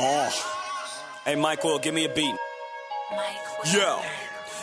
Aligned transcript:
Oh. 0.00 0.30
Hey, 1.24 1.34
Michael, 1.34 1.80
give 1.80 1.92
me 1.92 2.04
a 2.04 2.08
beat. 2.08 2.36
Yo. 3.74 4.00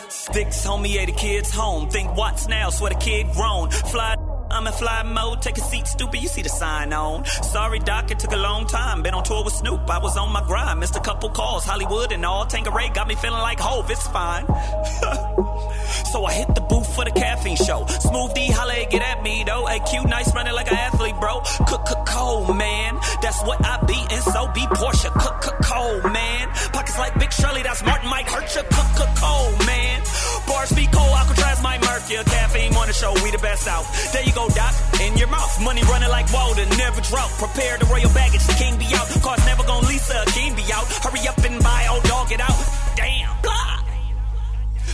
Sticks, 0.08 0.64
homie, 0.66 0.96
80 0.96 1.12
kids 1.12 1.50
home. 1.50 1.90
Think 1.90 2.16
what's 2.16 2.48
now, 2.48 2.70
swear 2.70 2.90
the 2.90 2.96
kid 2.96 3.30
grown. 3.32 3.70
Fly. 3.70 4.25
I'm 4.66 4.72
fly 4.72 5.02
mode, 5.04 5.42
take 5.42 5.58
a 5.58 5.60
seat, 5.60 5.86
stupid. 5.86 6.20
You 6.20 6.28
see 6.28 6.42
the 6.42 6.48
sign 6.48 6.92
on. 6.92 7.24
Sorry, 7.24 7.78
doc, 7.78 8.10
it 8.10 8.18
took 8.18 8.32
a 8.32 8.36
long 8.36 8.66
time. 8.66 9.02
Been 9.02 9.14
on 9.14 9.22
tour 9.22 9.44
with 9.44 9.54
Snoop, 9.54 9.88
I 9.88 9.98
was 9.98 10.16
on 10.16 10.32
my 10.32 10.42
grind. 10.42 10.80
Missed 10.80 10.96
a 10.96 11.00
couple 11.00 11.30
calls, 11.30 11.64
Hollywood 11.64 12.10
and 12.10 12.26
all. 12.26 12.46
Tanqueray 12.46 12.88
got 12.90 13.06
me 13.06 13.14
feeling 13.14 13.40
like 13.40 13.60
Hove, 13.60 13.88
it's 13.90 14.06
fine. 14.08 14.44
so 16.10 16.24
I 16.24 16.32
hit 16.32 16.52
the 16.54 16.60
booth 16.62 16.92
for 16.94 17.04
the 17.04 17.12
caffeine 17.12 17.56
show. 17.56 17.86
Smooth 17.86 18.34
D, 18.34 18.48
holla, 18.50 18.86
get 18.90 19.02
at 19.02 19.22
me 19.22 19.44
though. 19.44 19.66
AQ, 19.66 20.08
nice 20.08 20.34
running 20.34 20.54
like 20.54 20.68
an 20.68 20.76
athlete, 20.76 21.14
bro. 21.20 21.40
Cook, 21.68 21.86
cook, 21.86 22.06
cold, 22.06 22.56
man. 22.56 22.98
That's 23.22 23.40
what 23.44 23.64
I 23.64 23.78
be, 23.86 23.98
and 24.10 24.22
so 24.22 24.48
be 24.52 24.62
Porsche. 24.78 25.12
Cook, 25.12 25.42
cook, 25.42 25.58
cold, 25.62 26.12
man. 26.12 26.48
Pockets 26.72 26.98
like 26.98 27.16
Big 27.20 27.25
Shirley, 27.36 27.62
that's 27.62 27.84
Martin 27.84 28.08
might 28.08 28.28
hurt 28.28 28.48
you. 28.56 28.62
Cook, 28.62 29.12
cold, 29.20 29.66
man. 29.66 30.00
Bars 30.48 30.72
be 30.72 30.86
cold, 30.88 31.12
Alcatraz 31.12 31.62
might 31.62 31.80
murk 31.82 32.08
you. 32.08 32.22
Caffeine 32.24 32.74
on 32.74 32.86
the 32.86 32.92
show, 32.92 33.12
we 33.22 33.30
the 33.30 33.38
best 33.38 33.68
out. 33.68 33.84
There 34.12 34.22
you 34.22 34.32
go, 34.32 34.48
Doc, 34.48 34.72
in 35.00 35.16
your 35.16 35.28
mouth. 35.28 35.52
Money 35.60 35.82
running 35.84 36.08
like 36.08 36.32
water, 36.32 36.64
never 36.76 37.00
drought. 37.02 37.30
Prepare 37.36 37.78
the 37.78 37.86
royal 37.86 38.12
baggage, 38.14 38.44
the 38.46 38.54
king 38.54 38.78
be 38.78 38.86
out. 38.96 39.06
Cars 39.22 39.44
never 39.44 39.64
gonna 39.64 39.86
Lisa, 39.86 40.24
king 40.32 40.54
be 40.54 40.64
out. 40.72 40.86
Hurry 41.04 41.26
up 41.28 41.38
and 41.44 41.62
buy, 41.62 41.86
old 41.90 42.04
dog 42.04 42.28
get 42.28 42.40
out. 42.40 42.56
Damn, 42.96 43.30
blah. 43.42 43.85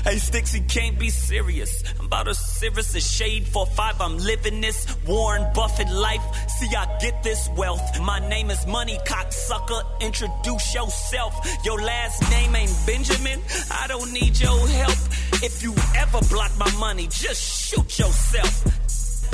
Hey, 0.04 0.16
Stixy 0.16 0.68
can't 0.68 0.98
be 0.98 1.10
serious. 1.10 1.84
I'm 2.00 2.06
about 2.06 2.26
as 2.26 2.38
serious 2.38 2.92
shade 3.08 3.46
for 3.46 3.64
five. 3.66 4.00
I'm 4.00 4.18
living 4.18 4.60
this 4.60 4.96
Warren 5.06 5.46
Buffett 5.54 5.88
life. 5.90 6.20
See, 6.48 6.74
I 6.74 6.98
get 6.98 7.22
this 7.22 7.48
wealth. 7.56 8.00
My 8.00 8.18
name 8.28 8.50
is 8.50 8.66
Money 8.66 8.98
Cocksucker. 9.06 10.00
Introduce 10.00 10.74
yourself. 10.74 11.34
Your 11.64 11.80
last 11.80 12.28
name 12.30 12.56
ain't 12.56 12.76
Benjamin. 12.84 13.40
I 13.70 13.86
don't 13.86 14.12
need 14.12 14.40
your 14.40 14.66
help. 14.66 14.98
If 15.40 15.62
you 15.62 15.72
ever 15.96 16.18
block 16.28 16.50
my 16.58 16.70
money, 16.80 17.04
just 17.04 17.70
shoot 17.70 17.98
yourself. 18.00 18.64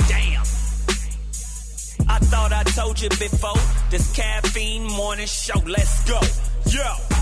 Damn. 0.07 0.45
I 2.07 2.19
thought 2.19 2.53
I 2.53 2.61
told 2.75 3.01
you 3.01 3.09
before. 3.09 3.57
This 3.89 4.13
caffeine 4.15 4.83
morning 4.83 5.25
show. 5.25 5.59
Let's 5.65 6.07
go. 6.07 6.19
Yo. 6.69 7.18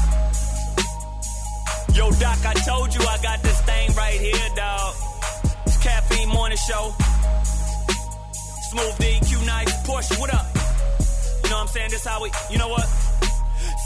Yo, 1.93 2.11
Doc, 2.11 2.45
I 2.45 2.53
told 2.65 2.93
you 2.93 3.01
I 3.01 3.17
got 3.21 3.41
this 3.41 3.59
thing 3.61 3.93
right 3.95 4.19
here, 4.19 4.49
dog. 4.55 4.95
It's 5.65 5.77
caffeine 5.77 6.29
morning 6.29 6.57
show. 6.67 6.93
Smooth 8.69 8.97
D, 8.99 9.19
Q 9.25 9.45
Nice, 9.45 9.87
Porsche, 9.87 10.19
what 10.19 10.33
up? 10.33 10.45
You 11.43 11.49
know 11.49 11.57
what 11.57 11.61
I'm 11.61 11.67
saying? 11.67 11.89
This 11.91 12.05
how 12.05 12.21
we, 12.21 12.31
you 12.51 12.57
know 12.57 12.67
what? 12.67 13.06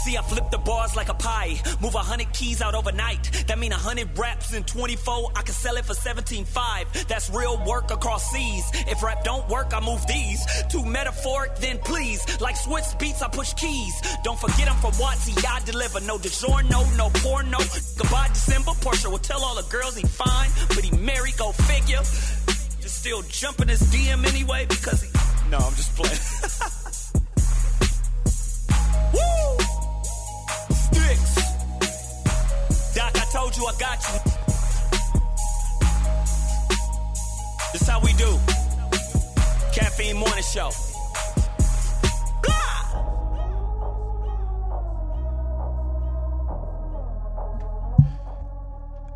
See, 0.04 0.16
I 0.16 0.22
flip 0.22 0.50
the 0.50 0.58
bars 0.58 0.96
like 0.96 1.08
a 1.08 1.14
pie. 1.14 1.60
Move 1.80 1.94
a 1.94 1.98
hundred 1.98 2.32
keys 2.32 2.60
out 2.60 2.74
overnight. 2.74 3.22
That 3.46 3.56
mean 3.56 3.70
a 3.70 3.76
hundred 3.76 4.18
raps 4.18 4.52
in 4.52 4.64
24. 4.64 5.30
I 5.36 5.42
can 5.42 5.54
sell 5.54 5.76
it 5.76 5.84
for 5.84 5.94
17.5. 5.94 7.06
That's 7.06 7.30
real 7.30 7.62
work 7.64 7.92
across 7.92 8.28
seas. 8.32 8.64
If 8.88 9.00
rap 9.04 9.22
don't 9.22 9.48
work, 9.48 9.72
I 9.72 9.78
move 9.78 10.04
these. 10.08 10.44
Too 10.70 10.84
metaphoric, 10.84 11.54
then 11.56 11.78
please. 11.78 12.20
Like 12.40 12.56
Swizz 12.56 12.98
Beatz, 12.98 13.22
I 13.22 13.28
push 13.28 13.52
keys. 13.54 13.94
Don't 14.24 14.38
forget 14.40 14.68
I'm 14.68 14.76
from 14.78 14.90
Watsy, 14.92 15.38
I 15.48 15.60
deliver. 15.64 16.00
No 16.00 16.18
DiGiorno, 16.18 16.98
no 16.98 17.08
porno. 17.22 17.58
Goodbye 17.96 18.28
December. 18.34 18.72
Porsche 18.82 19.08
will 19.08 19.18
tell 19.18 19.44
all 19.44 19.54
the 19.54 19.68
girls 19.70 19.96
he 19.96 20.04
fine, 20.04 20.50
but 20.68 20.82
he 20.84 20.90
married, 20.96 21.36
go 21.36 21.52
figure. 21.52 22.02
Just 22.82 22.98
still 22.98 23.22
jumping 23.28 23.68
his 23.68 23.82
DM 23.82 24.26
anyway 24.26 24.66
because 24.68 25.02
he. 25.02 25.10
No, 25.48 25.58
I'm 25.58 25.74
just 25.74 25.94
playing. 25.94 26.72
I 33.72 33.78
told 33.78 33.78
you 33.78 33.78
I 33.78 33.78
got 33.78 33.98
you. 34.08 34.18
This 37.72 37.88
how 37.88 38.00
we 38.00 38.12
do. 38.14 38.38
Caffeine 39.72 40.16
Morning 40.16 40.44
Show. 40.44 40.70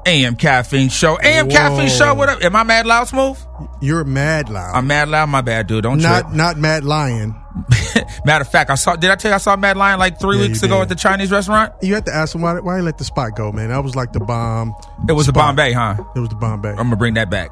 AM 0.06 0.36
Caffeine 0.36 0.88
Show. 0.88 1.18
AM 1.20 1.48
Caffeine 1.50 1.88
Show, 1.88 2.14
what 2.14 2.28
up? 2.28 2.40
Am 2.40 2.54
I 2.54 2.62
mad 2.62 2.86
loud 2.86 3.08
smooth? 3.08 3.36
You're 3.80 4.04
mad 4.04 4.48
loud. 4.48 4.76
I'm 4.76 4.86
mad 4.86 5.08
loud, 5.08 5.28
my 5.28 5.40
bad, 5.40 5.66
dude. 5.66 5.82
Don't 5.82 6.00
not 6.00 6.22
trip. 6.22 6.34
not 6.34 6.56
mad 6.56 6.84
lion. 6.84 7.34
Matter 8.24 8.42
of 8.42 8.48
fact, 8.50 8.70
I 8.70 8.74
saw 8.74 8.96
did 8.96 9.10
I 9.10 9.16
tell 9.16 9.30
you 9.30 9.34
I 9.34 9.38
saw 9.38 9.56
Mad 9.56 9.76
Lion 9.76 9.98
like 9.98 10.18
three 10.20 10.36
Yeah, 10.38 10.48
weeks 10.48 10.62
ago 10.62 10.76
did. 10.76 10.82
at 10.82 10.88
the 10.90 10.94
Chinese 10.94 11.30
restaurant? 11.30 11.72
You 11.82 11.94
had 11.94 12.06
to 12.06 12.14
ask 12.14 12.34
him 12.34 12.42
why 12.42 12.58
why 12.60 12.76
you 12.78 12.82
let 12.82 12.98
the 12.98 13.04
spot 13.04 13.36
go, 13.36 13.52
man. 13.52 13.68
That 13.68 13.82
was 13.84 13.94
like 13.96 14.12
the 14.12 14.20
bomb. 14.20 14.74
It 15.08 15.12
was 15.12 15.26
spot. 15.26 15.34
Bombay, 15.34 15.72
huh? 15.72 15.96
It 16.14 16.20
was 16.20 16.28
the 16.28 16.34
Bombay. 16.36 16.70
I'm 16.70 16.76
gonna 16.76 16.96
bring 16.96 17.14
that 17.14 17.30
back. 17.30 17.50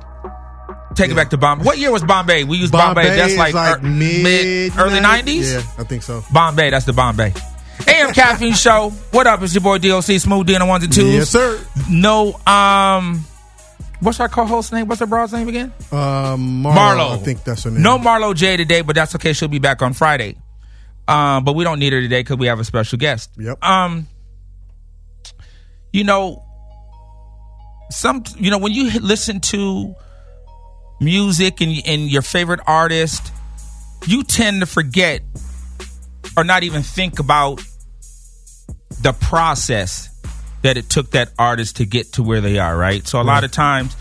Take 0.94 1.10
it 1.10 1.16
back 1.16 1.31
to 1.31 1.37
Bombay. 1.37 1.65
What 1.65 1.78
year 1.78 1.91
was 1.91 2.05
Bombay? 2.05 2.44
We 2.44 2.56
used 2.59 2.71
Bombay. 2.72 3.03
Bombay 3.03 3.16
that's 3.16 3.37
like, 3.37 3.53
like 3.53 3.78
er- 3.78 3.82
mid, 3.87 4.72
early 4.78 5.00
90s? 5.00 5.53
Yeah, 5.53 5.59
I 5.77 5.82
think 5.84 6.05
so. 6.05 6.22
Bombay, 6.32 6.71
that's 6.71 6.84
the 6.84 6.93
Bombay. 6.93 7.32
AM 7.88 8.12
Caffeine 8.15 8.55
Show. 8.55 8.91
What 9.11 9.26
up? 9.26 9.43
It's 9.43 9.53
your 9.55 9.62
boy 9.62 9.78
DOC 9.78 10.05
Smooth 10.21 10.47
D 10.47 10.55
on 10.55 10.61
the 10.61 10.66
ones 10.66 10.84
and 10.84 10.93
twos. 10.93 11.12
Yes, 11.12 11.31
sir. 11.31 11.61
No, 11.91 12.34
um, 12.47 13.25
what's 14.04 14.20
our 14.20 14.28
co-host 14.28 14.72
name? 14.72 14.87
What's 14.87 15.00
her 15.00 15.06
broad's 15.06 15.32
name 15.32 15.48
again? 15.48 15.72
Um, 15.91 16.62
Marlo, 16.62 16.75
Marlo. 16.75 17.15
I 17.15 17.16
think 17.19 17.42
that's 17.42 17.65
her 17.65 17.70
name. 17.70 17.82
No 17.82 17.98
Marlo 17.98 18.34
J 18.34 18.56
today, 18.56 18.82
but 18.82 18.94
that's 18.94 19.15
okay. 19.16 19.32
She'll 19.32 19.48
be 19.48 19.59
back 19.59 19.82
on 19.82 19.92
Friday. 19.94 20.37
Um, 21.09 21.44
but 21.44 21.54
we 21.54 21.65
don't 21.65 21.78
need 21.78 21.92
her 21.92 22.00
today 22.00 22.20
because 22.20 22.37
we 22.38 22.47
have 22.47 22.60
a 22.60 22.64
special 22.64 22.98
guest. 22.98 23.31
Yep. 23.38 23.62
Um, 23.62 24.09
you 25.93 26.04
know, 26.04 26.44
some 27.91 28.25
you 28.37 28.50
know 28.50 28.59
when 28.59 28.72
you 28.72 28.98
listen 29.00 29.41
to 29.41 29.94
music 31.00 31.60
and 31.60 31.72
and 31.87 32.10
your 32.10 32.22
favorite 32.22 32.60
artist, 32.66 33.32
you 34.06 34.22
tend 34.22 34.60
to 34.60 34.66
forget 34.66 35.22
or 36.37 36.44
not 36.44 36.62
even 36.62 36.82
think 36.82 37.19
about 37.19 37.60
the 39.03 39.12
process 39.12 40.09
that 40.64 40.78
it 40.78 40.88
took 40.88 41.10
that 41.10 41.28
artist 41.38 41.76
to 41.76 41.84
get 41.84 42.10
to 42.14 42.22
where 42.22 42.41
they 42.41 42.58
are, 42.58 42.75
right? 42.75 43.06
So 43.06 43.20
a 43.20 43.22
lot 43.22 43.44
of 43.44 43.52
times, 43.52 43.94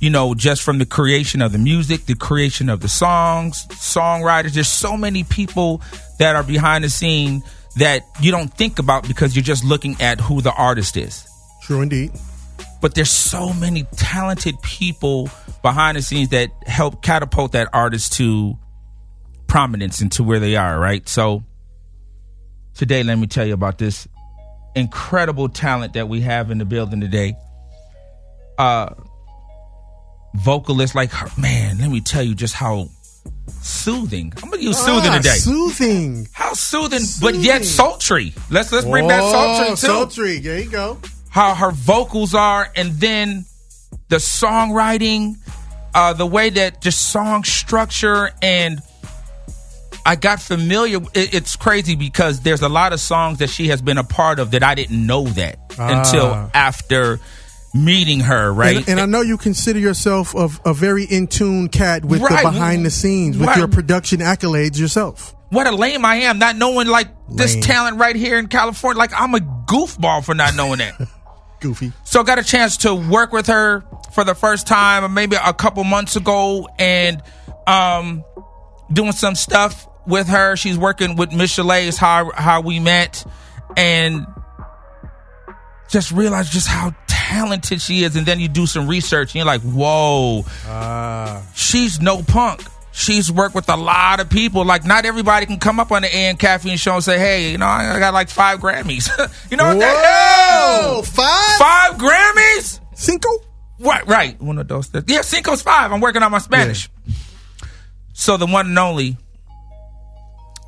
you 0.00 0.10
know, 0.10 0.34
just 0.34 0.60
from 0.62 0.78
the 0.78 0.84
creation 0.84 1.40
of 1.40 1.52
the 1.52 1.58
music, 1.58 2.06
the 2.06 2.16
creation 2.16 2.68
of 2.68 2.80
the 2.80 2.88
songs, 2.88 3.64
songwriters, 3.68 4.54
there's 4.54 4.66
so 4.68 4.96
many 4.96 5.22
people 5.22 5.80
that 6.18 6.34
are 6.34 6.42
behind 6.42 6.82
the 6.82 6.90
scene 6.90 7.44
that 7.76 8.02
you 8.20 8.32
don't 8.32 8.52
think 8.52 8.80
about 8.80 9.06
because 9.06 9.36
you're 9.36 9.44
just 9.44 9.64
looking 9.64 9.96
at 10.00 10.20
who 10.20 10.40
the 10.40 10.52
artist 10.52 10.96
is 10.96 11.24
True 11.62 11.80
indeed. 11.80 12.10
but 12.82 12.96
there's 12.96 13.08
so 13.10 13.52
many 13.52 13.84
talented 13.94 14.60
people 14.62 15.30
behind 15.62 15.96
the 15.96 16.02
scenes 16.02 16.30
that 16.30 16.50
help 16.66 17.02
catapult 17.02 17.52
that 17.52 17.68
artist 17.72 18.14
to 18.14 18.58
prominence 19.46 20.00
and 20.00 20.10
to 20.10 20.24
where 20.24 20.40
they 20.40 20.56
are, 20.56 20.80
right? 20.80 21.08
So 21.08 21.44
today, 22.74 23.04
let 23.04 23.16
me 23.16 23.28
tell 23.28 23.46
you 23.46 23.54
about 23.54 23.78
this 23.78 24.08
incredible 24.74 25.48
talent 25.48 25.94
that 25.94 26.08
we 26.08 26.20
have 26.22 26.50
in 26.50 26.58
the 26.58 26.64
building 26.64 27.00
today. 27.00 27.34
Uh 28.58 28.94
vocalist 30.34 30.94
like 30.94 31.10
her, 31.10 31.28
man, 31.40 31.78
let 31.78 31.90
me 31.90 32.00
tell 32.00 32.22
you 32.22 32.34
just 32.34 32.54
how 32.54 32.88
soothing. 33.62 34.32
I'm 34.42 34.50
gonna 34.50 34.62
use 34.62 34.78
soothing 34.78 35.10
Ah, 35.10 35.16
today. 35.16 35.30
Soothing. 35.36 36.28
how 36.32 36.52
soothing, 36.54 37.00
but 37.20 37.34
yet 37.34 37.64
sultry. 37.64 38.32
Let's 38.50 38.70
let's 38.72 38.86
bring 38.86 39.08
back 39.08 39.22
sultry 39.22 39.70
too 39.70 39.76
Sultry. 39.76 40.38
There 40.38 40.58
you 40.60 40.70
go. 40.70 40.98
how 41.30 41.54
her 41.54 41.70
vocals 41.72 42.34
are 42.34 42.68
and 42.76 42.92
then 42.92 43.44
the 44.08 44.16
songwriting 44.16 45.34
uh 45.94 46.12
the 46.12 46.26
way 46.26 46.50
that 46.50 46.80
just 46.80 47.10
song 47.10 47.42
structure 47.44 48.30
and 48.42 48.80
I 50.06 50.16
got 50.16 50.40
familiar 50.40 50.98
it, 51.14 51.34
it's 51.34 51.56
crazy 51.56 51.94
because 51.96 52.40
there's 52.40 52.62
a 52.62 52.68
lot 52.68 52.92
of 52.92 53.00
songs 53.00 53.38
that 53.38 53.50
she 53.50 53.68
has 53.68 53.82
been 53.82 53.98
a 53.98 54.04
part 54.04 54.38
of 54.38 54.50
that 54.52 54.62
I 54.62 54.74
didn't 54.74 55.04
know 55.06 55.24
that 55.24 55.58
until 55.78 56.50
after 56.54 57.20
meeting 57.72 58.20
her 58.20 58.52
right 58.52 58.76
And, 58.78 58.88
and 58.88 59.00
I 59.00 59.06
know 59.06 59.20
you 59.20 59.36
consider 59.38 59.78
yourself 59.78 60.34
a, 60.34 60.48
a 60.64 60.74
very 60.74 61.04
in 61.04 61.26
tune 61.28 61.68
cat 61.68 62.04
with 62.04 62.20
Right. 62.20 62.44
the 62.44 62.50
behind 62.50 62.84
the 62.84 62.90
scenes, 62.90 63.38
with 63.38 63.48
Right. 63.48 63.58
your 63.58 63.68
production 63.68 64.20
accolades 64.20 64.78
yourself. 64.78 65.34
what 65.50 65.66
a 65.66 65.70
lame 65.72 66.04
I 66.04 66.16
am 66.22 66.38
not 66.38 66.56
knowing 66.56 66.88
like 66.88 67.08
this 67.28 67.54
talent 67.64 67.98
right 67.98 68.16
here 68.16 68.38
in 68.38 68.48
California 68.48 68.98
like 68.98 69.12
I'm 69.16 69.34
a 69.34 69.38
goofball 69.38 70.24
for 70.24 70.34
not 70.34 70.54
knowing 70.56 70.78
that 70.78 70.94
Goofy. 71.60 71.92
So 72.04 72.20
I 72.20 72.22
got 72.22 72.38
a 72.38 72.42
chance 72.42 72.78
to 72.78 72.94
work 72.94 73.32
with 73.34 73.46
her 73.48 73.84
for 74.14 74.24
the 74.24 74.34
first 74.34 74.66
time, 74.66 75.12
maybe 75.12 75.36
a 75.36 75.52
couple 75.52 75.84
months 75.84 76.16
ago, 76.16 76.66
and 76.78 77.22
um, 77.66 78.24
doing 78.90 79.12
some 79.12 79.34
stuff 79.34 79.86
with 80.06 80.28
her. 80.28 80.56
She's 80.56 80.78
working 80.78 81.16
with 81.16 81.32
Michelle 81.32 81.70
is 81.72 81.96
how 81.98 82.30
how 82.34 82.60
we 82.60 82.78
met, 82.80 83.24
and 83.76 84.26
just 85.88 86.12
realize 86.12 86.48
just 86.50 86.68
how 86.68 86.94
talented 87.08 87.80
she 87.80 88.04
is. 88.04 88.16
And 88.16 88.24
then 88.26 88.38
you 88.40 88.48
do 88.48 88.66
some 88.66 88.86
research, 88.88 89.30
and 89.30 89.34
you're 89.36 89.44
like, 89.44 89.62
whoa, 89.62 90.44
Ah. 90.66 91.42
she's 91.54 92.00
no 92.00 92.22
punk. 92.22 92.62
she's 92.92 93.30
worked 93.30 93.54
with 93.54 93.68
a 93.68 93.76
lot 93.76 94.18
of 94.20 94.28
people. 94.28 94.64
Like, 94.64 94.84
not 94.84 95.04
everybody 95.06 95.46
can 95.46 95.58
come 95.58 95.78
up 95.80 95.92
on 95.92 96.02
the 96.02 96.14
AM 96.14 96.36
Caffeine 96.36 96.76
show 96.76 96.94
and 96.96 97.04
say, 97.04 97.18
"Hey, 97.18 97.52
you 97.52 97.58
know, 97.58 97.66
I 97.66 97.98
got 98.00 98.12
like 98.12 98.28
five 98.28 98.58
Grammys." 98.58 99.08
you 99.50 99.56
know 99.56 99.68
what 99.74 99.78
the 99.78 99.86
hell? 99.86 101.02
five? 101.02 101.58
Five 101.58 101.94
Grammys? 102.00 102.80
Cinco? 102.94 103.28
Right, 103.78 104.06
right. 104.06 104.40
One 104.42 104.58
of 104.58 104.68
those. 104.68 104.90
Yeah, 105.06 105.22
Cinco's 105.22 105.62
five. 105.62 105.92
I'm 105.92 106.00
working 106.00 106.22
on 106.22 106.30
my 106.32 106.38
Spanish. 106.38 106.90
So 108.12 108.36
the 108.36 108.44
one 108.46 108.66
and 108.66 108.78
only 108.78 109.16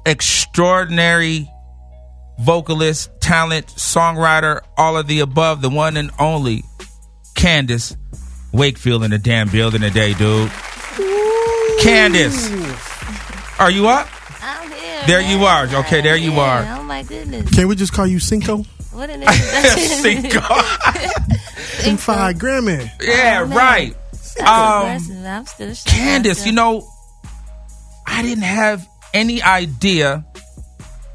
extraordinary 0.07 1.49
vocalist, 2.41 3.11
talent, 3.21 3.67
songwriter, 3.69 4.61
all 4.77 4.97
of 4.97 5.07
the 5.07 5.21
above, 5.21 5.63
the 5.63 5.71
one 5.71 5.97
and 5.97 6.11
only 6.19 6.65
Candace 7.35 7.97
Wakefield 8.53 9.05
in 9.05 9.11
the 9.11 9.19
damn 9.19 9.49
building 9.49 9.81
today, 9.81 10.15
dude. 10.15 10.51
Candace, 11.81 12.51
are 13.59 13.71
you 13.71 13.89
up? 13.89 14.09
I'm 14.43 14.71
here. 14.71 15.03
There 15.07 15.21
man. 15.21 15.39
you 15.39 15.45
are. 15.47 15.67
Okay, 15.85 16.01
there 16.01 16.17
you 16.17 16.33
Yeah, 16.33 16.41
are. 16.77 16.81
Oh 16.81 16.83
my 16.85 17.03
goodness. 17.03 17.51
Can 17.51 17.67
we 17.69 17.75
just 17.77 17.93
call 17.93 18.07
you 18.07 18.19
Cinco? 18.19 18.65
What 18.93 19.09
an 19.09 19.23
introduction. 19.23 19.79
Cinco. 20.31 20.41
And 21.85 21.99
five 21.99 22.37
Grammy. 22.37 22.89
yeah, 23.03 23.41
right. 23.53 23.97
That's 24.13 24.39
Um. 24.41 25.25
I'm 25.27 25.47
still 25.47 25.75
Candace, 25.87 26.45
you 26.47 26.53
know, 26.53 26.87
I 28.07 28.23
didn't 28.23 28.45
have 28.45 28.87
any 29.15 29.43
idea 29.43 30.25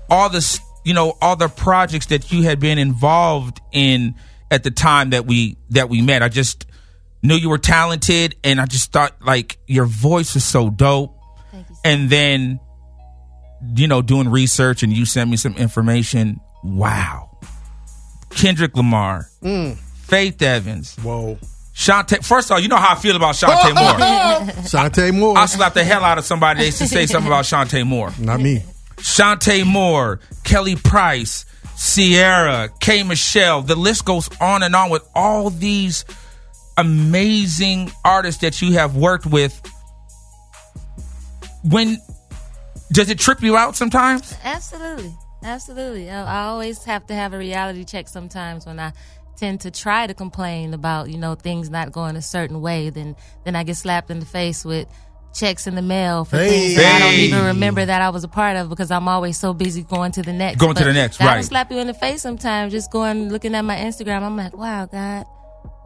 all 0.10 0.30
the 0.30 0.60
you 0.86 0.94
know 0.94 1.18
all 1.22 1.36
the 1.36 1.50
projects 1.50 2.08
that 2.08 2.32
you 2.32 2.44
had 2.44 2.60
been 2.60 2.78
involved 2.78 3.60
in 3.72 4.16
at 4.50 4.64
the 4.64 4.72
time 4.72 5.12
that 5.12 5.26
we 5.26 5.58
that 5.72 5.90
we 5.90 6.02
met. 6.02 6.24
I 6.24 6.30
just 6.30 6.66
knew 7.22 7.36
you 7.36 7.50
were 7.50 7.58
talented, 7.58 8.36
and 8.44 8.60
I 8.62 8.66
just 8.66 8.92
thought 8.92 9.16
like 9.22 9.58
your 9.68 9.86
voice 9.86 10.34
was 10.34 10.44
so 10.44 10.70
dope. 10.70 11.16
Thank 11.52 11.70
you 11.70 11.76
so 11.76 11.82
And 11.84 12.10
then, 12.10 12.60
you 13.76 13.88
know, 13.88 14.02
doing 14.02 14.30
research, 14.30 14.84
and 14.84 14.94
you 14.94 15.06
sent 15.06 15.30
me 15.30 15.38
some 15.38 15.56
information. 15.56 16.40
Wow, 16.64 17.38
Kendrick 18.32 18.76
Lamar, 18.76 19.28
mm. 19.42 19.76
Faith 19.76 20.42
Evans, 20.42 20.96
Whoa. 20.98 21.38
Chanté. 21.78 22.26
First 22.26 22.50
of 22.50 22.56
all, 22.56 22.60
you 22.60 22.70
know 22.70 22.76
how 22.76 22.96
I 22.96 23.00
feel 23.00 23.16
about 23.16 23.36
Chanté 23.36 23.74
Moore. 23.76 24.50
Chanté 24.64 25.14
Moore. 25.14 25.38
I 25.38 25.46
slapped 25.46 25.76
the 25.76 25.84
hell 25.84 26.04
out 26.04 26.18
of 26.18 26.26
somebody 26.26 26.62
they 26.62 26.72
to 26.72 26.88
say 26.88 27.06
something 27.06 27.28
about 27.28 27.46
Chanté 27.46 27.86
Moore. 27.86 28.12
Not 28.20 28.40
me. 28.40 28.64
Chanté 28.96 29.64
Moore, 29.64 30.20
Kelly 30.44 30.76
Price, 30.76 31.46
Ciara, 31.78 32.70
K. 32.80 33.04
Michelle. 33.04 33.62
The 33.62 33.76
list 33.76 34.06
goes 34.06 34.28
on 34.42 34.64
and 34.64 34.76
on 34.76 34.90
with 34.90 35.08
all 35.14 35.52
these 35.52 36.04
amazing 36.78 37.92
artists 38.04 38.42
that 38.42 38.60
you 38.60 38.72
have 38.74 38.96
worked 38.96 39.28
with. 39.28 39.62
When 41.64 42.00
does 42.92 43.12
it 43.12 43.20
trip 43.20 43.44
you 43.44 43.56
out 43.56 43.76
sometimes? 43.76 44.36
Absolutely. 44.44 45.14
Absolutely. 45.44 46.10
I, 46.10 46.24
I 46.24 46.48
always 46.48 46.84
have 46.86 47.06
to 47.08 47.14
have 47.14 47.34
a 47.34 47.38
reality 47.38 47.84
check 47.84 48.08
sometimes 48.08 48.66
when 48.66 48.80
I 48.80 48.94
tend 49.38 49.62
to 49.62 49.72
try 49.72 50.08
to 50.08 50.14
complain 50.14 50.74
about, 50.74 51.10
you 51.10 51.18
know, 51.18 51.36
things 51.36 51.70
not 51.70 51.92
going 51.92 52.16
a 52.16 52.22
certain 52.22 52.62
way. 52.62 52.90
Then, 52.90 53.16
then 53.46 53.56
I 53.56 53.64
get 53.64 53.78
slapped 53.78 54.10
in 54.12 54.20
the 54.20 54.26
face 54.26 54.66
with 54.66 54.88
checks 55.34 55.68
in 55.68 55.76
the 55.76 55.82
mail 55.82 56.26
for 56.26 56.38
things 56.38 56.76
that 56.76 56.96
I 56.96 57.00
don't 57.00 57.14
even 57.14 57.46
remember 57.46 57.86
that 57.86 58.02
I 58.02 58.10
was 58.10 58.24
a 58.24 58.28
part 58.28 58.58
of 58.58 58.70
because 58.70 58.90
I'm 58.90 59.08
always 59.08 59.40
so 59.40 59.54
busy 59.54 59.84
going 59.84 60.12
to 60.14 60.22
the 60.22 60.34
next. 60.34 60.58
Going 60.58 60.76
to 60.76 60.84
the 60.84 60.94
next, 60.94 61.18
that'll 61.20 61.36
right. 61.36 61.46
slap 61.46 61.72
you 61.72 61.78
in 61.78 61.88
the 61.88 61.94
face 61.94 62.22
sometimes 62.22 62.74
just 62.74 62.92
going, 62.92 63.30
looking 63.30 63.54
at 63.56 63.62
my 63.62 63.76
Instagram. 63.76 64.24
I'm 64.24 64.36
like, 64.36 64.58
wow, 64.58 64.86
God. 64.86 65.26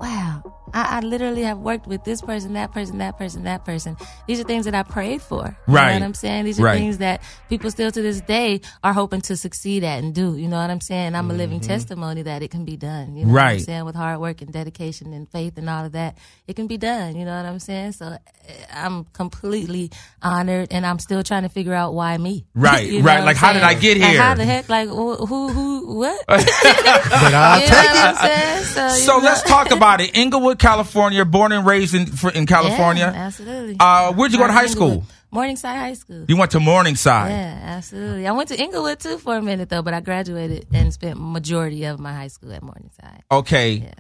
Wow. 0.01 0.43
I, 0.73 0.97
I 0.97 0.99
literally 1.01 1.43
have 1.43 1.57
worked 1.57 1.85
with 1.85 2.05
this 2.05 2.21
person, 2.21 2.53
that 2.53 2.71
person, 2.71 2.97
that 2.99 3.17
person, 3.17 3.43
that 3.43 3.65
person. 3.65 3.97
These 4.25 4.39
are 4.39 4.43
things 4.45 4.63
that 4.63 4.73
I 4.73 4.83
prayed 4.83 5.21
for. 5.21 5.57
You 5.67 5.73
Right. 5.73 5.87
know 5.89 5.93
what 5.99 6.03
I'm 6.03 6.13
saying? 6.13 6.45
These 6.45 6.59
are 6.61 6.63
Right. 6.63 6.77
things 6.79 6.97
that 6.99 7.21
people 7.49 7.69
still 7.71 7.91
to 7.91 8.01
this 8.01 8.21
day 8.21 8.61
are 8.81 8.93
hoping 8.93 9.19
to 9.21 9.35
succeed 9.35 9.83
at 9.83 10.01
and 10.01 10.15
do. 10.15 10.37
You 10.37 10.47
know 10.47 10.55
what 10.61 10.69
I'm 10.69 10.79
saying? 10.79 11.13
I'm 11.13 11.29
a 11.29 11.33
living 11.33 11.59
testimony 11.59 12.21
that 12.21 12.41
it 12.41 12.51
can 12.51 12.63
be 12.63 12.77
done. 12.77 13.17
You 13.17 13.25
know 13.25 13.33
what 13.33 13.41
I'm 13.41 13.47
Mm-hmm. 13.47 13.55
Right. 13.57 13.61
saying? 13.61 13.83
With 13.85 13.95
hard 13.95 14.19
work 14.21 14.41
and 14.41 14.51
dedication 14.53 15.11
and 15.11 15.29
faith 15.29 15.57
and 15.57 15.69
all 15.69 15.83
of 15.83 15.91
that, 15.91 16.17
it 16.47 16.55
can 16.55 16.67
be 16.67 16.77
done. 16.77 17.17
You 17.17 17.25
know 17.25 17.35
what 17.35 17.45
I'm 17.45 17.59
saying? 17.59 17.91
So 17.91 18.05
eh, 18.47 18.53
I'm 18.73 19.03
completely 19.11 19.91
honored 20.21 20.69
and 20.71 20.85
I'm 20.85 20.99
still 20.99 21.21
trying 21.21 21.43
to 21.43 21.49
figure 21.49 21.73
out 21.73 21.93
why 21.93 22.17
me. 22.17 22.45
Right, 22.55 22.85
You 22.87 22.99
know 22.99 23.05
right. 23.07 23.23
Like, 23.25 23.35
how 23.37 23.51
did? 23.51 23.63
I 23.63 23.73
get 23.73 23.97
here? 23.97 24.19
how 24.21 24.35
the 24.35 24.45
heck? 24.45 24.69
Like, 24.69 24.87
who, 24.87 25.15
who, 25.17 25.49
who 25.51 25.97
what? 25.97 26.25
But 26.29 26.39
I'll 27.33 27.59
you 27.59 27.67
take 27.67 27.73
know 27.73 27.91
it. 27.91 27.95
what 27.95 28.05
I'm 28.05 28.15
saying? 28.15 28.63
So, 28.65 28.87
So 29.05 29.17
let's 29.17 29.43
talk 29.43 29.71
about 29.71 29.90
it. 29.99 30.15
Inglewood, 30.15 30.59
California, 30.59 31.25
born 31.25 31.51
and 31.51 31.65
raised 31.65 31.93
in 31.93 32.07
in 32.33 32.45
California. 32.45 33.11
Yeah, 33.13 33.25
absolutely. 33.25 33.75
Uh, 33.79 34.13
where'd 34.13 34.31
you 34.31 34.37
go 34.37 34.47
to 34.47 34.53
high 34.53 34.67
school? 34.67 35.03
Morningside 35.31 35.77
High 35.77 35.93
School. 35.93 36.25
You 36.27 36.35
went 36.35 36.51
to 36.51 36.59
Morningside. 36.59 37.31
Yeah, 37.31 37.59
absolutely. 37.63 38.27
I 38.27 38.33
went 38.33 38.49
to 38.49 38.61
Inglewood 38.61 38.99
too 38.99 39.17
for 39.17 39.37
a 39.37 39.41
minute 39.41 39.69
though, 39.69 39.81
but 39.81 39.93
I 39.93 40.01
graduated 40.01 40.67
and 40.73 40.93
spent 40.93 41.19
majority 41.19 41.85
of 41.85 41.99
my 41.99 42.13
high 42.13 42.27
school 42.27 42.51
at 42.51 42.61
Morningside. 42.61 43.23
Okay. 43.31 43.71
Yeah. 43.71 43.93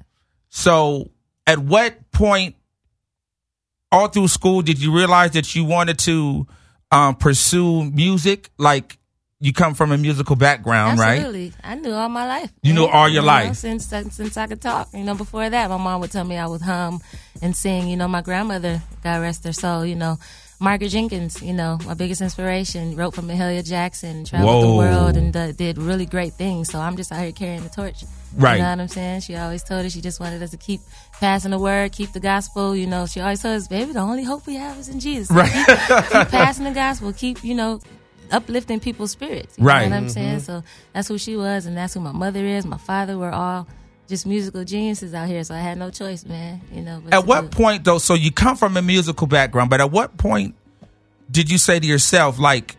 So, 0.49 1.09
at 1.47 1.57
what 1.59 2.11
point, 2.11 2.55
all 3.93 4.09
through 4.09 4.27
school, 4.27 4.61
did 4.61 4.81
you 4.81 4.93
realize 4.93 5.31
that 5.31 5.55
you 5.55 5.63
wanted 5.63 5.99
to 5.99 6.47
um, 6.91 7.15
pursue 7.15 7.85
music? 7.85 8.49
Like, 8.57 8.97
you 9.41 9.51
come 9.51 9.73
from 9.73 9.91
a 9.91 9.97
musical 9.97 10.35
background, 10.35 10.99
right? 10.99 11.17
Absolutely. 11.17 11.53
I 11.63 11.73
knew 11.73 11.91
all 11.91 12.09
my 12.09 12.27
life. 12.27 12.51
You 12.61 12.73
knew 12.73 12.85
all 12.85 13.09
your 13.09 13.23
know, 13.23 13.27
life. 13.27 13.55
since 13.55 13.87
since 13.87 14.37
I 14.37 14.45
could 14.45 14.61
talk. 14.61 14.89
You 14.93 15.03
know, 15.03 15.15
before 15.15 15.49
that, 15.49 15.69
my 15.69 15.77
mom 15.77 15.99
would 16.01 16.11
tell 16.11 16.23
me 16.23 16.37
I 16.37 16.45
would 16.45 16.61
hum 16.61 17.01
and 17.41 17.57
sing. 17.57 17.89
You 17.89 17.97
know, 17.97 18.07
my 18.07 18.21
grandmother, 18.21 18.81
God 19.03 19.19
rest 19.21 19.43
her 19.45 19.51
soul. 19.51 19.83
You 19.83 19.95
know, 19.95 20.19
Margaret 20.59 20.89
Jenkins. 20.89 21.41
You 21.41 21.53
know, 21.53 21.79
my 21.87 21.95
biggest 21.95 22.21
inspiration. 22.21 22.95
Wrote 22.95 23.15
for 23.15 23.23
Mahalia 23.23 23.67
Jackson, 23.67 24.25
traveled 24.25 24.63
Whoa. 24.63 24.71
the 24.71 24.77
world, 24.77 25.17
and 25.17 25.35
uh, 25.35 25.51
did 25.53 25.79
really 25.79 26.05
great 26.05 26.33
things. 26.33 26.69
So 26.69 26.79
I'm 26.79 26.95
just 26.95 27.11
out 27.11 27.23
here 27.23 27.31
carrying 27.31 27.63
the 27.63 27.69
torch. 27.69 28.03
Right. 28.37 28.57
You 28.57 28.61
know 28.61 28.69
what 28.69 28.79
I'm 28.79 28.87
saying? 28.89 29.21
She 29.21 29.35
always 29.35 29.63
told 29.63 29.85
us 29.87 29.91
she 29.91 30.01
just 30.01 30.19
wanted 30.19 30.43
us 30.43 30.51
to 30.51 30.57
keep 30.57 30.81
passing 31.13 31.49
the 31.49 31.59
word, 31.59 31.91
keep 31.91 32.13
the 32.13 32.19
gospel. 32.19 32.75
You 32.75 32.85
know, 32.85 33.07
she 33.07 33.19
always 33.19 33.41
told 33.41 33.57
us, 33.57 33.67
baby, 33.67 33.91
the 33.91 33.99
only 33.99 34.23
hope 34.23 34.45
we 34.45 34.53
have 34.55 34.77
is 34.77 34.87
in 34.87 34.99
Jesus. 34.99 35.31
Right. 35.35 35.51
Keep, 35.51 35.67
keep 36.11 36.27
passing 36.29 36.65
the 36.65 36.71
gospel. 36.71 37.11
Keep, 37.11 37.43
you 37.43 37.55
know, 37.55 37.81
uplifting 38.31 38.79
people's 38.79 39.11
spirits. 39.11 39.57
You 39.57 39.65
Right. 39.65 39.89
Know 39.89 39.95
what 39.95 40.03
I'm 40.03 40.09
saying? 40.09 40.37
Mm-hmm. 40.37 40.61
So 40.61 40.63
that's 40.93 41.07
who 41.07 41.17
she 41.17 41.35
was, 41.35 41.65
and 41.65 41.75
that's 41.75 41.93
who 41.93 41.99
my 41.99 42.11
mother 42.11 42.45
is. 42.45 42.65
My 42.65 42.77
father 42.77 43.17
were 43.17 43.31
all 43.31 43.67
just 44.07 44.25
musical 44.25 44.63
geniuses 44.63 45.13
out 45.13 45.27
here. 45.27 45.43
So 45.43 45.55
I 45.55 45.59
had 45.59 45.77
no 45.77 45.89
choice, 45.89 46.25
man. 46.25 46.61
You 46.71 46.81
know. 46.81 47.01
At 47.11 47.25
what 47.25 47.49
do 47.51 47.57
point, 47.57 47.83
though? 47.83 47.97
So, 47.97 48.13
you 48.13 48.31
come 48.31 48.55
from 48.55 48.77
a 48.77 48.81
musical 48.81 49.27
background, 49.27 49.69
but 49.69 49.81
at 49.81 49.91
what 49.91 50.17
point 50.17 50.55
did 51.29 51.49
you 51.49 51.57
say 51.57 51.79
to 51.79 51.87
yourself, 51.87 52.37
like, 52.39 52.75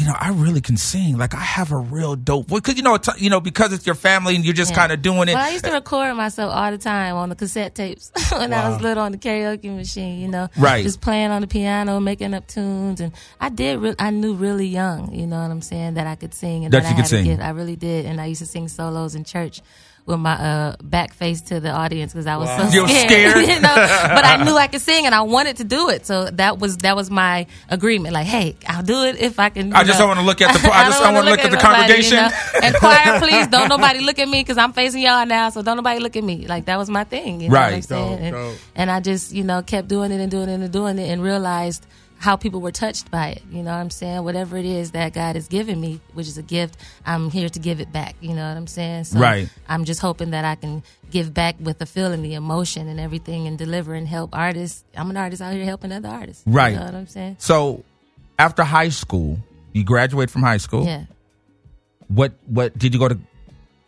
you 0.00 0.06
know, 0.06 0.14
I 0.18 0.30
really 0.30 0.60
can 0.62 0.76
sing. 0.78 1.18
Like, 1.18 1.34
I 1.34 1.40
have 1.40 1.72
a 1.72 1.76
real 1.76 2.16
dope 2.16 2.48
voice. 2.48 2.60
Because, 2.60 2.76
you 2.76 2.82
know, 2.82 2.96
t- 2.96 3.12
you 3.18 3.28
know, 3.28 3.40
because 3.40 3.72
it's 3.72 3.84
your 3.84 3.94
family 3.94 4.34
and 4.34 4.44
you're 4.44 4.54
just 4.54 4.70
Yeah. 4.70 4.76
kind 4.78 4.92
of 4.92 5.02
doing 5.02 5.28
it. 5.28 5.34
Well, 5.34 5.44
I 5.44 5.50
used 5.50 5.64
to 5.66 5.72
record 5.72 6.16
myself 6.16 6.52
all 6.54 6.70
the 6.70 6.78
time 6.78 7.14
on 7.16 7.28
the 7.28 7.34
cassette 7.34 7.74
tapes 7.74 8.10
when 8.32 8.52
I 8.54 8.68
was 8.68 8.80
little 8.80 9.02
on 9.02 9.12
the 9.12 9.18
karaoke 9.18 9.74
machine, 9.76 10.20
you 10.20 10.28
know, 10.28 10.48
Right. 10.56 10.82
Just 10.82 11.00
playing 11.02 11.30
on 11.30 11.42
the 11.42 11.46
piano, 11.46 12.00
making 12.00 12.32
up 12.34 12.46
tunes, 12.46 13.00
and 13.00 13.12
I 13.40 13.50
did. 13.50 13.78
Re- 13.80 13.94
I 13.98 14.10
knew 14.10 14.32
really 14.34 14.66
young, 14.66 15.12
you 15.14 15.26
know 15.26 15.42
what 15.42 15.50
I'm 15.50 15.60
saying, 15.62 15.94
that 15.94 16.06
I 16.06 16.14
could 16.16 16.32
sing 16.34 16.64
and 16.64 16.72
That 16.72 16.82
that, 16.84 16.88
you 16.88 16.92
I 16.94 16.96
could 16.96 17.02
had 17.02 17.08
sing. 17.08 17.26
a 17.26 17.28
gift. 17.36 17.42
I 17.42 17.50
really 17.50 17.76
did, 17.76 18.06
and 18.06 18.20
I 18.20 18.26
used 18.26 18.40
to 18.40 18.46
sing 18.46 18.68
solos 18.68 19.14
in 19.14 19.24
church. 19.24 19.60
With 20.06 20.18
my 20.18 20.32
uh, 20.32 20.76
back 20.82 21.12
face 21.14 21.40
to 21.42 21.60
the 21.60 21.70
audience 21.70 22.12
because 22.12 22.26
I 22.26 22.36
was 22.36 22.48
so 22.48 22.74
You 22.74 22.82
were 22.82 22.88
scared, 22.88 23.30
scared? 23.30 23.46
you 23.48 23.60
know. 23.60 23.74
But 23.74 24.24
I 24.24 24.42
knew 24.42 24.56
I 24.56 24.66
could 24.66 24.80
sing 24.80 25.06
and 25.06 25.14
I 25.14 25.20
wanted 25.20 25.58
to 25.58 25.64
do 25.64 25.88
it, 25.88 26.04
so 26.06 26.24
that 26.30 26.58
was 26.58 26.78
that 26.78 26.96
was 26.96 27.10
my 27.10 27.46
agreement. 27.68 28.14
Like, 28.14 28.26
hey, 28.26 28.56
I'll 28.66 28.82
do 28.82 29.04
it 29.04 29.18
if 29.20 29.38
I 29.38 29.50
can. 29.50 29.68
you 29.68 29.74
I 29.74 29.84
just 29.84 29.98
know. 30.00 30.06
don't 30.06 30.16
wanna 30.16 30.26
look 30.26 30.40
at 30.40 30.52
the- 30.60 30.68
I 30.72 30.84
just 30.86 30.98
don't 30.98 31.14
wanna 31.14 31.18
wanna 31.18 31.30
look 31.30 31.40
at 31.40 31.50
the 31.50 31.56
nobody, 31.58 31.76
congregation. 31.76 32.16
you 32.16 32.22
know? 32.22 32.30
And 32.64 32.74
choir, 32.76 33.20
please 33.20 33.46
don't 33.48 33.68
nobody 33.68 34.00
look 34.00 34.18
at 34.18 34.28
me 34.28 34.40
because 34.40 34.58
I'm 34.58 34.72
facing 34.72 35.02
y'all 35.02 35.26
now. 35.26 35.50
So 35.50 35.62
don't 35.62 35.76
nobody 35.76 36.00
look 36.00 36.16
at 36.16 36.24
me. 36.24 36.46
Like 36.48 36.64
that 36.64 36.76
was 36.78 36.90
my 36.90 37.04
thing. 37.04 37.40
You 37.42 37.48
know 37.48 37.54
what 37.54 37.62
I'm 37.64 37.72
Right. 37.74 37.84
saying? 37.84 38.32
Dope, 38.32 38.40
and, 38.40 38.58
and 38.74 38.90
I 38.90 39.00
just, 39.00 39.32
you 39.32 39.44
know, 39.44 39.62
kept 39.62 39.86
doing 39.86 40.10
it 40.10 40.20
and 40.20 40.30
doing 40.30 40.48
it 40.48 40.54
and 40.60 40.72
doing 40.72 40.98
it 40.98 41.08
and 41.08 41.22
realized 41.22 41.86
how 42.20 42.36
people 42.36 42.60
were 42.60 42.70
touched 42.70 43.10
by 43.10 43.28
it. 43.28 43.42
You 43.50 43.62
know 43.62 43.70
what 43.70 43.78
I'm 43.78 43.88
saying? 43.88 44.22
Whatever 44.24 44.58
it 44.58 44.66
is 44.66 44.90
that 44.90 45.14
God 45.14 45.36
has 45.36 45.48
given 45.48 45.80
me, 45.80 46.00
which 46.12 46.28
is 46.28 46.36
a 46.36 46.42
gift, 46.42 46.76
I'm 47.06 47.30
here 47.30 47.48
to 47.48 47.58
give 47.58 47.80
it 47.80 47.90
back. 47.92 48.14
You 48.20 48.34
know 48.34 48.46
what 48.46 48.58
I'm 48.58 48.66
saying? 48.66 49.04
So 49.04 49.18
Right. 49.18 49.48
I'm 49.70 49.86
just 49.86 50.02
hoping 50.02 50.30
that 50.32 50.44
I 50.44 50.54
can 50.54 50.82
give 51.10 51.32
back 51.32 51.56
with 51.58 51.78
the 51.78 51.86
feeling, 51.86 52.20
the 52.20 52.34
emotion 52.34 52.88
and 52.88 53.00
everything 53.00 53.46
and 53.46 53.56
deliver 53.56 53.94
and 53.94 54.06
help 54.06 54.36
artists. 54.36 54.84
I'm 54.94 55.08
an 55.08 55.16
artist 55.16 55.40
out 55.40 55.54
here 55.54 55.64
helping 55.64 55.92
other 55.92 56.10
artists. 56.10 56.42
Right. 56.46 56.74
You 56.74 56.78
know 56.78 56.84
what 56.84 56.94
I'm 56.94 57.06
saying? 57.06 57.36
So, 57.38 57.84
after 58.38 58.64
high 58.64 58.90
school, 58.90 59.38
you 59.72 59.82
graduate 59.82 60.28
from 60.28 60.42
high 60.42 60.58
school. 60.58 60.84
Yeah. 60.84 61.04
What 62.08 62.34
what 62.46 62.76
did 62.76 62.92
you 62.92 63.00
go 63.00 63.08
to? 63.08 63.18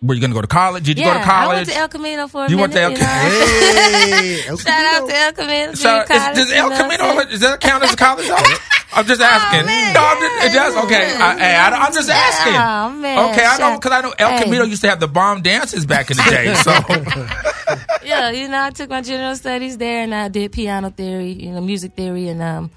Were 0.03 0.15
you 0.15 0.21
going 0.21 0.33
to 0.33 0.35
go 0.35 0.41
to 0.43 0.49
college? 0.49 0.85
Did 0.85 0.99
you 0.99 1.05
yeah, 1.05 1.15
go 1.15 1.19
to 1.21 1.25
college? 1.25 1.53
I 1.53 1.57
went 1.59 1.69
to 1.69 1.77
El 1.77 1.89
Camino 1.89 2.27
for 2.29 2.45
a 2.47 2.51
You 2.51 2.57
minute. 2.57 2.63
went 2.63 2.73
to 2.73 2.81
El 2.83 2.91
you? 2.91 2.97
Hey, 4.13 4.49
El 4.49 4.57
Shout 4.59 4.69
out 5.03 5.09
to 5.09 5.17
El 5.17 5.33
Camino. 5.33 5.75
so, 5.75 6.05
College, 6.05 6.35
does 6.37 6.53
El 6.53 6.65
know 6.65 6.69
what 6.71 6.73
I'm 6.81 6.91
Camino 6.91 7.15
saying? 7.15 7.29
does 7.31 7.41
that 7.41 7.61
count 7.61 7.85
as 7.85 7.93
a 7.93 7.97
college? 7.97 8.27
though? 8.27 8.35
I'm 8.95 9.07
just 9.07 9.21
asking. 9.23 9.61
Oh, 9.63 9.67
man. 9.67 9.95
no, 9.95 10.01
I'm 10.05 10.19
just, 10.21 10.45
it 10.45 10.53
does. 10.59 10.85
Okay, 10.85 11.05
I, 11.17 11.39
hey, 11.39 11.55
I, 11.55 11.87
am 11.87 11.93
just 11.95 12.11
asking. 12.11 12.53
Oh, 12.55 13.01
man. 13.01 13.31
Okay, 13.31 13.45
I 13.45 13.53
know 13.53 13.59
Shout- 13.59 13.81
because 13.81 13.93
I 13.93 14.01
know 14.03 14.15
El 14.19 14.31
Hey. 14.37 14.43
Camino 14.45 14.65
used 14.65 14.83
to 14.83 14.89
have 14.91 15.01
the 15.01 15.09
bomb 15.09 15.41
dances 15.41 15.87
back 15.87 16.11
in 16.11 16.17
the 16.17 16.23
day. 16.25 16.53
So 16.63 16.73
yeah, 18.05 18.31
you 18.31 18.49
know, 18.49 18.61
I 18.65 18.71
took 18.71 18.91
my 18.91 19.01
general 19.01 19.35
studies 19.37 19.79
there 19.79 20.03
and 20.03 20.15
I 20.15 20.29
did 20.29 20.53
piano 20.53 20.91
theory, 20.91 21.33
you 21.33 21.53
know, 21.53 21.61
music 21.61 21.95
theory, 21.95 22.29
and 22.29 22.43
um, 22.43 22.71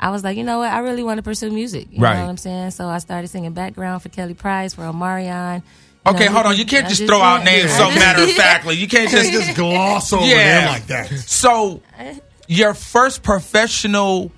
I 0.00 0.10
was 0.10 0.22
like, 0.24 0.36
you 0.36 0.44
know 0.44 0.58
what? 0.58 0.70
I 0.70 0.80
really 0.80 1.02
want 1.02 1.18
to 1.18 1.22
pursue 1.22 1.50
music. 1.50 1.86
You 1.90 2.00
Right. 2.02 2.16
know 2.16 2.24
what 2.24 2.30
I'm 2.30 2.36
saying? 2.36 2.72
So 2.72 2.88
I 2.88 2.98
started 2.98 3.28
singing 3.28 3.52
background 3.52 4.02
for 4.02 4.08
Kelly 4.10 4.34
Price, 4.34 4.74
for 4.74 4.82
Omarion. 4.82 5.62
Okay, 6.06 6.26
know, 6.26 6.32
hold 6.32 6.46
on. 6.46 6.56
You 6.56 6.66
can't 6.66 6.86
I 6.86 6.88
just 6.88 7.04
throw 7.06 7.20
out 7.20 7.44
names 7.44 7.70
I 7.72 7.76
so 7.78 7.88
matter 7.90 8.22
of 8.24 8.30
factly. 8.36 8.74
You 8.76 8.88
can't 8.88 9.10
just 9.10 9.30
just 9.46 9.56
gloss 9.56 10.12
over 10.12 10.24
Yeah. 10.26 10.60
them 10.60 10.68
like 10.72 10.86
that. 10.88 11.08
So, 11.08 11.80
your 12.48 12.74
first 12.74 13.22
professional 13.22 14.32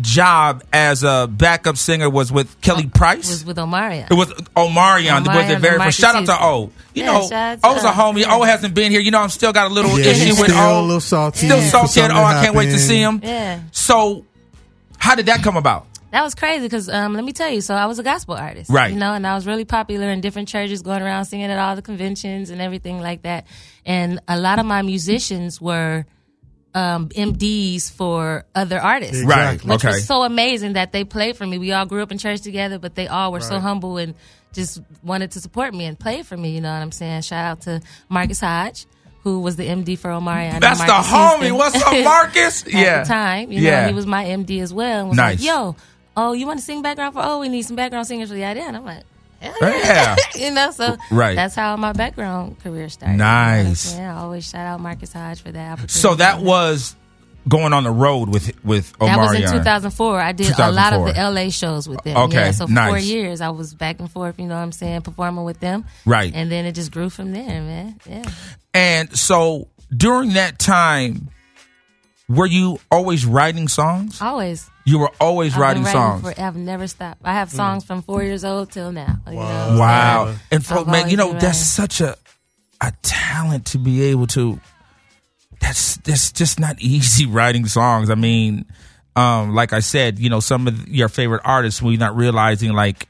job 0.00 0.64
as 0.72 1.04
a 1.04 1.28
backup 1.30 1.76
singer 1.76 2.08
was 2.08 2.32
with 2.32 2.58
Kelly 2.62 2.86
uh, 2.86 2.96
Price. 2.98 3.28
It 3.28 3.32
was 3.32 3.44
with 3.44 3.56
Omarion. 3.58 4.10
it 4.10 4.14
was 4.14 4.28
Omarion. 4.56 5.20
was 5.20 5.28
Omarion 5.28 5.50
it 5.50 5.58
very 5.60 5.74
and 5.74 5.84
first? 5.84 6.00
Shout 6.00 6.14
out 6.14 6.24
to 6.26 6.42
O. 6.42 6.70
You 6.94 7.02
Yeah, 7.04 7.12
know, 7.12 7.20
O's 7.64 7.84
a 7.84 7.88
O. 7.88 7.92
homie. 7.92 8.20
Yeah. 8.20 8.34
O 8.34 8.42
hasn't 8.42 8.74
been 8.74 8.90
here. 8.90 9.00
You 9.02 9.10
know, 9.10 9.20
I'm 9.20 9.28
still 9.28 9.52
got 9.52 9.70
a 9.70 9.74
little 9.74 9.98
Yeah, 10.00 10.06
issue 10.12 10.28
with 10.40 10.50
still 10.50 10.56
O. 10.58 10.80
a 10.80 10.82
little 10.82 11.00
salty 11.00 11.46
Still 11.46 11.60
salty. 11.60 11.88
something 11.88 12.16
Oh, 12.16 12.24
I 12.24 12.42
can't 12.42 12.56
wait 12.56 12.66
to 12.70 12.78
see 12.78 13.00
him. 13.02 13.20
Yeah. 13.22 13.60
So, 13.70 14.24
how 14.96 15.14
did 15.14 15.26
that 15.26 15.42
come 15.42 15.58
about? 15.58 15.86
That 16.12 16.22
was 16.22 16.34
crazy 16.34 16.66
because 16.66 16.88
um, 16.88 17.14
let 17.14 17.24
me 17.24 17.32
tell 17.32 17.50
you. 17.50 17.60
So 17.62 17.74
I 17.74 17.86
was 17.86 17.98
a 17.98 18.02
gospel 18.02 18.34
artist, 18.34 18.70
Right. 18.70 18.92
You 18.92 18.98
know, 18.98 19.14
and 19.14 19.26
I 19.26 19.34
was 19.34 19.46
really 19.46 19.64
popular 19.64 20.10
in 20.10 20.20
different 20.20 20.46
churches, 20.48 20.82
going 20.82 21.02
around 21.02 21.24
singing 21.24 21.50
at 21.50 21.58
all 21.58 21.74
the 21.74 21.82
conventions 21.82 22.50
and 22.50 22.60
everything 22.60 23.00
like 23.00 23.22
that. 23.22 23.46
And 23.84 24.20
a 24.28 24.38
lot 24.38 24.58
of 24.58 24.66
my 24.66 24.82
musicians 24.82 25.60
were 25.60 26.04
um, 26.74 27.08
MDs 27.10 27.90
for 27.92 28.44
other 28.54 28.80
artists, 28.80 29.24
Right. 29.24 29.62
Which 29.64 29.84
Okay. 29.84 29.88
was 29.88 30.06
so 30.06 30.22
amazing 30.22 30.74
that 30.74 30.92
they 30.92 31.04
played 31.04 31.36
for 31.36 31.46
me. 31.46 31.58
We 31.58 31.72
all 31.72 31.86
grew 31.86 32.02
up 32.02 32.12
in 32.12 32.18
church 32.18 32.40
together, 32.42 32.78
but 32.78 32.94
they 32.94 33.08
all 33.08 33.32
were 33.32 33.40
so 33.40 33.58
humble 33.60 33.96
and 33.98 34.14
just 34.52 34.80
wanted 35.02 35.30
to 35.32 35.40
support 35.40 35.74
me 35.74 35.84
and 35.86 35.98
play 35.98 36.22
for 36.22 36.36
me. 36.36 36.50
You 36.54 36.60
know 36.60 36.72
what 36.72 36.82
I'm 36.82 36.92
saying? 36.92 37.22
Shout 37.22 37.44
out 37.44 37.60
to 37.62 37.80
Marcus 38.08 38.40
Hodge. 38.40 38.86
Who 39.24 39.40
was 39.40 39.54
the 39.56 39.66
MD 39.68 39.96
for 39.98 40.10
Omari? 40.10 40.46
and 40.46 40.62
That's 40.62 40.80
the 40.80 40.86
homie. 40.86 41.38
Houston. 41.42 41.54
What's 41.56 41.82
up, 41.82 42.04
Marcus? 42.04 42.62
at 42.66 42.72
yeah. 42.72 43.02
the 43.02 43.08
time. 43.08 43.52
You 43.52 43.60
yeah. 43.60 43.82
know, 43.82 43.88
he 43.88 43.94
was 43.94 44.04
my 44.06 44.24
MD 44.24 44.60
as 44.60 44.74
well. 44.74 45.00
And 45.00 45.08
was 45.10 45.16
Nice. 45.16 45.38
like, 45.38 45.46
yo, 45.46 45.76
oh, 46.16 46.32
you 46.32 46.46
want 46.46 46.58
to 46.58 46.64
sing 46.64 46.82
background 46.82 47.14
for? 47.14 47.22
Oh, 47.24 47.40
we 47.40 47.48
need 47.48 47.62
some 47.62 47.76
background 47.76 48.06
singers 48.06 48.28
for 48.28 48.34
the 48.34 48.44
idea. 48.44 48.64
And 48.64 48.76
I'm 48.76 48.84
like, 48.84 49.02
hell 49.40 49.54
Yeah. 49.60 50.16
you 50.34 50.50
know, 50.52 50.70
so 50.70 50.96
Right. 51.10 51.34
that's 51.36 51.54
how 51.54 51.76
my 51.76 51.92
background 51.92 52.58
career 52.60 52.88
started. 52.88 53.12
You 53.12 53.18
know 53.18 53.24
what 53.24 53.30
I'm 53.30 53.64
Nice. 53.64 53.96
Yeah, 53.96 54.16
I 54.16 54.20
always 54.22 54.48
shout 54.48 54.66
out 54.66 54.80
Marcus 54.80 55.12
Hodge 55.12 55.40
for 55.42 55.52
that 55.52 55.72
opportunity. 55.72 55.92
So 55.92 56.14
that 56.16 56.40
was 56.40 56.96
going 57.48 57.72
on 57.72 57.82
the 57.82 57.90
road 57.90 58.28
with 58.28 58.52
with 58.64 58.96
Omarion. 58.98 59.06
That 59.16 59.18
was 59.18 59.34
in 59.52 59.58
2004. 59.58 60.20
I 60.20 60.30
did 60.32 60.56
a 60.58 60.70
lot 60.70 60.92
of 60.92 61.04
the 61.06 61.12
LA 61.20 61.50
shows 61.50 61.88
with 61.88 62.00
them. 62.04 62.16
Okay, 62.16 62.36
yeah, 62.36 62.50
so 62.52 62.68
for 62.68 62.74
four 62.74 62.98
years 62.98 63.40
I 63.40 63.50
was 63.50 63.74
back 63.74 63.98
and 63.98 64.08
forth. 64.08 64.38
You 64.38 64.46
know 64.46 64.54
what 64.54 64.62
I'm 64.62 64.70
saying, 64.70 65.02
performing 65.02 65.44
with 65.44 65.58
them. 65.58 65.84
Right. 66.06 66.32
and 66.34 66.52
then 66.52 66.66
it 66.66 66.72
just 66.72 66.92
grew 66.92 67.10
from 67.10 67.32
there, 67.32 67.46
man. 67.62 67.98
Yeah. 68.08 68.22
And 68.74 69.18
so 69.18 69.66
during 69.94 70.34
that 70.34 70.58
time, 70.60 71.28
were 72.34 72.46
you 72.46 72.78
always 72.90 73.24
writing 73.26 73.68
songs? 73.68 74.20
Always. 74.20 74.68
You 74.84 74.98
were 74.98 75.10
always 75.20 75.54
I've 75.54 75.60
writing, 75.60 75.82
been 75.84 75.92
songs. 75.92 76.22
For, 76.22 76.40
I've 76.40 76.56
never 76.56 76.86
stopped. 76.86 77.20
I 77.24 77.34
have 77.34 77.50
songs 77.50 77.84
from 77.84 78.02
four 78.02 78.22
years 78.22 78.44
old 78.44 78.70
till 78.72 78.90
now. 78.92 79.18
you 79.26 79.32
know 79.34 79.38
Wow. 79.38 79.78
wow. 79.78 80.24
Yeah. 80.26 80.34
And 80.52 80.66
folk, 80.66 80.86
I've 80.88 80.92
man, 80.92 81.10
you 81.10 81.16
know 81.16 81.32
that's 81.32 81.44
writing. 81.44 81.54
such 81.54 82.00
a 82.00 82.16
a 82.80 82.92
talent 83.02 83.66
to 83.66 83.78
be 83.78 84.02
able 84.04 84.26
to. 84.28 84.60
That's 85.60 85.96
that's 85.98 86.32
just 86.32 86.58
not 86.58 86.76
easy 86.80 87.26
writing 87.26 87.66
songs. 87.66 88.10
I 88.10 88.14
mean, 88.16 88.64
um, 89.14 89.54
like 89.54 89.72
I 89.72 89.80
said, 89.80 90.18
you 90.18 90.30
know, 90.30 90.40
some 90.40 90.66
of 90.66 90.88
your 90.88 91.08
favorite 91.08 91.42
artists, 91.44 91.80
we're 91.82 91.98
not 91.98 92.16
realizing 92.16 92.72
like. 92.72 93.08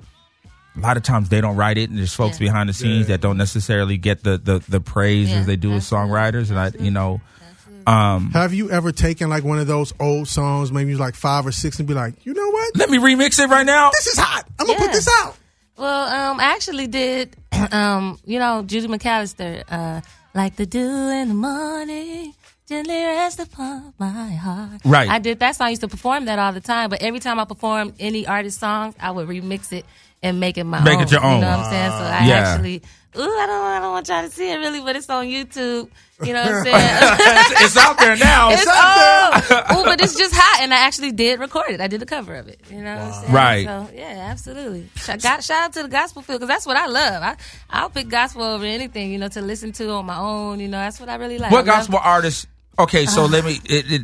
A 0.75 0.81
lot 0.81 0.97
of 0.97 1.03
times 1.03 1.29
they 1.29 1.43
don't 1.43 1.57
write 1.57 1.77
it, 1.77 1.91
and 1.91 1.99
there's 1.99 2.15
folks 2.15 2.41
Yeah. 2.41 2.47
behind 2.47 2.71
the 2.71 2.73
scenes 2.73 3.09
that 3.09 3.21
don't 3.21 3.37
necessarily 3.37 3.99
get 3.99 4.23
the 4.25 4.39
the, 4.39 4.65
the 4.71 4.81
praise 4.81 5.29
Yeah, 5.29 5.41
as 5.41 5.47
they 5.47 5.57
do 5.57 5.73
as 5.75 5.85
songwriters. 5.89 6.49
And 6.49 6.59
I, 6.59 6.71
you 6.83 6.91
know, 6.91 7.21
um, 7.87 8.31
Have 8.31 8.53
you 8.55 8.71
ever 8.71 8.93
taken 8.93 9.29
like 9.29 9.45
one 9.45 9.59
of 9.59 9.67
those 9.67 9.93
old 10.01 10.29
songs, 10.29 10.71
maybe 10.73 10.95
like 10.95 11.15
five 11.15 11.47
or 11.47 11.53
six, 11.53 11.79
and 11.79 11.87
be 11.89 11.95
like, 11.95 12.25
you 12.27 12.35
know 12.35 12.51
what? 12.51 12.77
let 12.77 12.91
me 12.91 12.99
remix 12.99 13.39
it 13.43 13.49
right 13.49 13.67
now. 13.67 13.91
This 13.91 14.07
is 14.09 14.19
hot. 14.19 14.45
I'm 14.59 14.67
gonna 14.67 14.79
Yeah. 14.79 14.87
put 14.87 14.93
this 14.93 15.09
out. 15.21 15.37
Well, 15.77 16.09
um, 16.33 16.41
I 16.41 16.45
actually 16.55 16.87
did, 16.87 17.37
um, 17.73 18.19
you 18.25 18.39
know, 18.39 18.63
Judy 18.63 18.89
McAllister, 18.89 19.65
uh, 19.71 20.01
like 20.35 20.57
the 20.57 20.67
dew 20.67 20.81
in 21.09 21.29
the 21.29 21.35
morning, 21.35 22.35
gently 22.69 22.95
rest 22.95 23.41
upon 23.41 23.93
my 23.99 24.31
heart. 24.33 24.81
Right. 24.85 25.09
I 25.11 25.19
did 25.19 25.39
that 25.41 25.57
song. 25.57 25.67
I 25.69 25.71
used 25.71 25.83
to 25.83 25.89
perform 25.89 26.27
that 26.27 26.39
all 26.39 26.53
the 26.53 26.61
time, 26.61 26.89
but 26.91 27.03
every 27.03 27.21
time 27.21 27.39
I 27.39 27.45
performed 27.45 27.95
any 27.99 28.27
artist 28.27 28.59
songs, 28.61 28.95
I 29.01 29.11
would 29.11 29.29
remix 29.29 29.73
it 29.73 29.85
and 30.23 30.39
make 30.41 30.57
it 30.57 30.65
my 30.65 30.83
Make 30.83 30.99
own. 30.99 31.03
it 31.05 31.11
your 31.11 31.23
own. 31.25 31.35
You 31.37 31.41
know 31.41 31.51
what 31.51 31.59
I'm 31.67 31.71
saying? 31.71 31.91
So 31.93 32.05
I 32.05 32.27
Yeah. 32.27 32.35
actually, 32.39 32.83
ooh, 33.17 33.21
I 33.21 33.47
don't, 33.47 33.65
I 33.65 33.79
don't 33.81 33.93
want 33.93 34.09
y'all 34.09 34.23
to 34.23 34.31
see 34.31 34.51
it 34.51 34.57
really, 34.57 34.81
but 34.81 34.97
it's 34.97 35.11
on 35.11 35.27
YouTube. 35.27 35.91
You 36.23 36.33
know 36.33 36.43
what 36.43 36.55
I'm 36.55 36.65
saying? 36.65 36.75
it's, 36.75 37.63
it's 37.63 37.77
out 37.77 37.99
there 37.99 38.17
now. 38.17 38.51
It's 38.51 38.67
out 38.67 38.75
oh. 38.75 39.47
there. 39.49 39.65
oh, 39.71 39.81
Ooh, 39.81 39.85
but 39.85 40.01
it's 40.01 40.17
just 40.17 40.35
hot, 40.35 40.63
and 40.63 40.73
I 40.73 40.87
actually 40.87 41.13
did 41.13 41.41
record 41.41 41.71
it. 41.71 41.81
I 41.81 41.89
did 41.89 42.03
a 42.03 42.07
cover 42.07 42.35
of 42.37 42.49
it. 42.49 42.61
You 42.71 42.83
know 42.83 42.97
what 42.97 43.05
I'm 43.05 43.13
saying? 43.13 43.33
Right. 43.33 43.67
So 43.67 43.89
yeah, 43.95 44.29
absolutely. 44.31 44.89
Shout, 44.97 45.23
got, 45.23 45.45
shout 45.45 45.65
out 45.65 45.73
to 45.75 45.83
the 45.83 45.89
gospel 45.89 46.23
field 46.23 46.41
because 46.41 46.49
that's 46.49 46.67
what 46.67 46.77
I 46.77 46.87
love. 46.87 47.23
I 47.23 47.37
I'll 47.71 47.91
pick 47.91 48.09
gospel 48.09 48.43
over 48.43 48.65
anything. 48.65 49.13
You 49.13 49.19
know, 49.19 49.29
to 49.29 49.43
listen 49.43 49.73
to 49.73 49.91
on 49.91 50.07
my 50.07 50.19
own. 50.19 50.61
You 50.61 50.69
know, 50.69 50.79
that's 50.79 51.01
what 51.01 51.09
I 51.09 51.17
really 51.17 51.39
like. 51.39 51.53
What 51.53 51.67
gospel 51.67 51.99
artists? 52.03 52.47
Okay, 52.79 53.05
so 53.05 53.25
uh-huh. 53.25 53.33
let 53.33 53.45
me 53.45 53.59
it, 53.65 53.93
it, 53.93 54.03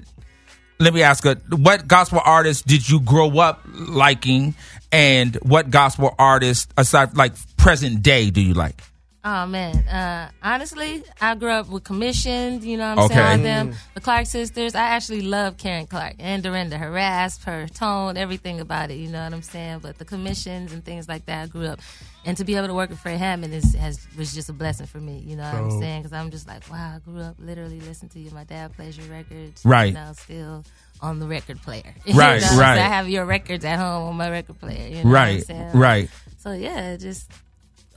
let 0.78 0.92
me 0.92 1.02
ask. 1.02 1.24
A, 1.24 1.36
what 1.50 1.88
gospel 1.88 2.20
artist 2.24 2.66
did 2.66 2.88
you 2.88 3.00
grow 3.00 3.38
up 3.38 3.62
liking, 3.66 4.54
and 4.92 5.36
what 5.36 5.70
gospel 5.70 6.14
artist 6.18 6.70
aside 6.76 7.16
like 7.16 7.32
present 7.56 8.02
day 8.02 8.30
do 8.30 8.40
you 8.40 8.54
like? 8.54 8.82
Oh 9.25 9.46
man, 9.46 9.75
uh, 9.88 10.30
honestly, 10.42 11.02
I 11.20 11.34
grew 11.34 11.50
up 11.50 11.68
with 11.68 11.82
commissioned. 11.82 12.62
You 12.62 12.76
know 12.76 12.94
what 12.94 12.98
I'm 12.98 13.04
Okay. 13.06 13.14
saying? 13.14 13.38
All 13.40 13.42
them, 13.66 13.75
the 13.94 14.00
Clark 14.00 14.26
sisters. 14.26 14.76
I 14.76 14.82
actually 14.90 15.22
love 15.22 15.56
Karen 15.56 15.87
Clark 15.87 16.14
and 16.20 16.40
Dorinda. 16.40 16.78
Her 16.78 16.90
rasp, 16.90 17.42
her 17.44 17.66
tone, 17.66 18.16
everything 18.16 18.60
about 18.60 18.92
it. 18.92 18.94
You 18.94 19.08
know 19.08 19.22
what 19.25 19.32
I'm 19.34 19.42
saying? 19.42 19.80
But 19.80 19.98
the 19.98 20.04
commissions 20.04 20.72
and 20.72 20.84
things 20.84 21.08
like 21.08 21.26
that, 21.26 21.42
I 21.42 21.46
grew 21.48 21.66
up, 21.66 21.80
and 22.25 22.37
to 22.37 22.44
be 22.44 22.54
able 22.54 22.68
to 22.68 22.75
work 22.75 22.90
with 22.90 23.00
Fred 23.00 23.18
Hammond 23.18 23.52
is 23.52 23.75
has 23.75 24.06
was 24.16 24.32
just 24.32 24.50
a 24.50 24.52
blessing 24.52 24.87
for 24.87 24.98
me. 24.98 25.18
You 25.26 25.34
know 25.37 25.42
what 25.42 25.54
I'm 25.54 25.70
saying? 25.80 26.02
Because 26.02 26.12
I'm 26.12 26.30
just 26.30 26.46
like, 26.46 26.70
wow, 26.70 26.94
I 26.94 26.98
grew 27.00 27.20
up 27.20 27.34
literally 27.40 27.80
listening 27.80 28.10
to 28.10 28.20
you. 28.20 28.30
My 28.30 28.44
dad 28.44 28.72
plays 28.76 28.96
your 28.96 29.08
records, 29.08 29.62
Right. 29.64 29.88
You 29.88 29.94
know, 29.94 30.12
still 30.14 30.64
on 31.00 31.18
the 31.18 31.26
record 31.26 31.60
player. 31.62 31.82
Right, 32.14 32.37
You 32.37 32.40
know 32.42 32.46
what 32.46 32.52
I'm 32.52 32.58
right. 32.60 32.78
I 32.78 32.88
have 32.88 33.08
your 33.08 33.25
records 33.25 33.64
at 33.64 33.80
home 33.80 34.08
on 34.10 34.16
my 34.16 34.30
record 34.30 34.60
player. 34.60 34.88
You 34.88 35.02
know 35.04 35.10
what 35.10 35.18
I'm 35.18 35.34
Right, 35.34 35.44
saying? 35.44 35.70
right. 35.75 36.10
So 36.38 36.52
yeah, 36.52 36.96
just 36.96 37.30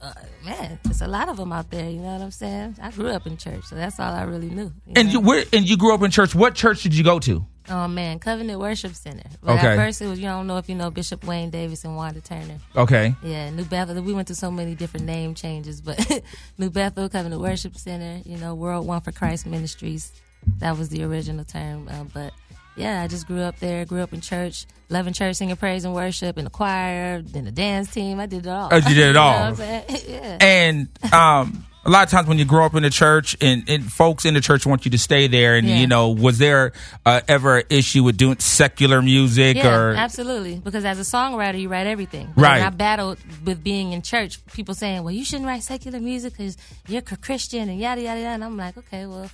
uh, 0.01 0.13
man, 0.43 0.79
there's 0.83 1.01
a 1.01 1.07
lot 1.07 1.29
of 1.29 1.37
them 1.37 1.51
out 1.51 1.69
there. 1.69 1.89
You 1.89 1.99
know 1.99 2.13
what 2.13 2.21
I'm 2.21 2.31
saying? 2.31 2.77
I 2.81 2.91
grew 2.91 3.09
up 3.09 3.27
in 3.27 3.37
church, 3.37 3.65
so 3.65 3.75
that's 3.75 3.99
all 3.99 4.11
I 4.13 4.23
really 4.23 4.49
knew. 4.49 4.71
And 4.95 5.07
know? 5.07 5.11
you 5.13 5.19
where 5.19 5.45
and 5.53 5.69
you 5.69 5.77
grew 5.77 5.93
up 5.93 6.01
in 6.01 6.11
church. 6.11 6.33
What 6.33 6.55
church 6.55 6.83
did 6.83 6.95
you 6.95 7.03
go 7.03 7.19
to? 7.19 7.45
oh 7.69 7.87
man, 7.87 8.19
Covenant 8.19 8.59
Worship 8.59 8.95
Center. 8.95 9.29
But 9.41 9.57
Okay. 9.57 9.67
at 9.67 9.75
first 9.77 10.01
it 10.01 10.07
was 10.07 10.19
you 10.19 10.25
don't 10.25 10.47
know 10.47 10.57
if 10.57 10.67
you 10.67 10.75
know 10.75 10.89
Bishop 10.89 11.23
Wayne 11.23 11.51
Davis 11.51 11.85
and 11.85 11.95
Wanda 11.95 12.19
Turner. 12.19 12.57
Okay, 12.75 13.15
Yeah, 13.23 13.49
New 13.51 13.65
Bethel. 13.65 14.01
We 14.01 14.13
went 14.13 14.27
to 14.29 14.35
so 14.35 14.49
many 14.51 14.75
different 14.75 15.05
name 15.05 15.35
changes, 15.35 15.81
but 15.81 16.23
New 16.57 16.69
Bethel 16.69 17.07
Covenant 17.07 17.41
Worship 17.41 17.77
Center. 17.77 18.21
You 18.27 18.37
know, 18.37 18.55
World 18.55 18.87
One 18.87 19.01
for 19.01 19.11
Christ 19.11 19.45
Ministries. 19.45 20.11
That 20.57 20.77
was 20.77 20.89
the 20.89 21.03
original 21.03 21.45
term. 21.45 21.87
Uh, 21.87 22.05
but 22.11 22.33
yeah, 22.75 23.01
I 23.01 23.07
just 23.07 23.27
grew 23.27 23.41
up 23.41 23.59
there. 23.59 23.85
Grew 23.85 24.01
up 24.01 24.13
in 24.13 24.21
church, 24.21 24.65
loving 24.89 25.13
church, 25.13 25.35
singing 25.37 25.55
praise 25.55 25.83
and 25.85 25.93
worship 25.93 26.37
in 26.37 26.45
the 26.45 26.49
choir, 26.51 27.21
then 27.21 27.45
the 27.45 27.51
dance 27.51 27.91
team. 27.91 28.19
I 28.19 28.25
did 28.25 28.45
it 28.45 28.49
all. 28.49 28.69
Oh, 28.71 28.75
you 28.77 28.81
did 28.81 28.97
it 28.97 29.07
You 29.07 29.13
know 29.13 29.21
all. 29.21 29.51
what 29.53 29.61
I'm 29.89 29.95
yeah. 30.07 30.37
and 30.41 31.13
um. 31.13 31.65
A 31.83 31.89
lot 31.89 32.03
of 32.03 32.11
times 32.11 32.27
when 32.27 32.37
you 32.37 32.45
grow 32.45 32.63
up 32.63 32.75
in 32.75 32.83
the 32.83 32.91
church 32.91 33.35
and, 33.41 33.67
and 33.67 33.91
folks 33.91 34.23
in 34.25 34.35
the 34.35 34.39
church 34.39 34.67
want 34.67 34.85
you 34.85 34.91
to 34.91 34.99
stay 34.99 35.25
there 35.25 35.55
and 35.55 35.67
Yeah. 35.67 35.77
you 35.79 35.87
know 35.87 36.09
was 36.09 36.37
there 36.37 36.73
uh, 37.07 37.21
ever 37.27 37.57
an 37.57 37.63
issue 37.71 38.03
with 38.03 38.17
doing 38.17 38.37
secular 38.37 39.01
music 39.01 39.57
Yeah, 39.57 39.75
or 39.75 39.93
absolutely. 39.95 40.57
Because 40.63 40.85
as 40.85 40.99
a 40.99 41.01
songwriter, 41.01 41.59
you 41.59 41.69
write 41.69 41.87
everything. 41.87 42.31
Right. 42.35 42.61
I 42.61 42.69
battled 42.69 43.17
with 43.43 43.63
being 43.63 43.93
in 43.93 44.03
church, 44.03 44.45
people 44.53 44.75
saying, 44.75 45.01
"Well, 45.03 45.11
you 45.11 45.25
shouldn't 45.25 45.47
write 45.47 45.63
secular 45.63 45.99
music 45.99 46.33
because 46.37 46.55
you're 46.87 46.99
a 47.01 47.17
Christian 47.17 47.67
and 47.67 47.79
yada 47.79 47.99
yada 48.03 48.19
yada." 48.19 48.33
And 48.35 48.43
I'm 48.43 48.57
like, 48.57 48.77
okay, 48.77 49.07
well, 49.07 49.31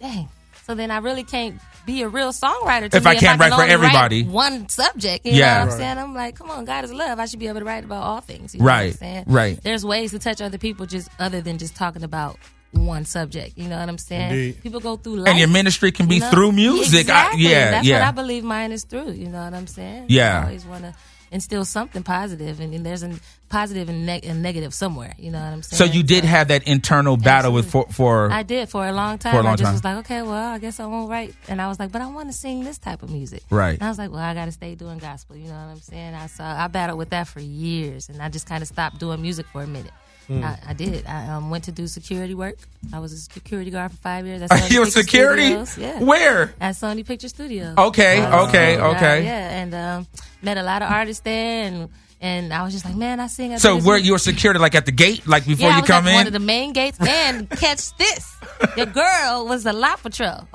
dang. 0.00 0.30
So 0.64 0.74
then 0.74 0.90
I 0.90 0.96
really 0.96 1.24
can't 1.24 1.60
be 1.86 2.02
a 2.02 2.08
real 2.08 2.32
songwriter 2.32 2.90
to 2.90 2.96
If 2.96 3.04
me 3.04 3.10
I 3.10 3.14
can't 3.16 3.40
write 3.40 3.48
can 3.50 3.58
for 3.58 3.62
only 3.62 3.74
everybody. 3.74 4.24
one 4.24 4.68
subject. 4.68 5.26
You 5.26 5.32
Yeah. 5.32 5.38
know 5.38 5.52
what 5.52 5.60
I'm 5.62 5.68
Right. 5.68 5.78
saying? 5.78 5.98
I'm 5.98 6.14
like, 6.14 6.34
come 6.36 6.50
on, 6.50 6.64
God 6.64 6.84
is 6.84 6.92
love. 6.92 7.18
I 7.18 7.26
should 7.26 7.38
be 7.40 7.48
able 7.48 7.60
to 7.60 7.64
write 7.66 7.84
about 7.84 8.02
all 8.02 8.20
things. 8.20 8.54
You 8.54 8.60
know 8.60 8.64
what 8.66 8.72
I'm 8.72 8.78
Right, 8.86 8.98
saying? 8.98 9.24
right. 9.26 9.62
There's 9.62 9.84
ways 9.84 10.12
to 10.12 10.18
touch 10.18 10.40
other 10.40 10.58
people 10.58 10.86
just 10.86 11.08
other 11.18 11.40
than 11.40 11.58
just 11.58 11.74
talking 11.74 12.02
about 12.04 12.38
one 12.72 13.04
subject. 13.04 13.58
You 13.58 13.68
know 13.68 13.78
what 13.78 13.88
I'm 13.88 13.98
saying? 13.98 14.30
Indeed. 14.30 14.62
People 14.62 14.80
go 14.80 14.96
through 14.96 15.16
life. 15.16 15.28
and 15.28 15.38
your 15.38 15.48
ministry 15.48 15.92
can 15.92 16.06
be 16.06 16.14
You 16.16 16.20
know? 16.22 16.30
through 16.30 16.52
music. 16.52 17.00
Exactly. 17.00 17.46
I, 17.46 17.50
yeah, 17.50 17.70
That's 17.72 17.86
yeah. 17.86 17.98
what 18.00 18.08
I 18.08 18.10
believe 18.12 18.44
mine 18.44 18.72
is 18.72 18.84
through. 18.84 19.10
You 19.12 19.28
know 19.28 19.44
what 19.44 19.52
I'm 19.52 19.66
saying? 19.66 20.06
Yeah. 20.08 20.38
I 20.40 20.44
always 20.44 20.64
want 20.64 20.84
to 20.84 20.94
instill 21.32 21.64
something 21.64 22.02
positive, 22.02 22.60
and, 22.60 22.74
and 22.74 22.84
there's 22.86 23.02
a 23.02 23.18
positive 23.48 23.88
and, 23.88 24.06
neg- 24.06 24.24
and 24.24 24.42
negative 24.42 24.72
somewhere. 24.72 25.14
You 25.18 25.30
know 25.30 25.38
what 25.38 25.52
I'm 25.52 25.62
saying? 25.62 25.78
So 25.78 25.84
you 25.84 26.02
did 26.02 26.24
have 26.24 26.48
that 26.48 26.66
internal 26.68 27.16
battle 27.16 27.52
with 27.52 27.70
for, 27.70 27.86
for 27.90 28.30
I 28.30 28.42
did 28.42 28.68
for 28.68 28.86
a 28.86 28.92
long 28.92 29.18
time. 29.18 29.34
For 29.34 29.40
a 29.40 29.42
long 29.42 29.54
I 29.54 29.56
just 29.56 29.64
time. 29.64 29.74
was 29.74 29.84
like, 29.84 29.96
okay, 29.98 30.22
well, 30.22 30.52
I 30.52 30.58
guess 30.58 30.78
I 30.78 30.86
won't 30.86 31.10
write. 31.10 31.34
And 31.48 31.60
I 31.60 31.68
was 31.68 31.78
like, 31.78 31.90
but 31.90 32.02
I 32.02 32.06
want 32.06 32.28
to 32.28 32.32
sing 32.32 32.64
this 32.64 32.78
type 32.78 33.02
of 33.02 33.10
music. 33.10 33.42
Right. 33.50 33.74
And 33.74 33.82
I 33.82 33.88
was 33.88 33.98
like, 33.98 34.10
well, 34.10 34.20
I 34.20 34.34
got 34.34 34.44
to 34.46 34.52
stay 34.52 34.74
doing 34.74 34.98
gospel. 34.98 35.36
You 35.36 35.48
know 35.48 35.54
what 35.54 35.72
I'm 35.72 35.80
saying? 35.80 36.14
I 36.14 36.26
saw 36.26 36.44
I 36.44 36.68
battled 36.68 36.98
with 36.98 37.10
that 37.10 37.26
for 37.28 37.40
years, 37.40 38.08
and 38.08 38.22
I 38.22 38.28
just 38.28 38.46
kind 38.46 38.62
of 38.62 38.68
stopped 38.68 38.98
doing 38.98 39.20
music 39.20 39.46
for 39.52 39.62
a 39.62 39.66
minute. 39.66 39.92
Mm. 40.40 40.44
I, 40.44 40.58
I 40.68 40.72
did. 40.72 41.06
I 41.06 41.28
um, 41.28 41.50
went 41.50 41.64
to 41.64 41.72
do 41.72 41.86
security 41.86 42.34
work. 42.34 42.56
I 42.92 42.98
was 43.00 43.12
a 43.12 43.18
security 43.18 43.70
guard 43.70 43.90
for 43.90 43.98
five 43.98 44.26
years. 44.26 44.40
At 44.42 44.50
Sony 44.50 44.70
you 44.70 44.84
Picture 44.84 45.02
security. 45.02 45.42
Studios. 45.64 45.78
Yeah. 45.78 46.00
Where? 46.02 46.54
At 46.60 46.74
Sony 46.74 47.06
Picture 47.06 47.28
Studios. 47.28 47.76
Okay, 47.76 48.20
was 48.20 48.48
okay, 48.48 48.76
guard, 48.76 48.96
okay. 48.96 49.24
Yeah, 49.24 49.60
and 49.60 49.74
um, 49.74 50.06
met 50.42 50.56
a 50.58 50.62
lot 50.62 50.82
of 50.82 50.90
artists 50.90 51.22
there, 51.22 51.64
and 51.66 51.88
and 52.20 52.52
I 52.54 52.62
was 52.62 52.72
just 52.72 52.84
like, 52.84 52.94
man, 52.94 53.18
I 53.18 53.26
sing. 53.26 53.52
At 53.52 53.60
So 53.60 53.80
where 53.80 53.98
you 53.98 54.12
were 54.12 54.18
security, 54.18 54.60
like 54.60 54.74
at 54.76 54.86
the 54.86 54.92
gate, 54.92 55.26
like 55.26 55.44
before 55.44 55.68
yeah, 55.70 55.78
you 55.78 55.82
come 55.82 56.06
at 56.06 56.10
in? 56.10 56.14
one 56.14 56.26
of 56.28 56.32
the 56.32 56.38
main 56.38 56.72
gates. 56.72 56.98
And 57.00 57.50
catch 57.64 57.96
this, 57.96 58.36
the 58.76 58.86
girl 58.86 59.46
was 59.46 59.66
a 59.66 59.72
lot 59.72 60.00
patrol. 60.02 60.46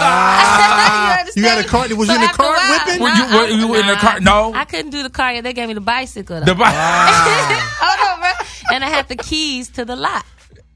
Ah, 0.00 1.24
you 1.36 1.42
had 1.42 1.58
a 1.64 1.68
cart. 1.68 1.92
Was 1.92 2.06
So 2.08 2.14
you 2.14 2.20
in 2.20 2.26
the 2.26 2.32
cart 2.32 2.56
while- 2.56 2.78
whipping? 2.86 3.02
Were 3.02 3.08
you- 3.08 3.26
Nah, 3.28 3.38
were 3.40 3.48
you 3.48 3.74
in 3.74 3.86
the 3.86 3.94
nah, 3.94 3.98
car? 4.00 4.20
No? 4.20 4.52
I 4.54 4.64
couldn't 4.64 4.90
do 4.90 5.02
the 5.02 5.10
car 5.10 5.32
yet. 5.32 5.42
They 5.44 5.52
gave 5.52 5.66
me 5.68 5.74
the 5.74 5.80
bicycle. 5.80 6.38
Though. 6.40 6.46
The 6.46 6.54
bu- 6.54 6.62
Hold 6.64 8.00
on, 8.08 8.20
bro. 8.20 8.30
And 8.78 8.84
I 8.84 8.90
had 8.90 9.08
the 9.08 9.16
keys 9.16 9.70
to 9.70 9.84
the 9.84 9.96
lot. 9.96 10.24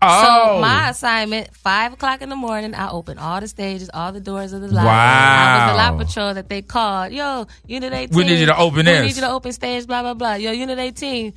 oh, 0.03 0.55
So 0.57 0.61
my 0.61 0.89
assignment, 0.91 1.55
five 1.55 1.93
o'clock 1.93 2.21
in 2.21 2.31
the 2.31 2.35
morning, 2.35 2.75
I 2.75 2.91
open 2.91 3.17
all 3.17 3.41
the 3.41 3.47
stages, 3.47 3.89
all 3.95 4.11
the 4.11 4.19
doors 4.21 4.53
of 4.53 4.61
the 4.61 4.67
lot. 4.67 4.87
Wow. 4.87 4.91
I 4.91 5.55
was 5.55 5.73
the 5.73 5.77
lot 6.01 6.07
patrol 6.09 6.35
that 6.35 6.49
they 6.49 6.63
called. 6.63 7.13
Yo, 7.13 7.47
Unit 7.69 7.93
18. 7.93 8.17
We 8.17 8.25
need 8.25 8.41
you 8.41 8.47
to 8.47 8.57
open 8.59 8.87
We 8.87 8.93
need 9.03 9.15
you 9.15 9.21
to 9.23 9.31
open 9.31 9.53
stage, 9.53 9.87
blah, 9.87 10.03
blah, 10.03 10.15
blah. 10.15 10.35
Yo, 10.35 10.51
Unit 10.51 10.81
18, 10.81 11.33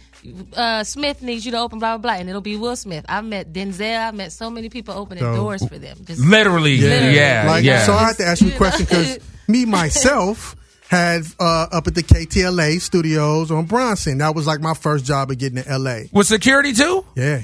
uh, 0.57 0.83
Smith 0.83 1.21
needs 1.21 1.45
you 1.45 1.51
to 1.51 1.59
open, 1.59 1.77
blah, 1.77 1.97
blah, 1.99 2.13
blah. 2.13 2.19
And 2.19 2.29
it'll 2.29 2.41
be 2.41 2.55
Will 2.55 2.75
Smith. 2.75 3.05
I've 3.07 3.25
met 3.25 3.53
Denzel. 3.53 3.99
I've 4.07 4.15
met 4.15 4.31
so 4.31 4.49
many 4.49 4.69
people 4.69 4.95
opening 4.95 5.23
So- 5.23 5.35
doors 5.35 5.63
for 5.67 5.77
them. 5.77 5.97
Just 6.03 6.21
literally, 6.25 6.73
yeah, 6.73 7.11
yeah. 7.11 7.43
Like, 7.47 7.63
yeah. 7.63 7.85
So 7.85 7.93
I 7.93 8.05
had 8.07 8.17
to 8.17 8.25
ask 8.25 8.41
you 8.41 8.49
a 8.51 8.57
question 8.57 8.85
because 8.85 9.19
me 9.47 9.65
myself 9.65 10.55
had 10.89 11.23
uh, 11.39 11.67
up 11.71 11.87
at 11.87 11.95
the 11.95 12.03
KTLA 12.03 12.79
studios 12.79 13.51
on 13.51 13.65
Bronson. 13.65 14.19
That 14.19 14.35
was 14.35 14.47
like 14.47 14.61
my 14.61 14.73
first 14.73 15.05
job 15.05 15.31
of 15.31 15.37
getting 15.37 15.61
to 15.63 15.77
LA. 15.77 16.01
With 16.11 16.27
security 16.27 16.73
too? 16.73 17.05
Yeah, 17.15 17.41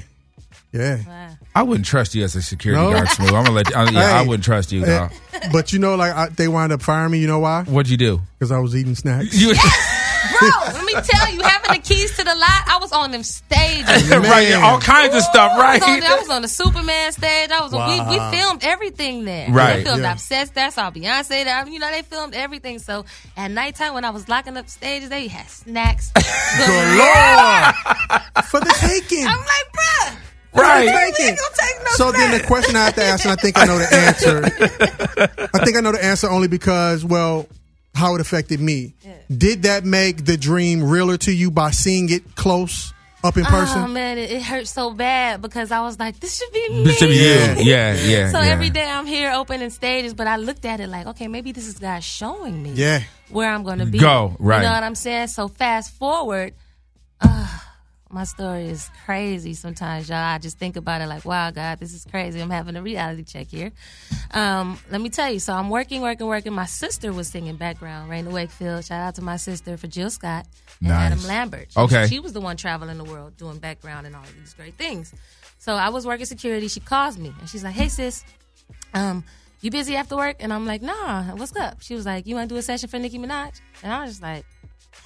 yeah. 0.72 0.98
Wow. 1.06 1.28
I 1.54 1.62
wouldn't 1.64 1.84
trust 1.84 2.14
you 2.14 2.24
as 2.24 2.34
a 2.34 2.40
security 2.40 2.82
No? 2.82 2.92
guard, 2.92 3.08
Smooth. 3.08 3.28
I'm 3.28 3.44
gonna 3.44 3.50
let. 3.50 3.68
You, 3.70 3.76
I, 3.76 3.90
yeah, 3.90 4.20
I 4.20 4.22
wouldn't 4.22 4.44
trust 4.44 4.72
you. 4.72 4.84
Uh, 4.84 5.08
but 5.52 5.72
you 5.72 5.78
know, 5.78 5.96
like 5.96 6.14
I, 6.14 6.28
they 6.28 6.48
wind 6.48 6.72
up 6.72 6.80
firing 6.80 7.12
me. 7.12 7.18
You 7.18 7.26
know 7.26 7.40
why? 7.40 7.64
What'd 7.64 7.90
you 7.90 7.98
do? 7.98 8.20
Because 8.38 8.50
I 8.52 8.58
was 8.58 8.74
eating 8.74 8.94
snacks. 8.94 9.38
You 9.38 9.48
Bro, 10.38 10.48
let 10.72 10.84
me 10.84 10.92
tell 10.94 11.30
you, 11.32 11.40
having 11.62 11.80
the 11.80 11.86
keys 11.86 12.16
to 12.16 12.24
the 12.24 12.34
lot, 12.34 12.64
I 12.66 12.78
was 12.80 12.92
on 12.92 13.10
them 13.10 13.22
stages. 13.22 13.86
right? 14.10 14.52
All 14.54 14.80
kinds 14.80 15.14
of 15.14 15.22
stuff, 15.22 15.52
I 15.52 15.74
was, 15.74 15.82
on, 15.82 16.02
I 16.02 16.18
was 16.18 16.30
on 16.30 16.42
the 16.42 16.48
Superman 16.48 17.12
stage. 17.12 17.50
I 17.50 17.62
was 17.62 17.72
on, 17.74 17.88
we, 17.88 18.18
we 18.18 18.36
filmed 18.36 18.64
everything 18.64 19.24
there. 19.24 19.50
Right. 19.50 19.76
They 19.76 19.84
filmed 19.84 20.02
Yeah. 20.02 20.12
Obsessed 20.12 20.54
there. 20.54 20.70
Saw 20.70 20.90
Beyonce 20.90 21.44
there. 21.44 21.66
You 21.68 21.78
know, 21.78 21.90
they 21.90 22.02
filmed 22.02 22.34
everything. 22.34 22.78
So 22.78 23.04
at 23.36 23.50
nighttime 23.50 23.94
when 23.94 24.04
I 24.04 24.10
was 24.10 24.28
locking 24.28 24.56
up 24.56 24.68
stages, 24.68 25.08
they 25.08 25.28
had 25.28 25.48
snacks. 25.48 26.12
Good 26.14 26.98
Lord, 26.98 27.74
for 28.46 28.60
the 28.60 28.74
taking. 28.80 29.26
I'm 29.26 29.38
like, 29.38 29.72
bruh. 29.72 30.16
Right. 30.54 30.84
We 30.84 31.12
take 31.12 31.36
no 31.36 31.90
So 31.92 32.12
then 32.12 32.38
the 32.38 32.46
question 32.46 32.76
I 32.76 32.84
have 32.86 32.94
to 32.96 33.02
ask, 33.02 33.24
and 33.24 33.32
I 33.32 33.36
think 33.36 33.58
I 33.58 33.64
know 33.64 33.78
the 33.78 33.94
answer. 33.94 34.44
I 35.54 35.64
think 35.64 35.76
I 35.76 35.80
know 35.80 35.92
the 35.92 36.04
answer 36.04 36.28
only 36.28 36.48
because, 36.48 37.04
well, 37.06 37.48
how 37.94 38.14
it 38.14 38.20
affected 38.20 38.60
me. 38.60 38.94
Did 39.34 39.62
that 39.64 39.84
make 39.84 40.24
the 40.24 40.36
dream 40.36 40.82
realer 40.82 41.16
to 41.18 41.32
you 41.32 41.50
by 41.50 41.70
seeing 41.70 42.10
it 42.10 42.34
close 42.36 42.92
up 43.24 43.36
in 43.36 43.44
person? 43.44 43.78
Oh 43.78 43.80
person? 43.82 43.92
man, 43.92 44.18
it, 44.18 44.30
it 44.30 44.42
hurt 44.42 44.66
so 44.66 44.92
bad 44.92 45.40
because 45.42 45.70
I 45.70 45.80
was 45.82 45.98
like, 45.98 46.18
this 46.18 46.38
should 46.38 46.52
be 46.52 46.68
me. 46.70 46.84
This 46.84 46.98
should 46.98 47.08
be 47.10 47.16
Yeah. 47.16 47.56
you. 47.58 47.64
Yeah, 47.70 47.94
yeah. 47.94 48.30
So 48.32 48.40
yeah. 48.40 48.48
every 48.50 48.70
day 48.70 48.88
I'm 48.88 49.06
here 49.06 49.30
opening 49.32 49.70
stages, 49.70 50.14
but 50.14 50.26
I 50.26 50.36
looked 50.36 50.64
at 50.64 50.80
it 50.80 50.88
like, 50.88 51.06
okay, 51.08 51.28
maybe 51.28 51.52
this 51.52 51.66
is 51.66 51.78
God 51.78 52.02
showing 52.02 52.62
me 52.62 52.72
Yeah. 52.72 53.02
where 53.30 53.50
I'm 53.50 53.62
going 53.62 53.78
to 53.78 53.86
be. 53.86 53.98
Go, 53.98 54.36
right. 54.38 54.58
You 54.58 54.62
know 54.68 54.72
what 54.72 54.82
I'm 54.82 54.94
saying? 54.94 55.28
So 55.28 55.48
fast 55.48 55.92
forward, 55.94 56.54
uh, 57.20 57.46
my 58.12 58.24
story 58.24 58.66
is 58.68 58.90
crazy 59.06 59.54
sometimes, 59.54 60.08
y'all. 60.08 60.18
I 60.18 60.38
just 60.38 60.58
think 60.58 60.76
about 60.76 61.00
it 61.00 61.06
like, 61.06 61.24
wow, 61.24 61.50
God, 61.50 61.78
this 61.80 61.94
is 61.94 62.04
crazy. 62.04 62.40
I'm 62.40 62.50
having 62.50 62.76
a 62.76 62.82
reality 62.82 63.24
check 63.24 63.48
here. 63.48 63.72
Um, 64.32 64.78
let 64.90 65.00
me 65.00 65.08
tell 65.08 65.32
you. 65.32 65.38
So 65.38 65.54
I'm 65.54 65.70
working, 65.70 66.02
working, 66.02 66.26
working. 66.26 66.52
My 66.52 66.66
sister 66.66 67.12
was 67.12 67.28
singing 67.28 67.56
background, 67.56 68.10
Raina 68.10 68.30
Wakefield. 68.30 68.84
Shout 68.84 69.00
out 69.00 69.14
to 69.16 69.22
my 69.22 69.36
sister 69.36 69.76
for 69.76 69.86
Jill 69.86 70.10
Scott 70.10 70.46
and 70.80 70.90
Nice. 70.90 71.12
Adam 71.12 71.24
Lambert. 71.26 71.68
She- 71.72 71.80
Okay. 71.80 72.06
She 72.06 72.20
was 72.20 72.32
the 72.34 72.40
one 72.40 72.56
traveling 72.56 72.98
the 72.98 73.04
world 73.04 73.36
doing 73.38 73.58
background 73.58 74.06
and 74.06 74.14
all 74.14 74.22
of 74.22 74.34
these 74.38 74.54
great 74.54 74.74
things. 74.74 75.12
So 75.58 75.74
I 75.74 75.88
was 75.88 76.06
working 76.06 76.26
security. 76.26 76.68
She 76.68 76.80
calls 76.80 77.16
me 77.16 77.32
and 77.40 77.48
she's 77.48 77.64
like, 77.64 77.74
hey, 77.74 77.88
sis, 77.88 78.24
um, 78.94 79.24
you 79.62 79.70
busy 79.70 79.96
after 79.96 80.16
work? 80.16 80.36
And 80.40 80.52
I'm 80.52 80.66
like, 80.66 80.82
nah, 80.82 81.22
what's 81.36 81.54
up? 81.56 81.80
She 81.82 81.94
was 81.94 82.04
like, 82.04 82.26
you 82.26 82.34
want 82.34 82.48
to 82.48 82.54
do 82.54 82.58
a 82.58 82.62
session 82.62 82.88
for 82.88 82.98
Nicki 82.98 83.18
Minaj? 83.18 83.60
And 83.82 83.92
I 83.92 84.02
was 84.02 84.10
just 84.10 84.22
like, 84.22 84.44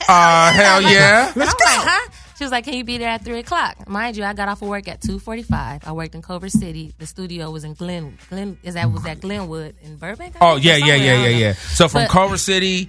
Uh, 0.09 0.53
hell 0.53 0.81
yeah. 0.91 1.33
Let's 1.37 1.55
go. 1.55 1.65
Like, 1.65 1.87
huh? 1.87 2.11
She 2.39 2.45
was 2.45 2.51
like, 2.53 2.65
"Can 2.65 2.75
you 2.75 2.85
be 2.85 2.99
there 2.99 3.09
at 3.09 3.25
three 3.25 3.39
o'clock?" 3.39 3.89
Mind 3.89 4.17
you, 4.17 4.25
I 4.25 4.33
got 4.35 4.49
off 4.49 4.61
of 4.63 4.69
work 4.69 4.89
at 4.89 5.01
two 5.01 5.19
forty-five. 5.19 5.83
I 5.87 5.93
worked 5.93 6.15
in 6.15 6.23
Culver 6.23 6.49
City. 6.49 6.95
The 6.99 7.07
studio 7.07 7.51
was 7.51 7.65
in 7.65 7.75
Glen. 7.75 8.19
Glen 8.29 8.59
is 8.63 8.75
that 8.75 8.91
was 8.93 9.05
at 9.07 9.21
Glenwood 9.21 9.75
in 9.83 9.97
Burbank? 9.97 10.37
I 10.37 10.39
Oh 10.53 10.57
yeah, 10.57 10.77
yeah, 10.77 10.95
yeah, 10.97 11.23
yeah, 11.23 11.29
yeah. 11.29 11.53
So 11.55 11.89
from 11.89 12.03
But- 12.03 12.11
Culver 12.11 12.37
City, 12.37 12.89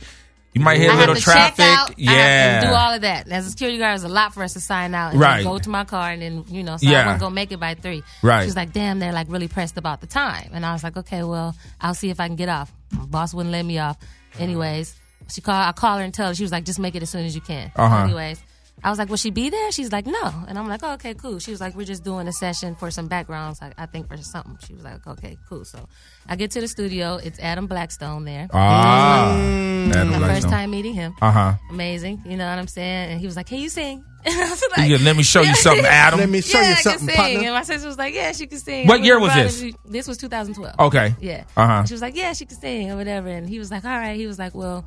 you 0.53 0.62
might 0.62 0.79
hit 0.79 0.91
a 0.91 0.97
little 0.97 1.15
traffic. 1.15 1.63
out. 1.65 1.97
yeah. 1.97 2.12
I 2.12 2.13
have 2.15 2.62
to 2.63 2.67
do 2.69 2.73
all 2.73 2.93
of 2.93 3.01
that. 3.01 3.27
As 3.29 3.45
a 3.47 3.51
security 3.51 3.77
guard, 3.77 3.91
it 3.91 3.93
was 3.93 4.03
a 4.03 4.10
lot 4.10 4.33
for 4.33 4.43
us 4.43 4.53
to 4.53 4.60
sign 4.60 4.93
out 4.95 5.12
and 5.12 5.19
Right. 5.21 5.43
go 5.43 5.57
to 5.60 5.69
my 5.69 5.83
car 5.86 6.10
and 6.12 6.21
then 6.21 6.43
you 6.49 6.63
know, 6.63 6.77
so 6.77 6.88
Yeah. 6.89 7.03
I 7.03 7.05
wasn't 7.05 7.21
gonna 7.21 7.36
make 7.36 7.51
it 7.51 7.60
by 7.60 7.75
three. 7.75 8.03
Right. 8.23 8.41
She 8.41 8.47
was 8.47 8.55
like, 8.55 8.73
"Damn, 8.73 8.99
they're 8.99 9.13
like 9.13 9.27
really 9.29 9.47
pressed 9.47 9.77
about 9.77 10.01
the 10.01 10.07
time," 10.07 10.49
and 10.53 10.65
I 10.65 10.73
was 10.73 10.83
like, 10.83 10.97
"Okay, 10.97 11.23
well, 11.23 11.55
I'll 11.79 11.93
see 11.93 12.10
if 12.10 12.19
I 12.19 12.27
can 12.27 12.36
get 12.36 12.49
off." 12.49 12.71
My 12.91 13.05
boss 13.05 13.33
wouldn't 13.33 13.51
let 13.53 13.63
me 13.65 13.77
off. 13.79 13.97
Anyways, 14.39 14.93
she 15.29 15.41
called. 15.41 15.63
I 15.67 15.71
called 15.73 15.99
her 15.99 16.03
and 16.05 16.13
tell 16.13 16.27
her 16.29 16.36
she 16.36 16.43
was 16.43 16.51
like, 16.51 16.65
"Just 16.65 16.79
make 16.79 16.95
it 16.95 17.03
as 17.03 17.10
soon 17.10 17.25
as 17.25 17.33
you 17.36 17.41
can." 17.41 17.71
Uh-huh. 17.75 18.03
Anyways. 18.03 18.39
I 18.84 18.90
was 18.92 19.00
like, 19.00 19.10
will 19.10 19.18
she 19.18 19.32
be 19.32 19.50
there? 19.50 19.72
She's 19.72 19.92
like, 19.92 20.06
no. 20.06 20.32
And 20.48 20.58
I'm 20.58 20.68
like, 20.68 20.82
oh, 20.84 20.94
okay, 20.94 21.16
cool. 21.16 21.40
She 21.40 21.50
was 21.50 21.60
like, 21.60 21.76
we're 21.76 21.84
just 21.86 22.04
doing 22.04 22.28
a 22.28 22.32
session 22.32 22.76
for 22.76 22.92
some 22.92 23.08
backgrounds, 23.08 23.60
I, 23.62 23.74
I 23.78 23.88
think 23.88 24.08
for 24.08 24.18
something. 24.18 24.56
She 24.68 24.74
was 24.76 24.84
like, 24.84 25.06
okay, 25.08 25.36
cool. 25.50 25.66
So 25.66 25.88
I 26.30 26.36
get 26.36 26.52
to 26.52 26.62
the 26.62 26.68
studio. 26.68 27.16
It's 27.16 27.40
Adam 27.40 27.66
Blackstone 27.66 28.24
there. 28.26 28.48
Ah, 28.54 29.36
My 29.36 29.90
Adam 30.00 30.10
first 30.13 30.20
Blackstone. 30.22 30.52
time 30.52 30.72
meeting 30.72 30.94
him. 30.94 31.13
Uh 31.22 31.32
huh. 31.32 31.54
Amazing. 31.72 32.22
You 32.26 32.38
know 32.38 32.48
what 32.48 32.60
I'm 32.60 32.68
saying? 32.68 33.12
And 33.12 33.20
he 33.20 33.26
was 33.26 33.36
like, 33.36 33.48
can 33.48 33.60
you 33.60 33.70
sing? 33.70 34.04
And 34.28 34.36
I 34.36 34.50
was 34.50 34.62
like, 34.78 34.90
Yeah, 34.90 34.98
let 35.02 35.16
me 35.16 35.24
show 35.24 35.42
you 35.42 35.56
something, 35.56 35.86
Adam. 35.90 36.20
Let 36.20 36.30
me 36.30 36.42
show 36.42 36.60
yeah, 36.60 36.68
you 36.68 36.72
I 36.74 36.76
can 36.76 36.84
something, 36.84 37.08
sing. 37.08 37.16
partner. 37.16 37.40
And 37.40 37.54
my 37.54 37.63
sister 37.63 37.88
was 37.88 37.98
like, 37.98 38.13
yeah, 38.13 38.32
she 38.34 38.46
can 38.46 38.60
sing. 38.60 38.86
What 38.88 39.02
year 39.02 39.20
was 39.20 39.34
this? 39.34 39.62
her- 39.62 39.70
This 39.86 40.06
was 40.08 40.18
2012. 40.18 40.76
Okay. 40.80 41.16
Yeah. 41.22 41.46
Uh-huh. 41.56 41.86
She 41.86 41.94
was 41.94 42.02
like, 42.02 42.16
yeah, 42.16 42.34
she 42.34 42.46
can 42.46 42.58
sing 42.60 42.92
or 42.92 42.98
whatever. 42.98 43.30
And 43.30 43.48
he 43.48 43.58
was 43.58 43.72
like, 43.72 43.86
all 43.86 43.92
right. 43.98 44.18
He 44.18 44.28
was 44.28 44.38
like, 44.38 44.54
well, 44.54 44.86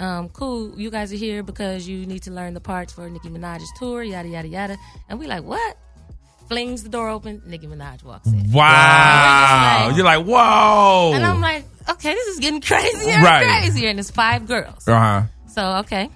um, 0.00 0.28
cool. 0.30 0.78
You 0.80 0.90
guys 0.90 1.12
are 1.12 1.16
here 1.16 1.42
because 1.42 1.86
you 1.86 2.06
need 2.06 2.22
to 2.24 2.30
learn 2.30 2.54
the 2.54 2.60
parts 2.60 2.92
for 2.92 3.08
Nicki 3.08 3.28
Minaj's 3.28 3.70
tour, 3.78 4.02
yada, 4.02 4.28
yada, 4.28 4.48
yada. 4.48 4.76
And 5.08 5.18
we 5.18 5.26
like, 5.26 5.44
what? 5.44 5.76
Flings 6.48 6.82
the 6.82 6.88
door 6.88 7.08
open. 7.08 7.42
Nicki 7.46 7.66
Minaj 7.68 8.02
walks 8.02 8.26
in. 8.26 8.50
Wow. 8.52 9.86
like- 9.88 9.96
You're 9.96 10.04
like, 10.04 10.24
whoa. 10.26 11.12
And 11.14 11.24
I'm 11.24 11.40
like, 11.40 11.64
okay, 11.88 12.12
this 12.14 12.26
is 12.28 12.38
getting 12.40 12.60
crazier 12.70 13.20
Right. 13.22 13.42
and 13.44 13.62
crazier. 13.64 13.88
And 13.90 14.00
it's 14.00 14.10
five 14.10 14.46
girls. 14.48 14.88
uh 14.88 14.98
huh. 14.98 15.22
So, 15.48 15.76
okay. 15.84 16.10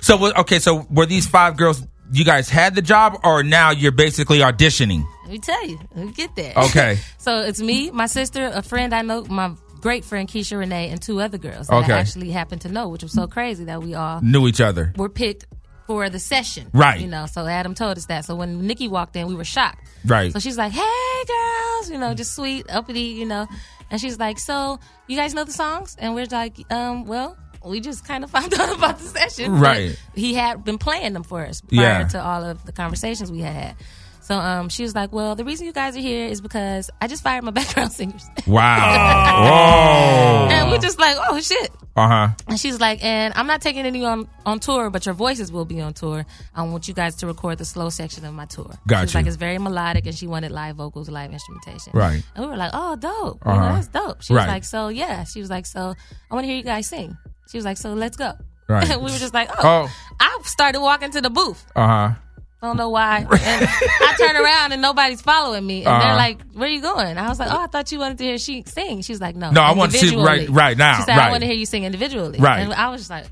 So 0.00 0.34
okay, 0.40 0.58
so 0.58 0.86
were 0.90 1.06
these 1.06 1.26
five 1.26 1.56
girls? 1.56 1.82
You 2.12 2.24
guys 2.26 2.50
had 2.50 2.74
the 2.74 2.82
job, 2.82 3.18
or 3.24 3.42
now 3.42 3.70
you're 3.70 3.90
basically 3.92 4.38
auditioning? 4.40 5.02
Let 5.22 5.32
me 5.32 5.38
tell 5.38 5.66
you. 5.66 5.78
Let 5.94 6.06
me 6.06 6.12
get 6.12 6.36
there. 6.36 6.52
Okay. 6.56 6.98
so 7.18 7.40
it's 7.40 7.60
me, 7.60 7.90
my 7.90 8.06
sister, 8.06 8.44
a 8.52 8.60
friend 8.62 8.94
I 8.94 9.00
know, 9.02 9.24
my 9.24 9.54
great 9.84 10.02
friend 10.04 10.26
Keisha 10.28 10.58
Renee, 10.58 10.88
and 10.88 11.00
two 11.00 11.20
other 11.20 11.36
girls 11.38 11.68
Okay. 11.68 11.86
that 11.88 11.96
I 11.96 12.00
actually 12.00 12.30
happened 12.30 12.62
to 12.62 12.68
know, 12.70 12.88
which 12.88 13.02
was 13.02 13.12
so 13.12 13.26
crazy 13.26 13.64
that 13.66 13.82
we 13.82 13.92
all 13.94 14.20
Knew 14.22 14.48
each 14.48 14.60
other. 14.62 14.92
were 14.96 15.10
picked 15.10 15.44
for 15.86 16.08
the 16.08 16.18
session. 16.18 16.70
Right. 16.72 17.00
You 17.00 17.06
know, 17.06 17.26
so 17.26 17.46
Adam 17.46 17.74
told 17.74 17.98
us 17.98 18.06
that. 18.06 18.24
So 18.24 18.34
when 18.34 18.66
Nicki 18.66 18.88
walked 18.88 19.14
in, 19.16 19.26
we 19.26 19.34
were 19.34 19.44
shocked. 19.44 19.86
Right. 20.06 20.32
So 20.32 20.38
she's 20.38 20.56
like, 20.56 20.72
hey, 20.72 21.22
girls, 21.28 21.90
you 21.90 21.98
know, 21.98 22.14
just 22.14 22.34
sweet, 22.34 22.64
uppity, 22.70 23.12
you 23.20 23.26
know. 23.26 23.46
And 23.90 24.00
she's 24.00 24.18
like, 24.18 24.38
so 24.38 24.80
you 25.06 25.16
guys 25.18 25.34
know 25.34 25.44
the 25.44 25.52
songs? 25.52 25.94
And 25.98 26.14
we're 26.14 26.24
like, 26.30 26.56
um, 26.72 27.04
well, 27.04 27.36
we 27.62 27.80
just 27.80 28.06
kind 28.06 28.24
of 28.24 28.30
found 28.36 28.54
out 28.54 28.74
about 28.74 28.98
the 28.98 29.04
session. 29.06 29.58
Right. 29.60 29.94
He 30.14 30.32
had 30.32 30.64
been 30.64 30.78
playing 30.78 31.12
them 31.12 31.22
for 31.24 31.44
us 31.44 31.60
prior 31.60 31.80
Yeah. 31.82 32.08
to 32.08 32.24
all 32.24 32.42
of 32.42 32.64
the 32.64 32.72
conversations 32.72 33.30
we 33.30 33.40
had 33.40 33.54
had. 33.54 33.76
So 34.24 34.38
um, 34.38 34.68
she 34.70 34.82
was 34.82 34.94
like, 34.94 35.12
well, 35.12 35.34
the 35.36 35.44
reason 35.44 35.66
you 35.66 35.72
guys 35.72 35.96
are 35.96 36.00
here 36.00 36.26
is 36.26 36.40
because 36.40 36.90
I 37.00 37.06
just 37.08 37.22
fired 37.22 37.44
my 37.44 37.50
background 37.50 37.92
singers. 37.92 38.26
Wow. 38.46 40.48
and 40.50 40.70
we're 40.70 40.78
just 40.78 40.98
like, 40.98 41.16
oh, 41.28 41.40
shit. 41.40 41.70
uh 41.96 42.08
huh. 42.08 42.28
And 42.48 42.58
she's 42.58 42.80
like, 42.80 43.04
and 43.04 43.34
I'm 43.36 43.46
not 43.46 43.60
taking 43.60 43.84
any 43.84 44.04
on, 44.04 44.28
on 44.46 44.60
tour, 44.60 44.88
but 44.90 45.04
your 45.06 45.14
voices 45.14 45.52
will 45.52 45.64
be 45.66 45.80
on 45.80 45.92
tour. 45.92 46.24
I 46.54 46.62
want 46.62 46.88
you 46.88 46.94
guys 46.94 47.16
to 47.16 47.26
record 47.26 47.58
the 47.58 47.64
slow 47.64 47.90
section 47.90 48.24
of 48.24 48.32
my 48.34 48.46
tour. 48.46 48.70
Got 48.86 49.00
she 49.00 49.04
was 49.04 49.14
you. 49.14 49.18
like, 49.20 49.26
it's 49.26 49.36
very 49.36 49.58
melodic, 49.58 50.06
and 50.06 50.14
she 50.14 50.26
wanted 50.26 50.52
live 50.52 50.76
vocals, 50.76 51.08
live 51.10 51.32
instrumentation. 51.32 51.92
Right. 51.94 52.22
And 52.34 52.44
we 52.44 52.50
were 52.50 52.56
like, 52.56 52.70
oh, 52.72 52.96
dope. 52.96 53.40
You 53.44 53.50
Uh-huh. 53.52 53.68
know, 53.68 53.74
that's 53.74 53.88
dope. 53.88 54.22
She 54.22 54.34
Right. 54.34 54.42
was 54.46 54.48
like, 54.48 54.64
so 54.64 54.88
yeah. 54.88 55.24
She 55.24 55.40
was 55.40 55.50
like, 55.50 55.66
so 55.66 55.94
I 56.30 56.34
want 56.34 56.44
to 56.44 56.48
hear 56.48 56.56
you 56.56 56.62
guys 56.64 56.86
sing. 56.86 57.16
She 57.50 57.58
was 57.58 57.64
like, 57.64 57.76
so 57.76 57.92
let's 57.92 58.16
go. 58.16 58.32
Right. 58.68 58.88
we 58.96 59.02
were 59.12 59.18
just 59.18 59.34
like, 59.34 59.50
oh. 59.50 59.86
Oh. 59.86 59.90
I 60.18 60.38
started 60.44 60.80
walking 60.80 61.10
to 61.10 61.20
the 61.20 61.30
booth. 61.30 61.62
Uh 61.76 61.86
huh. 61.86 62.10
I 62.64 62.66
don't 62.68 62.76
know 62.78 62.88
why. 62.88 63.18
And 63.30 63.68
I 63.68 64.14
turn 64.18 64.36
around 64.36 64.72
and 64.72 64.80
nobody's 64.80 65.20
following 65.20 65.66
me. 65.66 65.78
And 65.84 65.88
Uh-huh. 65.88 66.02
they're 66.08 66.16
like, 66.16 66.40
where 66.54 66.68
are 66.68 66.72
you 66.72 66.80
going? 66.80 67.18
I 67.18 67.28
was 67.28 67.38
like, 67.38 67.52
oh, 67.52 67.60
I 67.62 67.66
thought 67.66 67.92
you 67.92 67.98
wanted 67.98 68.16
to 68.18 68.24
hear 68.24 68.38
she 68.38 68.62
sing. 68.66 69.02
She 69.02 69.12
was 69.12 69.20
like, 69.20 69.36
no. 69.36 69.50
No, 69.50 69.60
I 69.60 69.72
want 69.72 69.92
to 69.92 69.98
see 69.98 70.16
right- 70.16 70.48
right 70.48 70.76
now, 70.76 70.96
She 70.96 71.02
said, 71.02 71.16
right. 71.16 71.28
I 71.28 71.30
want 71.30 71.42
to 71.42 71.46
hear 71.46 71.56
you 71.56 71.66
sing 71.66 71.84
individually. 71.84 72.38
Right. 72.40 72.60
And 72.60 72.72
I 72.72 72.88
was 72.88 73.02
just 73.02 73.10
like, 73.10 73.26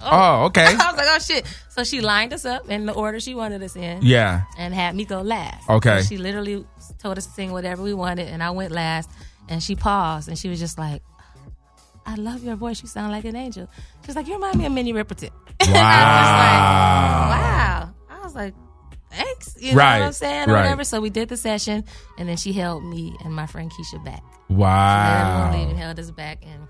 Oh, 0.00 0.44
okay. 0.46 0.62
I 0.66 0.70
was 0.92 0.96
like, 0.96 1.06
oh, 1.10 1.18
shit. 1.18 1.44
So 1.70 1.82
she 1.84 2.00
lined 2.00 2.32
us 2.32 2.44
up 2.46 2.70
in 2.70 2.86
the 2.86 2.92
order 2.92 3.18
she 3.20 3.34
wanted 3.34 3.62
us 3.64 3.74
in 3.76 3.98
Yeah. 4.02 4.42
and 4.56 4.72
had 4.72 4.94
me 4.94 5.04
go 5.04 5.20
last. 5.22 5.68
Okay. 5.68 6.00
So 6.00 6.06
she 6.08 6.16
literally 6.18 6.64
told 6.98 7.18
us 7.18 7.26
to 7.26 7.32
sing 7.32 7.50
whatever 7.52 7.82
we 7.82 7.92
wanted, 7.94 8.28
and 8.28 8.40
I 8.42 8.50
went 8.52 8.70
last. 8.72 9.10
And 9.50 9.60
she 9.62 9.74
paused, 9.74 10.28
and 10.28 10.38
she 10.38 10.48
was 10.48 10.60
just 10.60 10.78
like, 10.78 11.02
"I 12.06 12.14
love 12.14 12.44
your 12.44 12.54
voice. 12.54 12.80
You 12.82 12.86
sound 12.88 13.10
like 13.12 13.24
an 13.24 13.34
angel." 13.34 13.66
She's 14.06 14.14
like, 14.14 14.28
"You 14.28 14.34
remind 14.34 14.56
me 14.56 14.66
of 14.66 14.72
Minnie 14.72 14.92
Riperton." 14.92 15.30
and 15.60 15.70
I 15.76 16.20
was 16.20 16.30
like, 16.46 17.40
"Wow!" 17.42 17.94
I 18.10 18.24
was 18.24 18.34
like, 18.36 18.54
"Thanks." 19.10 19.56
You 19.60 19.72
know 19.72 19.78
Right, 19.78 19.98
what 20.00 20.06
I'm 20.06 20.12
saying, 20.12 20.48
or 20.50 20.54
right. 20.54 20.62
whatever. 20.62 20.84
So 20.84 21.00
we 21.00 21.10
did 21.10 21.28
the 21.28 21.36
session, 21.36 21.84
and 22.18 22.28
then 22.28 22.36
she 22.36 22.52
held 22.52 22.84
me 22.84 23.14
and 23.24 23.34
my 23.34 23.46
friend 23.46 23.70
Keisha 23.70 24.04
back. 24.04 24.22
Wow. 24.48 25.42
Everyone 25.50 25.60
leaving 25.60 25.76
held 25.76 25.98
us 25.98 26.10
back, 26.10 26.42
and 26.42 26.68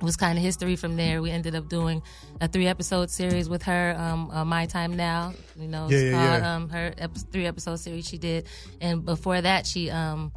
it 0.00 0.04
was 0.04 0.16
kind 0.16 0.38
of 0.38 0.44
history 0.44 0.76
from 0.76 0.96
there. 0.96 1.20
We 1.22 1.30
ended 1.30 1.54
up 1.54 1.68
doing 1.68 2.02
a 2.40 2.46
three 2.48 2.66
episode 2.68 3.10
series 3.10 3.48
with 3.48 3.62
her, 3.64 3.96
um, 3.98 4.30
uh, 4.30 4.44
My 4.44 4.66
Time 4.66 4.96
Now. 4.96 5.32
You 5.58 5.68
know, 5.68 5.84
it's 5.86 5.94
Yeah, 5.94 5.98
yeah, 6.00 6.12
called 6.12 6.42
yeah. 6.42 6.54
um, 6.56 6.68
her 6.70 6.94
ep- 6.98 7.16
three 7.32 7.46
episode 7.46 7.76
series 7.80 8.06
she 8.06 8.18
did, 8.18 8.46
and 8.80 9.04
before 9.04 9.40
that, 9.40 9.66
she 9.66 9.90
um, 9.90 10.32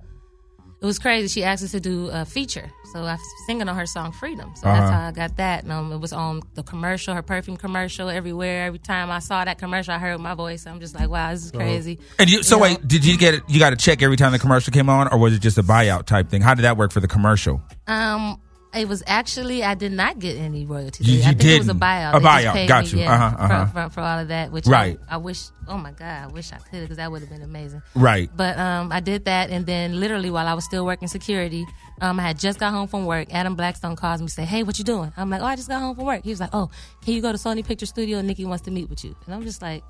it 0.82 0.86
was 0.86 0.98
crazy. 0.98 1.28
She 1.28 1.44
asked 1.44 1.64
us 1.64 1.72
to 1.72 1.80
do 1.80 2.10
a 2.12 2.26
feature, 2.26 2.72
so 2.92 3.00
I 3.00 3.14
was 3.14 3.20
singing 3.46 3.70
on 3.70 3.76
her 3.76 3.86
song 3.86 4.12
"Freedom." 4.12 4.52
So 4.56 4.66
that's 4.66 4.90
Uh-huh. 4.90 4.92
how 4.92 5.08
I 5.08 5.12
got 5.12 5.38
that. 5.38 5.64
And, 5.64 5.72
um, 5.72 5.92
it 5.92 6.00
was 6.00 6.12
on 6.12 6.42
the 6.56 6.64
commercial, 6.64 7.14
her 7.14 7.22
perfume 7.22 7.56
commercial, 7.58 8.10
everywhere. 8.10 8.66
Every 8.66 8.80
time 8.80 9.12
I 9.12 9.20
saw 9.20 9.46
that 9.46 9.60
commercial, 9.60 9.94
I 9.94 10.00
heard 10.00 10.20
my 10.20 10.34
voice. 10.34 10.66
I'm 10.66 10.80
just 10.80 10.96
like, 10.96 11.10
wow, 11.10 11.32
this 11.32 11.46
is 11.46 11.52
crazy. 11.52 12.00
And 12.18 12.30
you, 12.30 12.42
so 12.44 12.56
You 12.56 12.60
know? 12.60 12.64
wait, 12.64 12.88
did 12.88 13.06
you 13.06 13.18
get 13.18 13.36
it? 13.36 13.44
You 13.48 13.60
got 13.60 13.70
to 13.72 13.76
check 13.76 14.02
every 14.02 14.18
time 14.18 14.32
the 14.32 14.40
commercial 14.40 14.74
came 14.74 14.90
on, 14.90 15.08
or 15.10 15.18
was 15.20 15.34
it 15.34 15.40
just 15.40 15.58
a 15.60 15.64
buyout 15.64 16.06
type 16.06 16.30
thing? 16.30 16.42
How 16.42 16.56
did 16.56 16.64
that 16.64 16.78
work 16.78 16.92
for 16.92 17.00
the 17.00 17.08
commercial? 17.08 17.62
Um, 17.88 18.42
it 18.74 18.88
was 18.88 19.04
actually 19.06 19.64
I 19.64 19.76
did 19.76 19.92
not 19.92 20.20
get 20.20 20.38
any 20.38 20.66
royalties. 20.66 21.08
You- 21.08 21.24
I 21.24 21.32
you 21.32 21.34
think 21.36 21.44
it 21.44 21.58
was 21.60 21.68
a 21.68 21.74
didn't. 21.74 21.82
buyout. 21.82 22.14
A 22.16 22.20
buyout. 22.22 22.68
Got 22.68 22.84
me, 22.86 22.90
you. 22.92 23.00
yeah, 23.00 23.14
Uh-huh, 23.14 23.36
uh-huh. 23.44 23.66
For, 23.66 23.72
for, 23.72 23.90
for 23.96 24.02
all 24.02 24.20
of 24.20 24.28
that, 24.30 24.52
which 24.52 24.66
Right. 24.68 24.98
I, 25.10 25.16
I 25.16 25.18
wish. 25.18 25.42
Oh 25.68 25.78
my 25.78 25.92
god, 25.92 26.24
I 26.24 26.28
wish 26.28 26.52
I 26.54 26.58
could 26.58 26.82
because 26.82 26.98
that 26.98 27.12
would 27.12 27.22
have 27.22 27.30
been 27.30 27.42
amazing. 27.42 27.82
Right. 27.96 28.30
But 28.36 28.58
um, 28.58 28.92
I 28.92 29.00
did 29.00 29.26
that, 29.26 29.50
and 29.50 29.66
then 29.66 30.00
literally 30.00 30.30
while 30.32 30.48
I 30.48 30.54
was 30.54 30.66
still 30.66 30.86
working 30.86 31.08
security, 31.08 31.66
um, 32.02 32.20
I 32.20 32.24
had 32.24 32.40
just 32.40 32.60
got 32.60 32.72
home 32.74 32.88
from 32.88 33.06
work. 33.06 33.28
Adam 33.34 33.56
Blackstone 33.56 33.96
calls 33.96 34.22
me, 34.22 34.28
say, 34.28 34.44
"Hey, 34.46 34.64
what 34.64 34.78
you 34.80 34.84
doing?" 34.86 35.12
I'm 35.18 35.30
like, 35.30 35.42
"Oh, 35.42 35.46
I 35.46 35.56
just 35.56 35.68
got 35.70 35.80
home 35.82 35.96
from 35.96 36.06
work." 36.06 36.24
He 36.24 36.30
was 36.30 36.40
like, 36.40 36.50
"Oh, 36.54 36.70
can 37.04 37.14
you 37.14 37.22
go 37.22 37.32
to 37.32 37.38
Sony 37.38 37.66
Picture 37.66 37.86
Studio? 37.86 38.22
Nicki 38.22 38.46
wants 38.46 38.64
to 38.66 38.72
meet 38.72 38.90
with 38.90 39.04
you." 39.04 39.16
And 39.26 39.36
I'm 39.36 39.44
just 39.44 39.62
like. 39.62 39.84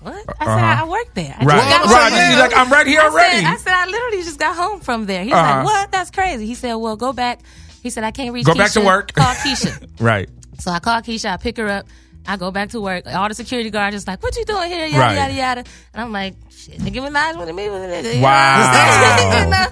What? 0.00 0.12
I 0.38 0.44
said 0.44 0.52
Uh-huh. 0.52 0.84
I 0.84 0.88
work 0.88 1.14
there. 1.14 1.34
I 1.38 1.44
Right. 1.44 1.56
just 1.56 1.70
got 1.70 1.86
Right. 1.86 2.12
home. 2.12 2.30
You're 2.32 2.40
like, 2.40 2.56
I'm 2.56 2.70
right 2.70 2.86
here 2.86 3.00
I 3.00 3.04
already. 3.08 3.36
Said, 3.38 3.44
I 3.46 3.56
said 3.56 3.72
I 3.72 3.86
literally 3.86 4.22
just 4.22 4.38
got 4.38 4.54
home 4.54 4.80
from 4.80 5.06
there. 5.06 5.24
He's 5.24 5.32
Uh-huh. 5.32 5.56
like, 5.58 5.64
"What? 5.64 5.92
That's 5.92 6.10
crazy." 6.10 6.46
He 6.46 6.54
said, 6.54 6.74
"Well, 6.74 6.96
go 6.96 7.12
back." 7.14 7.40
He 7.84 7.90
said, 7.90 8.02
"I 8.02 8.10
can't 8.10 8.32
reach." 8.34 8.46
Go 8.46 8.54
Keisha. 8.54 8.58
back 8.58 8.70
to 8.72 8.80
work. 8.80 9.12
Call 9.12 9.34
Keisha. 9.34 9.88
Right. 10.00 10.28
So 10.58 10.70
I 10.72 10.78
call 10.80 11.00
Keisha, 11.02 11.30
I 11.32 11.36
pick 11.36 11.56
her 11.58 11.68
up, 11.68 11.86
I 12.26 12.36
go 12.38 12.50
back 12.50 12.70
to 12.70 12.80
work. 12.80 13.06
All 13.06 13.28
the 13.28 13.34
security 13.34 13.70
guards 13.70 13.94
just 13.94 14.06
like, 14.08 14.22
what 14.22 14.34
you 14.36 14.44
doing 14.46 14.70
here? 14.70 14.86
Yada 14.86 14.98
Right. 14.98 15.16
yada 15.16 15.34
yada. 15.34 15.64
And 15.92 16.02
I'm 16.02 16.10
like, 16.12 16.34
shit, 16.50 16.80
Nicki 16.80 16.98
Minaj 17.00 17.36
wanted 17.36 17.54
me. 17.54 17.68
Wow. 18.20 19.66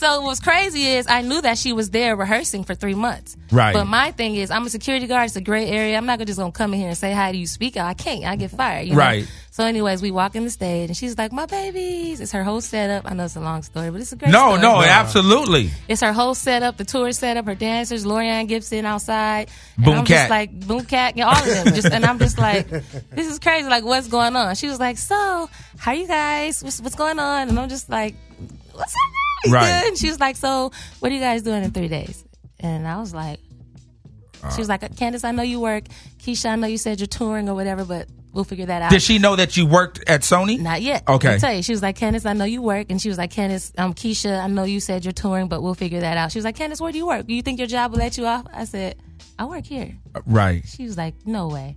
You 0.00 0.06
know? 0.08 0.14
So 0.16 0.20
what's 0.22 0.40
crazy 0.40 0.82
is 0.86 1.06
I 1.08 1.22
knew 1.22 1.40
that 1.42 1.58
she 1.58 1.72
was 1.72 1.90
there 1.90 2.16
rehearsing 2.16 2.64
for 2.64 2.74
three 2.74 2.94
months. 2.94 3.36
Right. 3.50 3.72
But 3.72 3.86
my 3.86 4.12
thing 4.12 4.34
is 4.34 4.50
I'm 4.50 4.66
a 4.66 4.70
security 4.70 5.06
guard. 5.06 5.26
It's 5.26 5.36
a 5.36 5.40
gray 5.40 5.66
area. 5.68 5.96
I'm 5.96 6.06
not 6.06 6.18
gonna 6.18 6.26
just 6.26 6.38
gonna 6.38 6.52
come 6.52 6.72
in 6.74 6.80
here 6.80 6.88
and 6.88 6.98
say 6.98 7.12
hi 7.12 7.32
to 7.32 7.38
you, 7.38 7.46
speak 7.46 7.76
out. 7.76 7.86
I 7.88 7.94
can't. 7.94 8.24
I 8.24 8.36
get 8.36 8.50
fired. 8.50 8.86
You 8.86 8.92
know? 8.92 8.98
Right. 8.98 9.26
So, 9.50 9.64
anyways, 9.64 10.02
we 10.02 10.12
walk 10.12 10.36
in 10.36 10.44
the 10.44 10.50
stage 10.50 10.88
and 10.88 10.96
she's 10.96 11.18
like, 11.18 11.32
my 11.32 11.44
babies. 11.46 12.20
It's 12.20 12.30
her 12.30 12.44
whole 12.44 12.60
setup. 12.60 13.10
I 13.10 13.14
know 13.14 13.24
it's 13.24 13.34
a 13.34 13.40
long 13.40 13.62
story, 13.64 13.90
but 13.90 14.00
it's 14.00 14.12
a 14.12 14.16
great 14.16 14.30
No, 14.30 14.50
story. 14.50 14.60
no, 14.62 14.80
absolutely. 14.82 15.72
It's 15.88 16.00
her 16.00 16.12
whole 16.12 16.36
setup, 16.36 16.76
the 16.76 16.84
tour 16.84 17.10
setup, 17.10 17.44
her 17.46 17.56
dancers, 17.56 18.04
Laurieann 18.04 18.46
Gibson 18.46 18.86
outside. 18.86 19.50
Boom 19.76 19.94
I'm 19.98 20.04
Cat. 20.04 20.06
just 20.06 20.30
like 20.30 20.52
Boom 20.68 20.84
Cat, 20.84 21.16
yeah, 21.16 21.26
all 21.26 21.36
of 21.36 21.44
them. 21.44 21.74
Just 21.74 21.88
and 21.88 22.04
I'm 22.04 22.20
just 22.20 22.38
like, 22.38 22.68
this 22.70 23.26
is 23.28 23.40
crazy. 23.40 23.68
Like, 23.68 23.84
what's 23.84 24.06
going 24.06 24.36
on? 24.36 24.54
She 24.54 24.68
was 24.68 24.78
like, 24.78 24.96
so 24.96 25.50
how 25.76 25.90
are 25.90 25.94
you 25.96 26.06
guys? 26.06 26.62
What's, 26.62 26.80
what's 26.80 26.94
going 26.94 27.18
on? 27.18 27.48
And 27.48 27.58
I'm 27.58 27.68
just 27.68 27.90
like, 27.90 28.14
what's 28.72 28.92
up? 28.94 29.27
Right. 29.48 29.82
Good. 29.82 29.88
And 29.88 29.98
she 29.98 30.08
was 30.08 30.18
like, 30.18 30.36
so 30.36 30.72
what 31.00 31.12
are 31.12 31.14
you 31.14 31.20
guys 31.20 31.42
doing 31.42 31.62
in 31.62 31.70
three 31.70 31.88
days? 31.88 32.24
And 32.60 32.86
I 32.86 32.98
was 32.98 33.14
like, 33.14 33.38
she 34.54 34.60
was 34.60 34.68
like, 34.68 34.96
Candace, 34.96 35.24
I 35.24 35.30
know 35.32 35.42
you 35.42 35.60
work. 35.60 35.84
Keisha, 36.18 36.50
I 36.50 36.56
know 36.56 36.66
you 36.66 36.78
said 36.78 37.00
you're 37.00 37.06
touring 37.06 37.48
or 37.48 37.54
whatever, 37.54 37.84
but 37.84 38.08
we'll 38.32 38.44
figure 38.44 38.66
that 38.66 38.82
out. 38.82 38.90
Did 38.90 39.02
she 39.02 39.18
know 39.18 39.36
that 39.36 39.56
you 39.56 39.66
worked 39.66 40.02
at 40.08 40.22
Sony? 40.22 40.60
Not 40.60 40.82
yet. 40.82 41.08
Okay. 41.08 41.34
I'll 41.34 41.38
tell 41.38 41.52
you. 41.52 41.62
She 41.62 41.72
was 41.72 41.82
like, 41.82 41.96
Candace, 41.96 42.24
I 42.24 42.32
know 42.32 42.44
you 42.44 42.62
work. 42.62 42.86
And 42.90 43.00
she 43.00 43.08
was 43.08 43.18
like, 43.18 43.30
Candace, 43.30 43.72
um, 43.78 43.94
Keisha, 43.94 44.40
I 44.40 44.46
know 44.46 44.64
you 44.64 44.80
said 44.80 45.04
you're 45.04 45.12
touring, 45.12 45.48
but 45.48 45.62
we'll 45.62 45.74
figure 45.74 46.00
that 46.00 46.16
out. 46.16 46.32
She 46.32 46.38
was 46.38 46.44
like, 46.44 46.56
Candace, 46.56 46.80
where 46.80 46.92
do 46.92 46.98
you 46.98 47.06
work? 47.06 47.26
Do 47.26 47.34
you 47.34 47.42
think 47.42 47.58
your 47.58 47.68
job 47.68 47.92
will 47.92 47.98
let 47.98 48.16
you 48.16 48.26
off? 48.26 48.46
I 48.52 48.64
said, 48.64 48.96
I 49.38 49.44
work 49.44 49.66
here. 49.66 49.96
Right. 50.26 50.64
She 50.66 50.84
was 50.84 50.96
like, 50.96 51.14
no 51.26 51.48
way. 51.48 51.76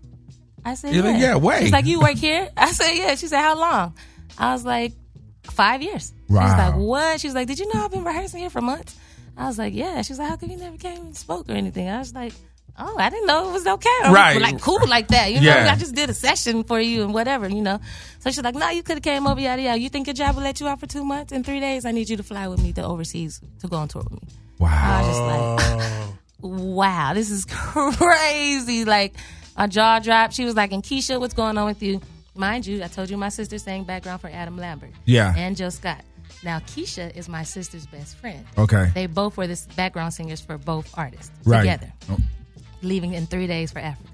I 0.63 0.75
said, 0.75 0.93
yeah. 0.93 1.01
like, 1.01 1.19
yeah, 1.19 1.35
way. 1.35 1.61
She's 1.61 1.71
like, 1.71 1.85
you 1.85 1.99
work 1.99 2.17
here? 2.17 2.49
I 2.57 2.71
said, 2.71 2.91
yeah. 2.91 3.15
She 3.15 3.27
said, 3.27 3.41
how 3.41 3.59
long? 3.59 3.95
I 4.37 4.53
was 4.53 4.63
like, 4.63 4.93
five 5.43 5.81
years. 5.81 6.13
Wow. 6.29 6.57
like, 6.57 6.75
what? 6.75 7.19
She 7.19 7.27
was 7.27 7.35
like, 7.35 7.47
did 7.47 7.59
you 7.59 7.71
know 7.73 7.83
I've 7.83 7.91
been 7.91 8.03
rehearsing 8.03 8.39
here 8.39 8.49
for 8.49 8.61
months? 8.61 8.95
I 9.37 9.47
was 9.47 9.57
like, 9.57 9.73
yeah. 9.73 10.01
She's 10.01 10.19
like, 10.19 10.29
how 10.29 10.35
come 10.35 10.49
you 10.51 10.57
never 10.57 10.77
came 10.77 10.97
and 11.01 11.15
spoke 11.17 11.49
or 11.49 11.53
anything? 11.53 11.87
I 11.89 11.99
was 11.99 12.13
like, 12.13 12.33
oh, 12.77 12.95
I 12.97 13.09
didn't 13.09 13.27
know 13.27 13.49
it 13.49 13.53
was 13.53 13.65
okay. 13.67 13.89
Or 14.05 14.11
Right. 14.13 14.41
Like 14.41 14.61
cool 14.61 14.85
like 14.87 15.07
that. 15.09 15.31
You 15.31 15.41
know, 15.41 15.47
Yeah. 15.47 15.71
I 15.71 15.75
just 15.77 15.95
did 15.95 16.09
a 16.09 16.13
session 16.13 16.63
for 16.63 16.79
you 16.79 17.03
and 17.03 17.13
whatever, 17.13 17.47
you 17.49 17.61
know. 17.61 17.79
So 18.19 18.29
she's 18.29 18.43
like, 18.43 18.55
no, 18.55 18.69
you 18.69 18.83
could 18.83 18.97
have 18.97 19.03
came 19.03 19.27
over, 19.27 19.39
yada, 19.39 19.61
yada. 19.61 19.79
You 19.79 19.89
think 19.89 20.07
your 20.07 20.13
job 20.13 20.35
will 20.35 20.43
let 20.43 20.59
you 20.59 20.67
out 20.67 20.79
for 20.79 20.87
two 20.87 21.03
months? 21.03 21.31
In 21.31 21.43
three 21.43 21.59
days, 21.59 21.85
I 21.85 21.91
need 21.91 22.09
you 22.09 22.17
to 22.17 22.23
fly 22.23 22.47
with 22.47 22.61
me 22.61 22.73
to 22.73 22.83
overseas 22.83 23.41
to 23.61 23.67
go 23.67 23.77
on 23.77 23.87
tour 23.87 24.03
with 24.03 24.21
me. 24.21 24.27
Wow. 24.59 24.69
I 24.71 25.01
was 25.01 25.07
just 25.07 25.21
like, 26.01 26.13
wow, 26.41 27.13
this 27.13 27.31
is 27.31 27.45
crazy. 27.49 28.85
Like, 28.85 29.15
my 29.57 29.67
jaw 29.67 29.99
dropped. 29.99 30.33
She 30.33 30.45
was 30.45 30.55
like, 30.55 30.71
and 30.71 30.83
Keisha, 30.83 31.19
what's 31.19 31.33
going 31.33 31.57
on 31.57 31.65
with 31.65 31.81
you? 31.83 32.01
Mind 32.35 32.65
you, 32.65 32.83
I 32.83 32.87
told 32.87 33.09
you 33.09 33.17
my 33.17 33.29
sister 33.29 33.57
sang 33.57 33.83
background 33.83 34.21
for 34.21 34.29
Adam 34.29 34.57
Lambert. 34.57 34.91
Yeah. 35.05 35.33
And 35.37 35.55
Jill 35.57 35.71
Scott. 35.71 36.01
Now, 36.43 36.59
Keisha 36.59 37.15
is 37.15 37.27
my 37.27 37.43
sister's 37.43 37.85
best 37.87 38.15
friend. 38.17 38.45
Okay. 38.57 38.89
They 38.95 39.05
both 39.05 39.35
were 39.37 39.47
the 39.47 39.61
background 39.75 40.13
singers 40.13 40.39
for 40.39 40.57
both 40.57 40.89
artists 40.97 41.29
Right. 41.45 41.59
together, 41.61 41.91
Oh, 42.09 42.17
leaving 42.81 43.13
in 43.13 43.27
three 43.27 43.47
days 43.47 43.71
for 43.71 43.79
Africa. 43.79 44.07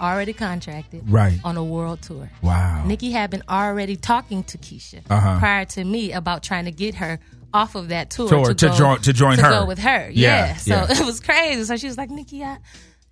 Already 0.00 0.32
contracted 0.32 1.08
Right. 1.08 1.38
on 1.44 1.56
a 1.56 1.62
world 1.62 2.02
tour. 2.02 2.28
Wow. 2.42 2.84
Nicki 2.86 3.12
had 3.12 3.30
been 3.30 3.42
already 3.48 3.96
talking 3.96 4.42
to 4.44 4.58
Keisha 4.58 5.02
Uh-huh. 5.08 5.38
prior 5.38 5.64
to 5.66 5.84
me 5.84 6.10
about 6.12 6.42
trying 6.42 6.64
to 6.64 6.72
get 6.72 6.96
her 6.96 7.20
off 7.52 7.76
of 7.76 7.88
that 7.88 8.10
tour, 8.10 8.28
Tour, 8.28 8.44
to, 8.46 8.54
to 8.54 8.66
go, 8.68 8.74
join- 8.76 9.00
to 9.02 9.12
join 9.12 9.38
her. 9.38 9.50
go 9.50 9.66
with 9.66 9.78
her. 9.78 10.10
Yeah, 10.10 10.46
Yeah. 10.48 10.56
So 10.56 10.70
yeah. 10.74 10.86
it 11.00 11.06
was 11.06 11.20
crazy. 11.20 11.62
So 11.64 11.76
she 11.76 11.86
was 11.86 11.96
like, 11.96 12.10
Nicki, 12.10 12.42
I, 12.42 12.56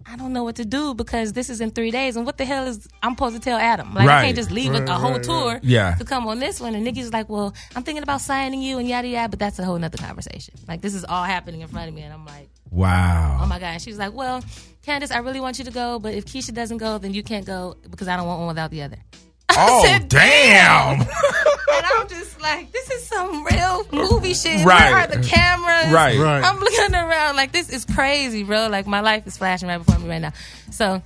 I 0.06 0.16
don't 0.16 0.32
know 0.32 0.44
what 0.44 0.56
to 0.56 0.64
do 0.64 0.94
because 0.94 1.32
this 1.32 1.48
is 1.50 1.60
in 1.60 1.70
three 1.70 1.90
days, 1.90 2.16
and 2.16 2.26
what 2.26 2.36
the 2.38 2.44
hell 2.44 2.66
is 2.66 2.88
I'm 3.02 3.12
supposed 3.12 3.36
to 3.36 3.40
tell 3.40 3.58
Adam? 3.58 3.94
Like 3.94 4.08
I 4.08 4.24
can't 4.24 4.36
just 4.36 4.50
leave 4.50 4.74
a, 4.74 4.82
a 4.84 4.94
whole 4.94 5.18
tour 5.20 5.60
Yeah. 5.62 5.94
to 5.96 6.04
come 6.04 6.26
on 6.26 6.38
this 6.38 6.60
one. 6.60 6.74
And 6.74 6.84
Nicki's 6.84 7.12
like, 7.12 7.28
well, 7.28 7.54
I'm 7.76 7.82
thinking 7.82 8.02
about 8.02 8.20
signing 8.20 8.62
you 8.62 8.78
and 8.78 8.88
yada 8.88 9.08
yada, 9.08 9.28
but 9.28 9.38
that's 9.38 9.58
a 9.58 9.64
whole 9.64 9.78
nother 9.78 9.98
conversation. 9.98 10.54
Like 10.68 10.80
this 10.80 10.94
is 10.94 11.04
all 11.04 11.24
happening 11.24 11.60
in 11.60 11.68
front 11.68 11.88
of 11.88 11.94
me, 11.94 12.02
and 12.02 12.12
I'm 12.12 12.26
like. 12.26 12.48
"Wow, 12.70 13.40
oh 13.42 13.46
my 13.46 13.58
God. 13.58 13.66
And 13.74 13.82
she 13.82 13.90
was 13.90 13.98
like, 13.98 14.14
Well, 14.14 14.42
Candace, 14.82 15.10
I 15.10 15.18
really 15.18 15.40
want 15.40 15.58
you 15.58 15.64
to 15.66 15.70
go, 15.70 15.98
but 15.98 16.14
if 16.14 16.24
Keisha 16.24 16.54
doesn't 16.54 16.78
go, 16.78 16.98
then 16.98 17.12
you 17.14 17.22
can't 17.22 17.44
go 17.46 17.76
because 17.90 18.08
I 18.08 18.16
don't 18.16 18.26
want 18.26 18.38
one 18.40 18.48
without 18.48 18.70
the 18.70 18.82
other. 18.82 18.96
Oh, 19.58 19.84
said, 19.84 20.08
damn. 20.08 21.00
And 21.74 21.86
I'm 21.86 22.08
just 22.08 22.40
like, 22.40 22.70
This 22.72 22.90
is 22.90 23.06
some 23.06 23.44
real 23.44 23.86
movie 23.92 24.34
shit. 24.34 24.64
Right. 24.64 24.92
Where 24.92 25.00
are 25.00 25.06
the 25.06 25.26
cameras? 25.26 25.92
Right. 25.92 26.18
Right. 26.18 26.44
I'm 26.44 26.58
looking 26.58 26.94
around 26.94 27.36
like, 27.36 27.52
This 27.52 27.70
is 27.70 27.84
crazy, 27.84 28.42
bro. 28.44 28.68
Like, 28.68 28.86
my 28.86 29.00
life 29.00 29.26
is 29.26 29.36
flashing 29.36 29.68
right 29.68 29.78
before 29.78 29.98
me 29.98 30.08
right 30.08 30.20
now. 30.20 30.32
So, 30.70 31.02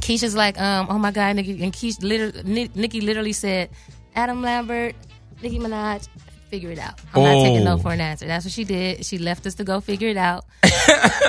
Keisha's 0.00 0.34
like, 0.34 0.60
um, 0.60 0.88
oh 0.90 0.98
my 0.98 1.12
God, 1.12 1.36
Nicki. 1.36 1.62
And 1.62 1.72
Keisha, 1.72 2.02
literally, 2.02 2.70
Nicki 2.74 3.00
literally 3.00 3.32
said, 3.32 3.70
Adam 4.14 4.42
Lambert, 4.42 4.96
Nicki 5.42 5.58
Minaj, 5.58 6.08
figure 6.52 6.70
it 6.70 6.78
out. 6.78 7.00
I'm 7.14 7.22
not 7.22 7.42
taking 7.44 7.62
Oh. 7.66 7.76
no 7.76 7.78
for 7.78 7.92
an 7.92 8.00
answer. 8.02 8.26
That's 8.26 8.44
what 8.44 8.52
she 8.52 8.64
did. 8.64 9.06
She 9.06 9.16
left 9.16 9.46
us 9.46 9.54
to 9.54 9.64
go 9.64 9.80
figure 9.80 10.08
it 10.08 10.18
out. 10.18 10.44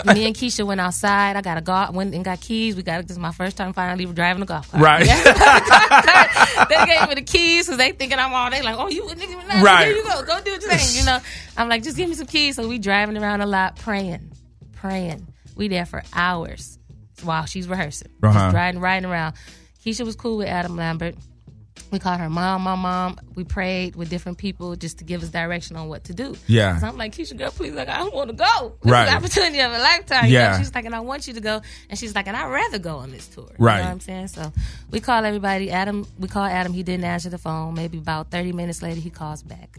Me 0.05 0.25
and 0.25 0.35
Keisha 0.35 0.65
went 0.67 0.81
outside. 0.81 1.37
I 1.37 1.41
got 1.41 1.57
a 1.57 1.61
golf, 1.61 1.95
went 1.95 2.13
and 2.13 2.25
got 2.25 2.41
keys. 2.41 2.75
We 2.75 2.83
got 2.83 3.01
this 3.03 3.11
is 3.11 3.19
my 3.19 3.31
first 3.31 3.55
time 3.55 3.71
finally 3.71 4.05
driving 4.05 4.43
a 4.43 4.45
golf 4.45 4.69
cart. 4.69 4.83
Right. 4.83 5.05
they 6.69 6.85
gave 6.85 7.07
me 7.07 7.15
the 7.15 7.21
keys 7.25 7.67
because 7.67 7.77
they 7.77 7.93
thinking 7.93 8.19
I'm 8.19 8.33
all. 8.33 8.51
They 8.51 8.61
like, 8.61 8.75
oh, 8.77 8.89
you 8.89 9.07
Nicki 9.15 9.33
Minaj. 9.33 9.61
Right. 9.61 9.87
Here 9.87 9.95
you 9.95 10.03
go. 10.03 10.23
Go 10.25 10.41
do 10.41 10.51
what 10.51 10.61
you 10.61 10.67
think. 10.67 10.99
You 10.99 11.05
know. 11.05 11.19
I'm 11.55 11.69
like, 11.69 11.83
just 11.83 11.95
give 11.95 12.09
me 12.09 12.15
some 12.15 12.27
keys. 12.27 12.57
So 12.57 12.67
we 12.67 12.77
driving 12.77 13.17
around 13.17 13.39
a 13.39 13.45
lot, 13.45 13.77
praying, 13.77 14.29
praying. 14.73 15.25
We 15.55 15.69
there 15.69 15.85
for 15.85 16.03
hours 16.13 16.77
while 17.23 17.45
she's 17.45 17.69
rehearsing. 17.69 18.11
Uh-huh. 18.21 18.33
Just 18.37 18.55
riding, 18.55 18.81
riding 18.81 19.09
around. 19.09 19.35
Keisha 19.85 20.03
was 20.03 20.17
cool 20.17 20.35
with 20.39 20.49
Adam 20.49 20.75
Lambert. 20.75 21.15
We 21.91 21.99
called 21.99 22.19
her 22.19 22.29
mom, 22.29 22.61
my 22.63 22.75
mom. 22.75 23.19
We 23.35 23.43
prayed 23.43 23.95
with 23.95 24.09
different 24.09 24.37
people 24.37 24.75
just 24.75 24.97
to 24.99 25.03
give 25.03 25.21
us 25.23 25.29
direction 25.29 25.75
on 25.75 25.87
what 25.89 26.03
to 26.05 26.13
do. 26.13 26.35
Yeah. 26.47 26.77
So 26.79 26.87
I'm 26.87 26.97
like, 26.97 27.13
Keisha, 27.15 27.37
girl, 27.37 27.51
please, 27.51 27.73
like, 27.73 27.87
I 27.89 27.97
don't 27.97 28.13
want 28.13 28.29
to 28.29 28.35
go. 28.35 28.73
This 28.81 28.91
Right. 28.91 29.05
is 29.05 29.11
the 29.11 29.17
opportunity 29.17 29.59
of 29.59 29.71
a 29.71 29.77
lifetime. 29.79 30.25
You 30.25 30.33
Yeah. 30.33 30.51
know? 30.53 30.57
She's 30.59 30.73
like, 30.73 30.85
and 30.85 30.95
I 30.95 30.99
want 31.01 31.27
you 31.27 31.33
to 31.33 31.41
go. 31.41 31.61
And 31.89 31.97
she's 31.99 32.15
like, 32.15 32.27
and 32.27 32.35
I'd 32.37 32.49
rather 32.49 32.79
go 32.79 32.97
on 32.97 33.11
this 33.11 33.27
tour. 33.27 33.49
Right. 33.57 33.77
You 33.77 33.81
know 33.83 33.85
what 33.85 33.91
I'm 33.93 33.99
saying? 33.99 34.27
So 34.29 34.51
we 34.91 34.99
call 34.99 35.23
everybody. 35.25 35.71
Adam, 35.71 36.07
we 36.19 36.27
call 36.27 36.45
Adam. 36.45 36.73
He 36.73 36.83
didn't 36.83 37.05
answer 37.05 37.29
the 37.29 37.37
phone. 37.37 37.73
Maybe 37.75 37.97
about 37.99 38.31
30 38.31 38.53
minutes 38.53 38.81
later, 38.81 38.99
he 38.99 39.09
calls 39.09 39.43
back. 39.43 39.77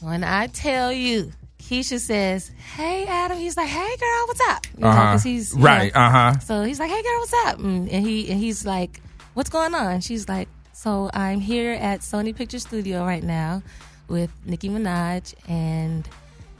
When 0.00 0.24
I 0.24 0.48
tell 0.48 0.92
you, 0.92 1.32
Keisha 1.58 1.98
says, 1.98 2.50
"Hey, 2.76 3.06
Adam." 3.06 3.38
He's 3.38 3.56
like, 3.56 3.68
"Hey, 3.68 3.96
girl, 3.96 4.24
what's 4.26 4.40
up?" 4.50 4.66
You 4.76 4.82
know, 4.82 4.88
Uh-huh. 4.88 5.18
he's 5.18 5.54
Right, 5.54 5.90
uh-huh. 5.94 6.38
So 6.40 6.62
he's 6.62 6.78
like, 6.78 6.90
"Hey, 6.90 7.02
girl, 7.02 7.18
what's 7.20 7.32
up?" 7.46 7.58
And, 7.58 7.88
and 7.88 8.04
he 8.06 8.30
and 8.30 8.38
he's 8.38 8.66
like, 8.66 9.00
"What's 9.34 9.50
going 9.50 9.74
on?" 9.74 10.00
She's 10.00 10.28
like, 10.28 10.48
"So 10.72 11.10
I'm 11.12 11.40
here 11.40 11.72
at 11.72 12.00
Sony 12.00 12.34
Picture 12.34 12.58
Studio 12.58 13.04
right 13.04 13.22
now 13.22 13.62
with 14.08 14.30
Nicki 14.44 14.68
Minaj, 14.68 15.34
and 15.48 16.08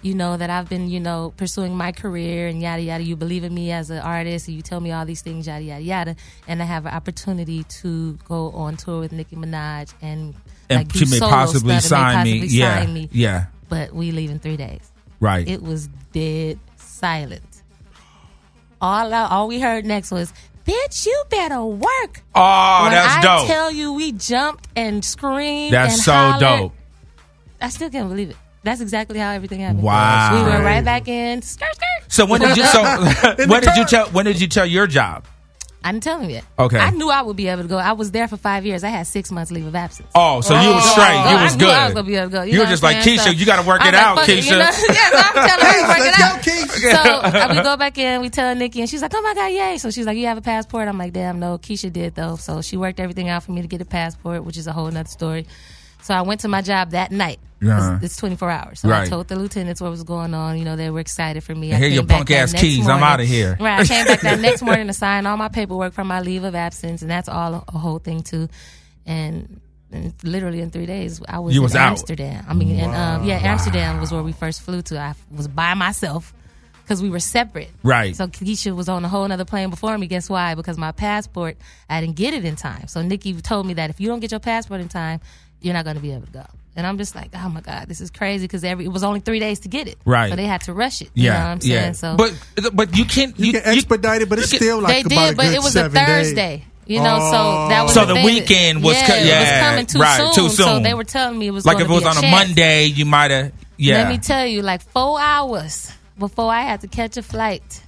you 0.02 0.14
know 0.14 0.36
that 0.36 0.50
I've 0.50 0.68
been, 0.68 0.88
you 0.90 1.00
know, 1.00 1.32
pursuing 1.36 1.74
my 1.76 1.90
career 1.92 2.46
and 2.46 2.60
yada 2.60 2.82
yada. 2.82 3.02
You 3.04 3.16
believe 3.16 3.42
in 3.44 3.54
me 3.54 3.72
as 3.72 3.88
an 3.90 3.98
artist, 3.98 4.48
and 4.48 4.56
you 4.56 4.62
tell 4.62 4.80
me 4.80 4.92
all 4.92 5.06
these 5.06 5.22
things, 5.22 5.46
yada 5.46 5.64
yada 5.64 5.82
yada. 5.82 6.16
And 6.46 6.60
I 6.62 6.66
have 6.66 6.84
an 6.86 6.92
opportunity 6.94 7.64
to 7.82 8.14
go 8.28 8.50
on 8.50 8.76
tour 8.76 9.00
with 9.00 9.12
Nicki 9.12 9.36
Minaj 9.36 9.92
and." 10.02 10.34
And 10.70 10.78
like, 10.88 10.92
she 10.96 11.04
may 11.06 11.18
possibly 11.20 11.74
and 11.74 11.82
may 11.84 11.88
sign 11.88 12.24
me. 12.24 12.40
possibly 12.40 12.58
Yeah. 12.58 12.86
me. 12.86 13.08
Yeah. 13.12 13.46
But 13.68 13.94
we 13.94 14.12
leave 14.12 14.30
in 14.30 14.38
three 14.38 14.56
days 14.56 14.80
Right. 15.20 15.46
it 15.46 15.62
was 15.62 15.88
dead 16.12 16.58
silent. 16.76 17.42
All 18.80 19.12
I, 19.12 19.26
all 19.28 19.48
we 19.48 19.60
heard 19.60 19.84
next 19.84 20.10
was, 20.10 20.32
"Bitch, 20.66 21.06
you 21.06 21.22
better 21.30 21.62
work." 21.64 22.22
oh, 22.34 22.80
when 22.84 22.92
that's 22.92 23.16
I 23.16 23.20
dope. 23.22 23.46
tell 23.46 23.70
you, 23.70 23.92
we 23.92 24.12
jumped 24.12 24.68
and 24.76 25.04
screamed. 25.04 25.72
that's 25.72 25.94
and 25.94 26.02
so 26.02 26.12
hollered. 26.12 26.40
dope. 26.40 26.72
I 27.60 27.68
still 27.68 27.90
can't 27.90 28.08
believe 28.08 28.30
it. 28.30 28.36
That's 28.62 28.80
exactly 28.80 29.18
how 29.18 29.30
everything 29.30 29.60
happened. 29.60 29.82
Wow. 29.82 30.34
we 30.42 30.50
went 30.50 30.64
right 30.64 30.84
back 30.84 31.06
in. 31.06 31.42
Skirt, 31.42 31.68
skirt. 31.74 32.12
So 32.12 32.24
when 32.26 32.40
did 32.40 32.56
you 32.56 32.64
so 32.64 32.82
when 33.46 33.62
did 33.62 33.76
you 33.76 33.84
tell 33.84 34.06
when 34.08 34.24
did 34.24 34.40
you 34.40 34.48
tell 34.48 34.64
your 34.66 34.86
job? 34.86 35.26
I 35.84 35.92
didn't 35.92 36.02
tell 36.02 36.18
him 36.18 36.30
yet. 36.30 36.44
Okay. 36.58 36.78
I 36.78 36.90
knew 36.90 37.10
I 37.10 37.20
would 37.20 37.36
be 37.36 37.46
able 37.48 37.62
to 37.62 37.68
go. 37.68 37.76
I 37.76 37.92
was 37.92 38.10
there 38.10 38.26
for 38.26 38.38
five 38.38 38.64
years. 38.64 38.82
I 38.82 38.88
had 38.88 39.06
six 39.06 39.30
months 39.30 39.50
leave 39.52 39.66
of 39.66 39.74
absence. 39.74 40.08
Oh, 40.14 40.40
so 40.40 40.54
you 40.58 40.70
was 40.70 40.82
Oh, 40.82 40.88
straight. 40.92 41.04
oh, 41.14 41.30
You 41.30 41.36
I 41.36 41.42
was 41.44 41.54
knew 41.56 41.66
good. 41.66 41.74
I 41.74 41.84
was 41.84 41.94
gonna 41.94 42.06
be 42.06 42.14
able 42.16 42.30
to 42.30 42.32
go. 42.32 42.42
You 42.42 42.52
You 42.54 42.58
were 42.60 42.64
just 42.66 42.82
like 42.82 42.96
I'm? 42.96 43.02
Keisha. 43.02 43.18
So- 43.24 43.30
You 43.30 43.44
got 43.44 43.60
to 43.60 43.68
work 43.68 43.82
I 43.82 43.88
it 43.88 43.92
like, 43.92 44.02
out, 44.02 44.18
it, 44.18 44.22
Keisha. 44.38 44.44
You 44.46 44.50
know? 44.52 44.58
yeah, 44.64 45.10
so 45.10 45.18
I'm 45.18 45.48
telling 45.48 45.66
her 45.66 45.82
to 45.82 45.88
work 45.88 46.08
it 46.08 46.20
out. 46.20 46.40
Keisha. 46.42 47.04
So 47.04 47.10
uh, 47.38 47.54
we 47.56 47.62
go 47.62 47.76
back 47.76 47.98
in, 47.98 48.20
we 48.22 48.30
tell 48.30 48.54
Nicki, 48.54 48.80
and 48.80 48.88
she's 48.88 49.02
like, 49.02 49.12
"Oh 49.14 49.20
my 49.22 49.34
god, 49.34 49.48
yay!" 49.48 49.76
So 49.78 49.90
she's 49.90 50.06
like, 50.06 50.16
"You 50.16 50.26
have 50.26 50.38
a 50.38 50.42
passport?" 50.42 50.88
I'm 50.88 50.96
like, 50.98 51.12
"Damn, 51.12 51.38
no." 51.38 51.58
Keisha 51.58 51.92
did 51.92 52.14
though, 52.14 52.36
so 52.36 52.62
she 52.62 52.76
worked 52.78 52.98
everything 52.98 53.28
out 53.28 53.42
for 53.42 53.52
me 53.52 53.60
to 53.62 53.68
get 53.68 53.80
a 53.80 53.84
passport, 53.84 54.42
which 54.44 54.56
is 54.56 54.66
a 54.66 54.72
whole 54.72 54.90
nother 54.90 55.08
story. 55.08 55.46
So 56.02 56.14
I 56.14 56.22
went 56.22 56.40
to 56.40 56.48
my 56.48 56.62
job 56.62 56.90
that 56.90 57.12
night. 57.12 57.38
It's, 57.64 58.04
it's 58.04 58.16
24 58.16 58.50
hours. 58.50 58.80
So 58.80 58.88
Right. 58.88 59.06
I 59.06 59.08
told 59.08 59.28
the 59.28 59.36
lieutenants 59.36 59.80
what 59.80 59.90
was 59.90 60.02
going 60.04 60.34
on. 60.34 60.58
You 60.58 60.64
know, 60.64 60.76
they 60.76 60.90
were 60.90 61.00
excited 61.00 61.42
for 61.44 61.54
me. 61.54 61.72
I 61.72 61.76
hear 61.76 61.88
your 61.88 62.04
punk 62.06 62.30
ass 62.30 62.52
keys. 62.52 62.86
I'm 62.88 63.02
out 63.02 63.20
of 63.20 63.26
here. 63.26 63.56
Right. 63.60 63.80
I 63.80 63.84
came 63.84 64.06
back 64.06 64.20
that 64.22 64.40
next 64.48 64.62
morning 64.62 64.86
to 64.88 64.92
sign 64.92 65.26
all 65.26 65.36
my 65.36 65.48
paperwork 65.48 65.92
for 65.92 66.04
my 66.04 66.20
leave 66.20 66.44
of 66.44 66.54
absence, 66.54 67.02
and 67.02 67.10
that's 67.10 67.28
all 67.28 67.64
a 67.68 67.78
whole 67.78 67.98
thing 67.98 68.22
too. 68.22 68.48
And, 69.06 69.60
and 69.92 70.12
literally 70.22 70.60
in 70.60 70.70
three 70.70 70.86
days, 70.86 71.20
I 71.28 71.38
was 71.40 71.54
You 71.54 71.60
in 71.60 71.64
was 71.64 71.76
out. 71.76 71.90
Amsterdam. 71.90 72.44
I 72.48 72.54
mean, 72.54 72.78
and, 72.80 72.94
um, 72.94 73.24
yeah, 73.28 73.38
Amsterdam 73.42 74.00
was 74.00 74.10
where 74.12 74.22
we 74.22 74.32
first 74.32 74.62
flew 74.62 74.82
to. 74.82 74.98
I 74.98 75.14
was 75.30 75.46
by 75.48 75.74
myself 75.74 76.32
because 76.82 77.02
we 77.02 77.08
were 77.10 77.20
separate. 77.20 77.70
Right. 77.82 78.14
So 78.16 78.26
Keisha 78.26 78.74
was 78.76 78.88
on 78.88 79.04
a 79.04 79.08
whole 79.08 79.30
other 79.30 79.44
plane 79.44 79.70
before 79.70 79.96
me. 79.96 80.06
Guess 80.06 80.28
why? 80.28 80.54
Because 80.54 80.76
my 80.78 80.92
passport, 80.92 81.56
I 81.88 82.00
didn't 82.00 82.16
get 82.16 82.34
it 82.34 82.44
in 82.44 82.56
time. 82.56 82.88
So 82.88 83.00
Nicki 83.02 83.32
told 83.40 83.66
me 83.66 83.74
that 83.74 83.88
if 83.90 84.00
you 84.00 84.08
don't 84.08 84.20
get 84.20 84.30
your 84.32 84.40
passport 84.40 84.80
in 84.80 84.88
time, 84.88 85.20
you're 85.60 85.72
not 85.74 85.84
going 85.84 85.96
to 85.96 86.02
be 86.02 86.12
able 86.12 86.26
to 86.26 86.32
go. 86.32 86.44
And 86.76 86.86
I'm 86.86 86.98
just 86.98 87.14
like, 87.14 87.30
oh 87.34 87.48
my 87.48 87.60
god, 87.60 87.86
this 87.88 88.00
is 88.00 88.10
crazy 88.10 88.44
because 88.44 88.64
every 88.64 88.84
it 88.86 88.88
was 88.88 89.04
only 89.04 89.20
three 89.20 89.38
days 89.38 89.60
to 89.60 89.68
get 89.68 89.86
it. 89.86 89.96
Right. 90.04 90.30
So 90.30 90.36
they 90.36 90.46
had 90.46 90.62
to 90.62 90.72
rush 90.72 91.00
it. 91.02 91.10
You 91.14 91.24
Yeah, 91.24 91.32
know 91.34 91.38
what 91.38 91.44
I'm 91.46 91.60
saying? 91.60 91.72
yeah. 91.72 91.92
So 91.92 92.16
but 92.16 92.34
but 92.72 92.96
you 92.98 93.04
can't. 93.04 93.38
You, 93.38 93.52
can 93.52 93.62
expedite 93.64 94.22
it, 94.22 94.28
but 94.28 94.38
it's 94.40 94.52
you 94.52 94.58
can- 94.58 94.66
still 94.66 94.80
like 94.80 95.06
they 95.06 95.14
about 95.14 95.24
did, 95.26 95.32
a 95.34 95.36
but 95.36 95.46
it 95.46 95.58
was 95.58 95.66
a 95.68 95.70
seven 95.90 95.92
days. 96.04 96.06
Thursday. 96.28 96.64
You 96.86 96.98
know, 97.02 97.18
so 97.30 97.68
that 97.70 97.82
was 97.84 97.94
So 97.94 98.04
the 98.04 98.12
thing. 98.14 98.24
weekend 98.26 98.82
was 98.84 98.94
yeah, 98.96 99.06
co- 99.06 99.14
it 99.14 99.40
was 99.40 99.60
coming 99.70 99.86
too 99.86 99.98
right, 100.00 100.16
soon. 100.18 100.34
too 100.34 100.48
soon. 100.50 100.66
So 100.66 100.80
they 100.80 100.92
were 100.92 101.04
telling 101.04 101.38
me 101.38 101.46
it 101.46 101.50
was 101.52 101.64
like 101.64 101.76
if 101.80 101.88
it 101.88 101.90
was 101.90 102.02
be 102.02 102.08
on 102.08 102.22
a. 102.24 102.30
Monday, 102.30 102.84
you 102.86 103.06
might 103.06 103.30
have. 103.30 103.52
Yeah. 103.78 103.98
Let 104.02 104.08
me 104.08 104.18
tell 104.18 104.44
you, 104.46 104.60
like 104.60 104.82
four 104.82 105.18
hours 105.18 105.90
before 106.18 106.50
I 106.52 106.60
had 106.62 106.82
to 106.82 106.88
catch 106.88 107.16
a 107.16 107.22
flight, 107.22 107.82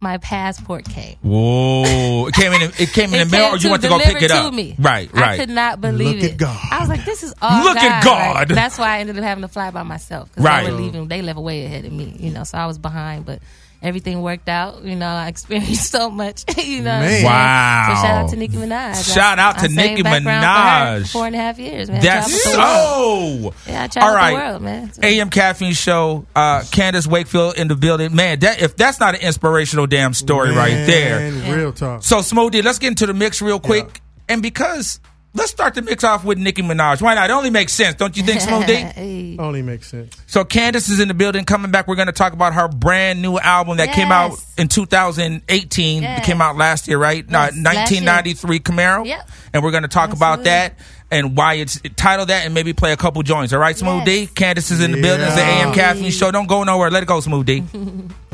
my 0.00 0.18
passport 0.18 0.84
came. 0.84 1.16
Whoa! 1.22 2.26
It 2.28 2.34
came 2.34 2.52
in. 2.52 2.62
It 2.78 2.88
came 2.92 3.12
in 3.14 3.28
the 3.28 3.36
mail, 3.36 3.46
or 3.46 3.56
you 3.56 3.58
to 3.62 3.70
went 3.70 3.82
to 3.82 3.88
go 3.88 3.98
pick 3.98 4.06
deliver 4.18 4.24
it 4.24 4.28
to 4.28 4.34
up. 4.36 4.54
Me. 4.54 4.76
Right, 4.78 5.12
right. 5.12 5.24
I 5.30 5.36
could 5.38 5.48
not 5.50 5.80
believe 5.80 6.16
Look 6.16 6.24
it. 6.24 6.32
at 6.32 6.38
God. 6.38 6.58
I 6.70 6.78
was 6.80 6.88
like, 6.88 7.04
"This 7.04 7.22
is 7.22 7.34
all 7.42 7.64
Look 7.64 7.76
at 7.76 8.04
God." 8.04 8.36
right? 8.36 8.48
That's 8.48 8.78
why 8.78 8.96
I 8.96 8.98
ended 9.00 9.18
up 9.18 9.24
having 9.24 9.42
to 9.42 9.48
fly 9.48 9.70
by 9.70 9.82
myself 9.82 10.28
because 10.30 10.44
Right. 10.44 10.64
they 10.66 10.72
were 10.72 10.78
leaving. 10.78 11.08
They 11.08 11.22
left 11.22 11.38
way 11.40 11.64
ahead 11.64 11.84
of 11.84 11.92
me, 11.92 12.14
you 12.18 12.30
know. 12.30 12.44
So 12.44 12.58
I 12.58 12.66
was 12.66 12.78
behind, 12.78 13.26
but 13.26 13.40
everything 13.82 14.20
worked 14.22 14.48
out. 14.48 14.82
You 14.84 14.96
know, 14.96 15.06
I 15.06 15.28
experienced 15.28 15.90
so 15.92 16.10
much. 16.10 16.44
You 16.68 16.78
know, 16.78 17.00
Man. 17.00 17.24
Wow. 17.24 17.84
So 17.88 17.94
shout 18.02 18.24
out 18.24 18.30
to 18.30 18.36
Nicki 18.36 18.56
Minaj. 18.56 19.14
Shout 19.14 19.38
out 19.38 19.58
I 19.58 19.66
to 19.66 19.72
sang 19.72 19.90
Nicki 19.90 20.02
background 20.02 20.26
for 20.26 20.30
her 20.30 21.00
Minaj. 21.00 21.02
for 21.02 21.08
Four 21.12 21.26
and 21.26 21.34
a 21.34 21.38
half 21.38 21.58
years, 21.58 21.88
man. 21.90 22.00
That's 22.02 22.42
Traveled 22.52 23.44
world. 23.44 23.54
so. 23.64 23.70
Yeah, 23.70 23.82
I 23.84 23.86
traveled 23.86 24.10
All 24.10 24.14
right. 24.16 24.30
the 24.30 24.36
world, 24.50 24.62
man. 24.62 24.92
So- 24.92 25.00
AM 25.02 25.30
Caffeine 25.30 25.72
Show, 25.72 26.26
uh, 26.36 26.62
Candace 26.70 27.06
Wakefield 27.06 27.56
in 27.56 27.68
the 27.68 27.76
building. 27.76 28.14
Man, 28.14 28.40
that 28.40 28.60
if 28.60 28.76
that's 28.76 29.00
not 29.00 29.14
an 29.14 29.22
inspirational 29.22 29.86
damn 29.86 30.12
story 30.14 30.50
right 30.54 30.86
there. 30.86 31.56
Real 31.56 31.72
talk. 31.72 32.02
So 32.02 32.18
Smoothie, 32.18 32.62
let's 32.62 32.78
get 32.78 32.88
into 32.88 33.06
the 33.06 33.14
mix 33.14 33.40
real 33.40 33.60
quick. 33.60 34.00
And 34.28 34.42
because 34.42 35.00
let's 35.34 35.50
start 35.50 35.74
the 35.74 35.82
mix 35.82 36.02
off 36.04 36.24
with 36.24 36.38
Nicki 36.38 36.62
Minaj. 36.62 37.00
Why 37.02 37.14
not? 37.14 37.30
It 37.30 37.32
only 37.32 37.50
makes 37.50 37.72
sense, 37.72 37.94
don't 37.96 38.16
you 38.16 38.22
think, 38.22 38.40
Smoothie? 38.40 38.92
Hey. 38.98 39.36
Only 39.38 39.62
makes 39.62 39.86
sense. 39.88 40.16
so 40.26 40.44
Candace 40.44 40.88
is 40.88 40.98
in 41.00 41.08
the 41.08 41.14
building. 41.14 41.44
Coming 41.44 41.70
back, 41.70 41.86
we're 41.86 41.94
going 41.96 42.06
to 42.06 42.12
talk 42.12 42.32
about 42.32 42.54
her 42.54 42.66
brand 42.68 43.22
new 43.22 43.38
album 43.38 43.76
that 43.76 43.92
came 43.92 44.10
out 44.10 44.32
in 44.56 44.66
2018. 44.68 46.02
It 46.04 46.22
came 46.24 46.40
out 46.42 46.56
last 46.56 46.88
year, 46.88 46.98
right? 46.98 47.28
No, 47.28 47.38
Yes, 47.44 47.52
last 47.56 47.90
year. 47.92 48.02
1993 48.02 48.60
Camaro. 48.60 49.06
Yep. 49.06 49.30
And 49.54 49.62
we're 49.62 49.70
going 49.70 49.82
to 49.84 49.88
talk 49.88 50.12
about 50.12 50.44
that 50.44 50.74
and 51.10 51.36
why 51.36 51.54
it's 51.54 51.80
titled 51.96 52.28
that 52.28 52.44
and 52.44 52.52
maybe 52.54 52.72
play 52.72 52.92
a 52.92 52.96
couple 52.96 53.22
joints. 53.22 53.52
All 53.52 53.58
right, 53.60 53.76
Smooth 53.76 54.04
D? 54.04 54.20
Yes. 54.22 54.30
Candace 54.32 54.70
is 54.70 54.80
in 54.82 54.90
the 54.92 55.00
building. 55.00 55.26
It's 55.26 55.36
the 55.36 55.42
AM 55.42 55.68
Yeah. 55.68 55.74
Caffeine 55.74 56.10
Show. 56.10 56.30
Don't 56.32 56.46
go 56.48 56.64
nowhere. 56.64 56.90
Let 56.90 57.02
it 57.02 57.06
go, 57.06 57.20
Smooth 57.20 57.46
D. 57.46 57.62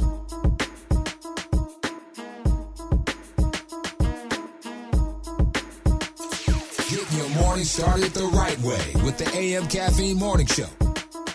morning 7.64 8.11
started 8.11 8.12
the 8.12 8.27
right 8.37 8.59
way 8.61 9.03
with 9.05 9.16
the 9.16 9.29
AM 9.37 9.66
Caffeine 9.68 10.18
Morning 10.18 10.46
Show. 10.46 10.66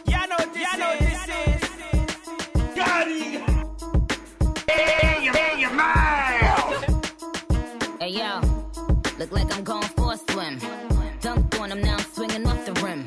Y'all 0.06 0.28
know 0.28 0.36
what 0.38 0.54
this 0.54 0.62
Y'all 0.62 0.80
know 0.80 0.90
what 0.90 1.00
this 1.00 1.28
is. 1.48 1.70
Got 2.76 3.08
Hey 8.00 8.10
yo, 8.10 8.42
look 9.18 9.32
like 9.32 9.56
I'm 9.56 9.64
going 9.64 9.88
for 9.98 10.14
a 10.14 10.18
swim. 10.18 10.60
Dunked 11.20 11.60
on 11.60 11.72
him, 11.72 11.82
now 11.82 11.98
I'm 11.98 12.06
swinging 12.14 12.46
off 12.48 12.66
the 12.66 12.74
rim. 12.84 13.06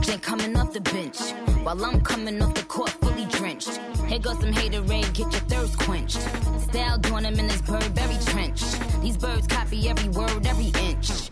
Jay 0.00 0.18
coming 0.18 0.56
off 0.56 0.72
the 0.72 0.80
bench, 0.80 1.18
while 1.62 1.84
I'm 1.84 2.00
coming 2.00 2.42
off 2.42 2.54
the 2.54 2.62
court 2.62 2.90
fully 3.02 3.26
drenched. 3.26 3.80
Here 4.08 4.18
goes 4.18 4.40
some 4.40 4.52
haterade, 4.52 5.12
get 5.12 5.30
your 5.32 5.42
thirst 5.52 5.78
quenched. 5.78 6.20
Style 6.68 6.98
doing 6.98 7.24
him 7.24 7.38
in 7.38 7.48
this 7.48 7.62
Burberry 7.62 8.18
trench. 8.24 8.62
These 9.02 9.16
birds 9.18 9.46
copy 9.46 9.88
every 9.88 10.08
word, 10.08 10.46
every 10.46 10.72
inch. 10.80 11.31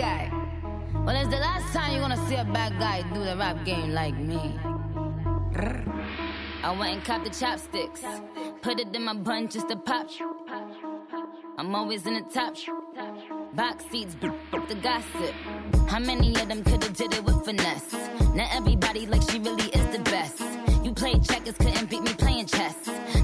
guy. 0.00 0.30
Well, 1.04 1.16
it's 1.16 1.28
the 1.28 1.42
last 1.48 1.72
time 1.74 1.92
you're 1.92 2.00
gonna 2.00 2.26
see 2.28 2.36
a 2.36 2.44
bad 2.44 2.72
guy 2.78 3.02
do 3.12 3.22
the 3.22 3.36
rap 3.36 3.64
game 3.66 3.90
like 3.92 4.16
me. 4.16 4.58
I 6.62 6.70
went 6.78 6.92
and 6.94 7.04
copped 7.04 7.24
the 7.24 7.30
chopsticks. 7.30 8.02
Put 8.62 8.80
it 8.80 8.94
in 8.96 9.02
my 9.04 9.14
bun 9.14 9.48
just 9.48 9.68
to 9.68 9.76
pop. 9.76 10.08
I'm 11.58 11.74
always 11.74 12.06
in 12.06 12.14
the 12.14 12.22
top. 12.22 12.54
Box 13.54 13.84
seats, 13.90 14.14
the 14.20 14.76
gossip. 14.82 15.34
How 15.88 15.98
many 15.98 16.30
of 16.40 16.48
them 16.48 16.64
could've 16.64 16.96
did 16.96 17.12
it 17.12 17.24
with 17.24 17.44
finesse? 17.44 17.92
Now 18.34 18.48
everybody 18.52 19.06
like 19.06 19.22
she 19.30 19.38
really 19.38 19.68
is 19.78 19.86
the 19.96 20.02
best. 20.04 20.69
You 20.82 20.92
played 20.94 21.22
checkers, 21.22 21.54
couldn't 21.58 21.90
beat 21.90 22.02
me 22.02 22.14
playing 22.14 22.46
chess. 22.46 22.74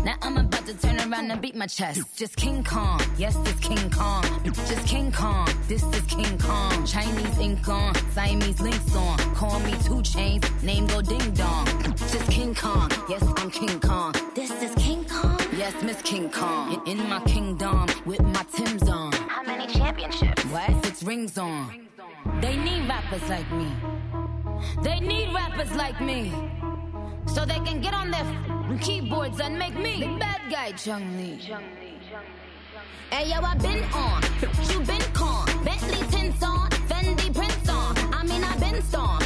Now 0.04 0.14
I'm 0.20 0.36
about 0.36 0.66
to 0.66 0.74
turn 0.74 0.98
around 1.00 1.30
and 1.30 1.40
beat 1.40 1.54
my 1.56 1.66
chest. 1.66 2.00
Just 2.14 2.36
King 2.36 2.62
Kong, 2.62 3.00
yes, 3.16 3.34
it's 3.46 3.60
King 3.60 3.90
Kong. 3.90 4.22
Just 4.44 4.86
King 4.86 5.10
Kong, 5.10 5.48
this 5.66 5.82
is 5.82 6.02
King 6.02 6.38
Kong. 6.38 6.84
Chinese 6.84 7.38
ink 7.38 7.66
on, 7.68 7.94
Siamese 8.12 8.60
links 8.60 8.94
on. 8.94 9.18
Call 9.34 9.58
me 9.60 9.74
two 9.84 10.02
chains, 10.02 10.44
name 10.62 10.86
go 10.86 11.00
ding 11.00 11.32
dong. 11.32 11.66
Just 11.96 12.30
King 12.30 12.54
Kong, 12.54 12.90
yes, 13.08 13.24
I'm 13.36 13.50
King 13.50 13.80
Kong. 13.80 14.14
This 14.34 14.50
is 14.62 14.74
King 14.74 15.04
Kong? 15.06 15.40
Yes, 15.56 15.74
Miss 15.82 16.02
King 16.02 16.30
Kong. 16.30 16.82
In, 16.86 16.98
in 16.98 17.08
my 17.08 17.20
kingdom, 17.20 17.86
with 18.04 18.20
my 18.20 18.44
Tim's 18.54 18.88
on. 18.88 19.12
How 19.12 19.42
many 19.42 19.66
championships? 19.72 20.44
What? 20.44 20.84
Six 20.84 21.02
rings 21.02 21.38
on. 21.38 21.88
They 22.40 22.56
need 22.56 22.86
rappers 22.86 23.26
like 23.30 23.50
me. 23.52 23.72
They 24.82 25.00
need 25.00 25.32
rappers 25.32 25.72
like 25.72 26.00
me. 26.00 26.32
So 27.26 27.44
they 27.44 27.60
can 27.60 27.80
get 27.80 27.94
on 27.94 28.10
their 28.10 28.78
keyboards 28.80 29.40
and 29.40 29.58
make 29.58 29.74
me 29.74 30.00
the 30.00 30.18
bad 30.18 30.40
guy, 30.50 30.72
Chun-Li. 30.72 31.40
Hey 33.10 33.30
yo, 33.30 33.40
I 33.40 33.54
been 33.56 33.84
on, 33.92 34.22
you 34.68 34.80
been 34.80 35.00
con, 35.12 35.46
Bentley 35.64 36.06
tints 36.08 36.42
on, 36.42 36.68
Fendi 36.88 37.32
prints 37.34 37.68
on. 37.68 37.96
I 38.12 38.22
mean 38.24 38.42
I 38.42 38.56
been 38.58 38.82
storm, 38.82 39.20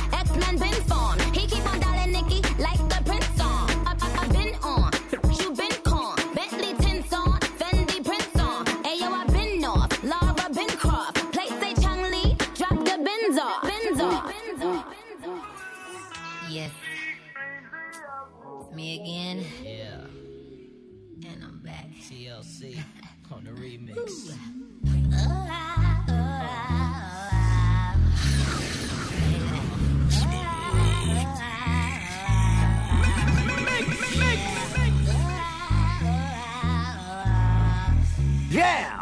remix. 23.70 24.34
Yeah! 38.50 38.99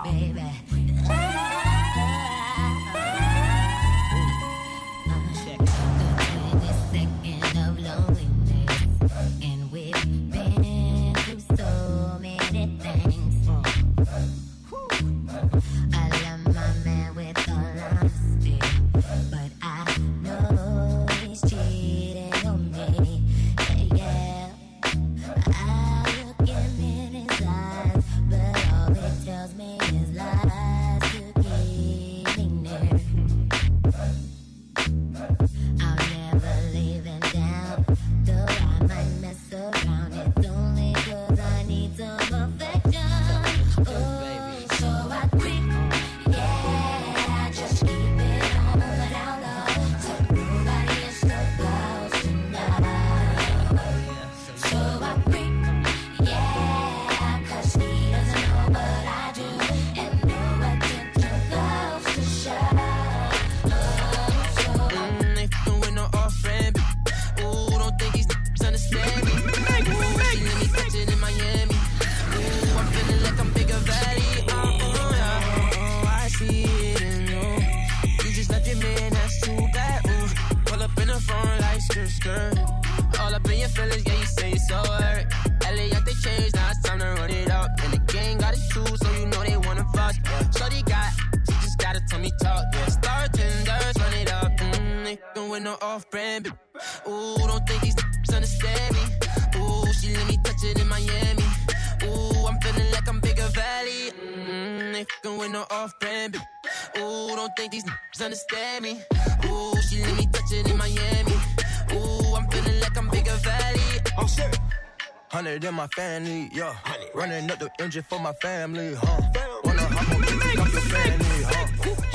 Hundred 115.30 115.62
in 115.62 115.74
my 115.74 115.86
family, 115.88 116.48
yeah. 116.54 116.74
Running 117.14 117.50
up 117.50 117.58
the 117.58 117.70
engine 117.80 118.02
for 118.08 118.18
my 118.18 118.32
family, 118.40 118.94
huh? 118.94 119.20
Wanna 119.62 119.82
hop 119.82 120.14
on 120.14 120.22
kick 120.22 120.58
off 120.58 120.72
your 120.72 120.80
family, 120.80 121.42
huh? 121.44 121.66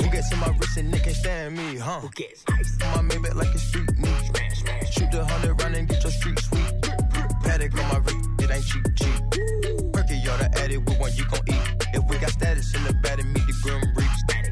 Who 0.02 0.10
gets 0.10 0.32
in 0.32 0.38
my 0.40 0.48
wrist 0.48 0.76
and 0.78 0.92
they 0.92 0.98
can't 0.98 1.14
stand 1.14 1.56
me, 1.56 1.76
huh? 1.76 2.00
Who 2.00 2.10
gets 2.10 2.42
ice? 2.48 2.76
My 2.80 3.02
Maybach 3.02 3.34
like 3.36 3.54
a 3.54 3.58
street 3.58 3.96
meat. 3.98 4.90
Shoot 4.90 5.12
the 5.12 5.24
hundred 5.24 5.62
round 5.62 5.76
and 5.76 5.88
get 5.88 6.02
your 6.02 6.10
street 6.10 6.40
sweet. 6.40 6.66
Patek 7.44 7.78
on 7.80 7.88
my 7.88 7.98
wrist, 7.98 8.42
it 8.42 8.50
ain't 8.50 8.64
cheap, 8.66 8.84
cheap. 8.96 9.92
Perky, 9.92 10.16
y'all 10.16 10.36
the 10.38 10.50
addict, 10.60 10.84
with 10.84 10.98
one 10.98 11.12
you 11.14 11.24
gon' 11.26 11.40
eat. 11.46 11.86
If 11.94 12.04
we 12.10 12.18
got 12.18 12.30
status 12.30 12.74
in 12.74 12.82
the 12.82 12.94
bed 12.94 13.20
and 13.20 13.32
meet 13.32 13.46
the 13.46 13.54
grim 13.62 13.80
reach. 13.94 14.43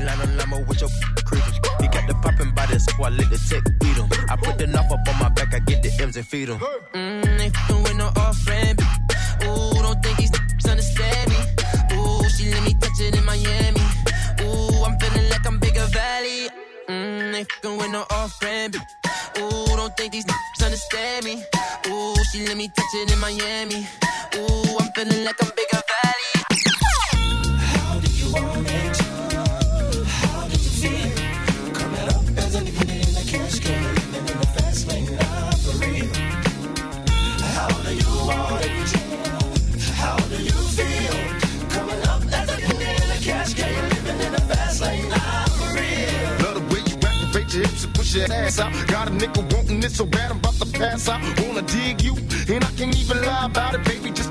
Green 0.00 0.18
line 0.18 0.20
on 0.20 0.36
limo 0.36 0.64
with 0.64 0.80
your 0.80 0.90
creepers. 1.24 1.60
He 1.80 1.88
got 1.88 2.06
the 2.08 2.14
poppin' 2.22 2.54
by 2.54 2.66
this, 2.66 2.84
so 2.86 3.02
I 3.04 3.10
let 3.10 3.28
the 3.28 3.38
tech 3.48 3.62
beat 3.80 3.96
him. 3.96 4.08
I 4.30 4.36
put 4.36 4.56
the 4.56 4.66
knife 4.66 4.90
up 4.90 5.00
on 5.08 5.18
my 5.18 5.28
back, 5.28 5.52
I 5.54 5.58
get 5.58 5.82
the 5.82 5.90
M's 6.02 6.16
and 6.16 6.26
feed 6.26 6.48
him. 6.48 6.58
Mm, 6.58 7.38
they 7.38 7.50
fucking 7.50 7.82
with 7.82 7.96
no 7.96 8.06
off-brand. 8.16 8.80
Ooh, 9.44 9.82
don't 9.82 10.02
think 10.02 10.16
these 10.18 10.30
niggas 10.30 10.70
understand 10.70 11.30
me. 11.30 11.36
Ooh, 11.96 12.28
she 12.30 12.50
let 12.50 12.62
me 12.64 12.74
touch 12.80 13.00
it 13.00 13.16
in 13.16 13.24
Miami. 13.24 13.80
Ooh, 14.40 14.84
I'm 14.84 14.98
feeling 14.98 15.28
like 15.28 15.46
I'm 15.46 15.58
bigger 15.58 15.86
valley. 15.92 16.48
Mm, 16.88 17.32
they 17.32 17.44
fucking 17.44 17.76
with 17.76 17.90
no 17.90 18.06
off-brand. 18.10 18.76
Ooh, 19.38 19.76
don't 19.76 19.94
think 19.96 20.12
these 20.12 20.24
niggas 20.24 20.64
understand 20.64 21.24
me. 21.26 21.42
Ooh, 21.88 22.16
she 22.32 22.46
let 22.46 22.56
me 22.56 22.68
touch 22.68 22.94
it 22.94 23.12
in 23.12 23.18
Miami. 23.18 23.86
Ooh, 24.36 24.78
I'm 24.80 24.90
feeling 24.92 25.24
like 25.24 25.36
I'm 25.42 25.50
bigger 25.54 25.82
your 47.54 47.66
hips 47.66 47.84
and 47.84 47.94
push 47.94 48.14
your 48.14 48.32
ass 48.32 48.58
out. 48.58 48.72
Got 48.86 49.08
a 49.08 49.10
nigga 49.10 49.42
wanting 49.54 49.82
it 49.82 49.92
so 49.92 50.04
bad 50.04 50.30
I'm 50.30 50.38
about 50.38 50.54
to 50.54 50.66
pass 50.66 51.08
out. 51.08 51.20
Wanna 51.40 51.62
dig 51.62 52.02
you, 52.02 52.14
and 52.48 52.64
I 52.64 52.70
can't 52.76 52.96
even 52.96 53.22
lie 53.22 53.46
about 53.46 53.74
it, 53.74 53.84
baby. 53.84 54.10
Just 54.10 54.29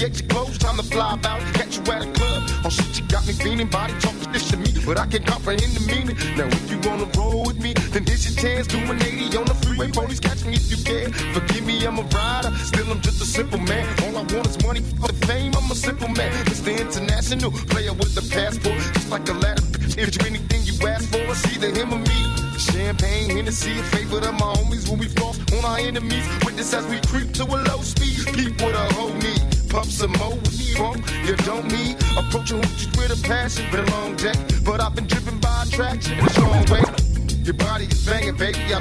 alleviate 0.00 0.20
your 0.20 0.28
clothes, 0.28 0.58
time 0.58 0.76
to 0.76 0.82
fly 0.82 1.14
about. 1.14 1.40
Catch 1.54 1.76
you 1.76 1.92
at 1.92 2.06
a 2.06 2.10
club, 2.12 2.42
oh 2.64 2.70
shit, 2.70 2.98
you 2.98 3.06
got 3.08 3.26
me 3.26 3.32
feeling. 3.32 3.68
Body 3.68 3.92
talking 4.00 4.32
this 4.32 4.50
to 4.50 4.56
me, 4.56 4.72
but 4.86 4.98
I 4.98 5.06
can't 5.06 5.26
comprehend 5.26 5.72
the 5.76 5.84
meaning. 5.86 6.16
Now 6.36 6.46
if 6.46 6.70
you 6.70 6.78
wanna 6.88 7.06
roll 7.16 7.44
with 7.44 7.60
me, 7.60 7.74
then 7.92 8.04
here's 8.04 8.24
your 8.24 8.36
chance. 8.40 8.66
Do 8.66 8.78
an 8.78 9.02
80 9.02 9.36
on 9.36 9.44
the 9.44 9.54
freeway, 9.54 9.90
police 9.90 10.20
catch 10.20 10.44
me 10.44 10.54
if 10.54 10.70
you 10.70 10.78
can. 10.84 11.12
Forgive 11.34 11.64
me, 11.66 11.84
I'm 11.84 11.98
a 11.98 12.02
rider, 12.02 12.50
still 12.64 12.90
I'm 12.90 13.00
just 13.00 13.20
a 13.20 13.26
simple 13.26 13.60
man. 13.60 13.86
All 14.04 14.16
I 14.16 14.22
want 14.32 14.46
is 14.46 14.62
money 14.64 14.80
for 14.80 15.12
fame. 15.26 15.52
I'm 15.56 15.70
a 15.70 15.74
simple 15.74 16.08
man, 16.08 16.32
Mr. 16.46 16.78
International 16.78 17.50
player 17.68 17.92
with 17.92 18.14
the 18.14 18.24
passport, 18.34 18.78
just 18.94 19.10
like 19.10 19.28
a 19.28 19.34
ladder. 19.34 19.62
If 19.98 20.16
you 20.16 20.26
anything 20.26 20.62
you 20.64 20.74
ask 20.88 21.08
for, 21.10 21.18
it's 21.18 21.44
either 21.52 21.68
him 21.68 21.92
or 21.92 21.98
me. 21.98 22.20
Champagne, 22.58 23.30
Hennessy, 23.30 23.78
a 23.78 23.82
favorite 23.94 24.26
of 24.26 24.34
my 24.34 24.52
homies 24.54 24.88
when 24.88 24.98
we 24.98 25.08
floss 25.08 25.38
on 25.52 25.64
our 25.64 25.78
enemies. 25.78 26.26
Witness 26.44 26.72
as 26.72 26.86
we 26.86 27.00
creep 27.08 27.32
to 27.34 27.44
a 27.44 27.56
low 27.68 27.80
speed. 27.82 28.20
Peep 28.34 28.60
what 28.60 28.74
a 28.74 28.94
hoe 28.94 29.12
need. 29.18 29.49
Pump 29.70 29.86
some 29.86 30.10
more 30.18 30.36
bro. 30.76 30.94
You 31.24 31.36
don't 31.46 31.70
me. 31.70 31.94
Approaching 32.16 32.60
hoochies 32.60 32.90
with 32.96 33.12
a 33.14 33.28
passion, 33.28 33.70
been 33.70 33.86
a 33.86 33.90
long 33.92 34.16
day. 34.16 34.32
But 34.64 34.80
I've 34.80 34.94
been 34.96 35.06
driven 35.06 35.38
by 35.38 35.62
attraction 35.62 36.18
in 36.18 36.26
a 36.26 36.30
strong 36.30 36.64
way. 36.66 36.82
Your 37.44 37.54
body 37.54 37.84
is 37.84 38.04
banging, 38.04 38.36
baby. 38.36 38.58
I 38.74 38.80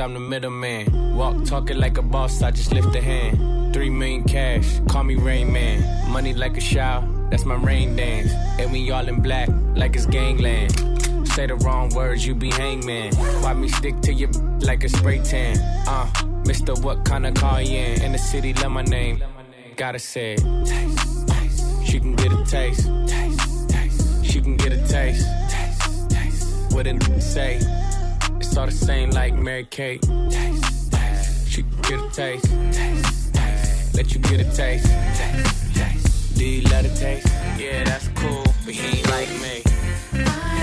I'm 0.00 0.14
the 0.14 0.20
middleman. 0.20 1.16
Walk 1.16 1.44
talking 1.44 1.78
like 1.78 1.98
a 1.98 2.02
boss, 2.02 2.42
I 2.42 2.50
just 2.50 2.72
lift 2.72 2.94
a 2.94 3.00
hand. 3.00 3.74
Three 3.74 3.90
million 3.90 4.24
cash, 4.24 4.80
call 4.88 5.04
me 5.04 5.16
Rain 5.16 5.52
Man. 5.52 6.10
Money 6.10 6.34
like 6.34 6.56
a 6.56 6.60
shower, 6.60 7.06
that's 7.30 7.44
my 7.44 7.56
rain 7.56 7.96
dance. 7.96 8.32
And 8.58 8.72
we 8.72 8.90
all 8.90 9.06
in 9.08 9.20
black, 9.20 9.48
like 9.74 9.96
it's 9.96 10.06
gangland. 10.06 10.72
Say 11.28 11.46
the 11.46 11.56
wrong 11.56 11.90
words, 11.90 12.26
you 12.26 12.34
be 12.34 12.50
hangman. 12.50 13.14
Why 13.42 13.54
me 13.54 13.68
stick 13.68 14.00
to 14.02 14.12
your 14.12 14.30
like 14.60 14.84
a 14.84 14.88
spray 14.88 15.18
tan? 15.22 15.58
Uh, 15.86 16.08
Mister, 16.46 16.74
what 16.74 17.04
kind 17.04 17.26
of 17.26 17.34
car 17.34 17.60
you 17.60 17.78
in? 17.78 18.02
In 18.02 18.12
the 18.12 18.18
city, 18.18 18.54
love 18.54 18.72
my 18.72 18.82
name. 18.82 19.22
Gotta 19.76 19.98
say. 19.98 20.36
Taste, 20.36 21.28
taste. 21.28 21.86
She 21.86 22.00
can 22.00 22.14
get 22.14 22.32
a 22.32 22.44
taste. 22.44 22.88
Taste, 23.06 23.68
taste. 23.68 24.24
She 24.24 24.40
can 24.40 24.56
get 24.56 24.72
a 24.72 24.88
taste. 24.88 25.26
Taste, 25.50 26.10
taste. 26.10 26.72
What 26.72 26.86
it 26.86 27.22
say? 27.22 27.60
It's 28.48 28.56
all 28.56 28.64
the 28.64 28.72
same 28.72 29.10
like 29.10 29.34
Mary 29.34 29.66
Kate. 29.68 30.00
Taste, 30.30 30.90
taste. 30.90 31.48
She 31.50 31.62
get 31.82 32.00
a 32.00 32.08
taste. 32.10 32.46
Taste, 32.72 33.34
taste. 33.34 33.94
Let 33.94 34.14
you 34.14 34.20
get 34.20 34.40
a 34.40 34.44
taste. 34.56 34.86
Taste, 34.86 35.74
taste. 35.76 36.38
Do 36.38 36.46
you 36.46 36.62
let 36.70 36.86
it 36.86 36.96
taste? 36.96 37.28
Yeah, 37.58 37.84
that's 37.84 38.08
cool, 38.14 38.44
but 38.64 38.72
he 38.72 39.00
ain't 39.00 39.10
like 39.10 39.28
me. 39.42 40.57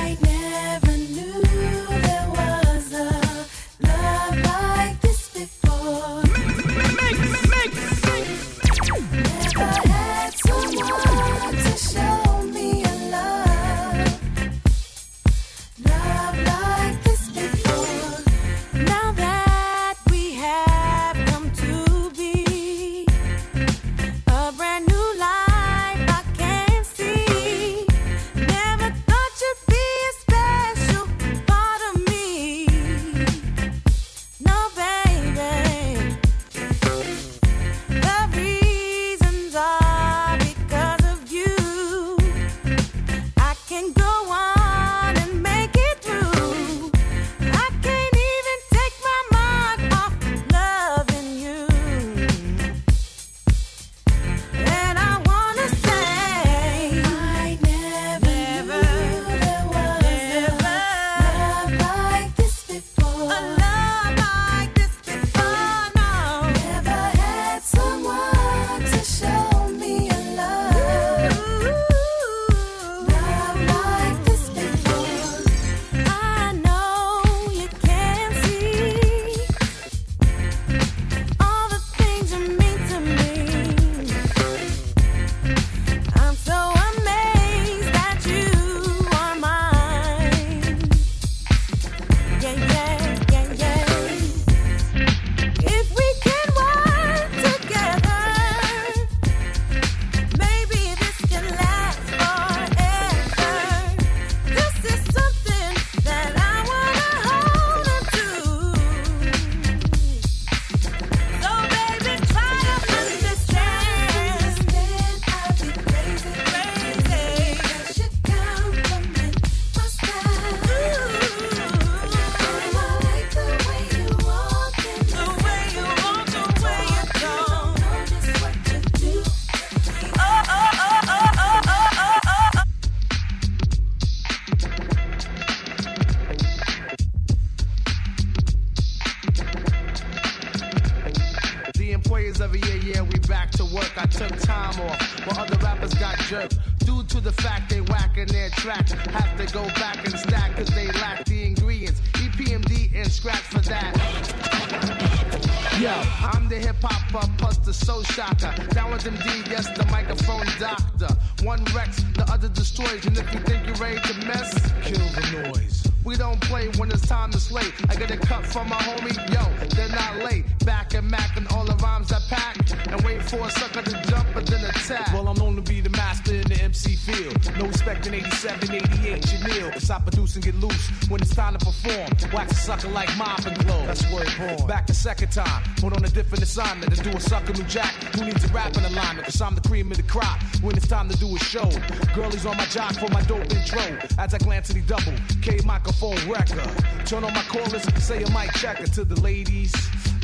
Yo, 155.85 155.91
I'm 156.33 156.49
the 156.49 156.55
hip 156.55 156.77
hopper 156.81 157.31
plus 157.37 157.57
the 157.57 157.71
soul 157.71 158.01
shocker. 158.01 158.51
Down 158.69 158.89
with 158.91 159.03
MD, 159.03 159.47
yes, 159.47 159.69
the 159.77 159.85
microphone 159.91 160.47
doctor. 160.57 161.09
One 161.45 161.63
wrecks, 161.75 162.01
the 162.15 162.25
other 162.27 162.49
destroys. 162.49 163.05
And 163.05 163.15
if 163.15 163.31
you 163.31 163.39
think 163.41 163.67
you're 163.67 163.75
ready 163.75 163.99
to 163.99 164.25
mess, 164.25 164.51
kill 164.81 164.97
the 164.97 165.43
noise. 165.43 165.85
We 166.03 166.15
don't 166.15 166.41
play 166.41 166.69
when 166.79 166.89
it's 166.89 167.07
time 167.07 167.29
to 167.33 167.39
slay. 167.39 167.67
I 167.87 167.93
get 167.97 168.09
a 168.09 168.17
cut 168.17 168.47
from 168.47 168.69
my 168.69 168.77
homie, 168.77 169.15
yo, 169.31 169.67
they're 169.75 169.89
not 169.89 170.23
late. 170.23 170.45
Back 170.65 170.95
and 170.95 171.07
Mac 171.07 171.37
and 171.37 171.47
all 171.49 171.65
the 171.65 171.75
rhymes 171.75 172.11
I 172.11 172.19
pack. 172.29 172.57
And 172.87 172.99
wait 173.01 173.21
for 173.21 173.45
a 173.45 173.51
sucker 173.51 173.83
to 173.83 174.01
jump 174.09 174.35
and 174.35 174.47
then 174.47 174.65
attack. 174.65 175.13
Well, 175.13 175.27
I'm 175.27 175.37
known 175.37 175.55
to 175.55 175.61
be 175.61 175.81
the 175.81 175.91
master 175.91 176.41
in 176.75 176.91
MC 176.91 176.95
field. 176.95 177.57
No 177.57 177.67
respect 177.67 178.07
in 178.07 178.13
87, 178.13 178.75
88, 178.75 179.27
Chanel. 179.27 179.71
Cause 179.71 179.89
I 179.89 179.99
produce 179.99 180.37
get 180.37 180.55
loose 180.55 180.89
when 181.09 181.21
it's 181.21 181.35
time 181.35 181.57
to 181.57 181.65
perform. 181.65 182.09
Wax 182.33 182.51
a 182.51 182.55
sucker 182.55 182.89
like 182.89 183.09
mop 183.17 183.45
and 183.45 183.57
glow. 183.65 183.85
That's 183.85 184.03
word 184.11 184.27
born. 184.37 184.67
Back 184.67 184.87
the 184.87 184.93
second 184.93 185.31
time, 185.31 185.63
put 185.77 185.93
on 185.93 186.03
a 186.03 186.09
different 186.09 186.43
assignment 186.43 186.95
to 186.95 187.03
do 187.03 187.15
a 187.15 187.19
sucker 187.19 187.53
new 187.53 187.63
jack. 187.63 187.93
Who 188.15 188.25
needs 188.25 188.43
a 188.43 188.47
rap 188.49 188.75
rapping 188.75 188.85
alignment? 188.85 189.25
Cause 189.25 189.41
I'm 189.41 189.55
the 189.55 189.61
cream 189.61 189.91
of 189.91 189.97
the 189.97 190.03
crop 190.03 190.41
when 190.61 190.75
it's 190.75 190.87
time 190.87 191.09
to 191.09 191.17
do 191.17 191.35
a 191.35 191.39
show. 191.39 191.69
Girlies 192.13 192.45
on 192.45 192.57
my 192.57 192.65
jock 192.65 192.93
for 192.93 193.09
my 193.09 193.21
dope 193.23 193.49
intro. 193.51 193.97
As 194.17 194.33
I 194.33 194.37
glance 194.39 194.69
at 194.69 194.75
the 194.75 194.81
double, 194.81 195.13
K 195.41 195.59
microphone 195.65 196.17
record. 196.29 196.59
Turn 197.05 197.23
on 197.23 197.33
my 197.33 197.43
chorus, 197.43 197.85
and 197.85 198.01
say 198.01 198.23
a 198.23 198.29
mic 198.31 198.51
checker 198.53 198.87
to 198.87 199.05
the 199.05 199.19
ladies 199.21 199.73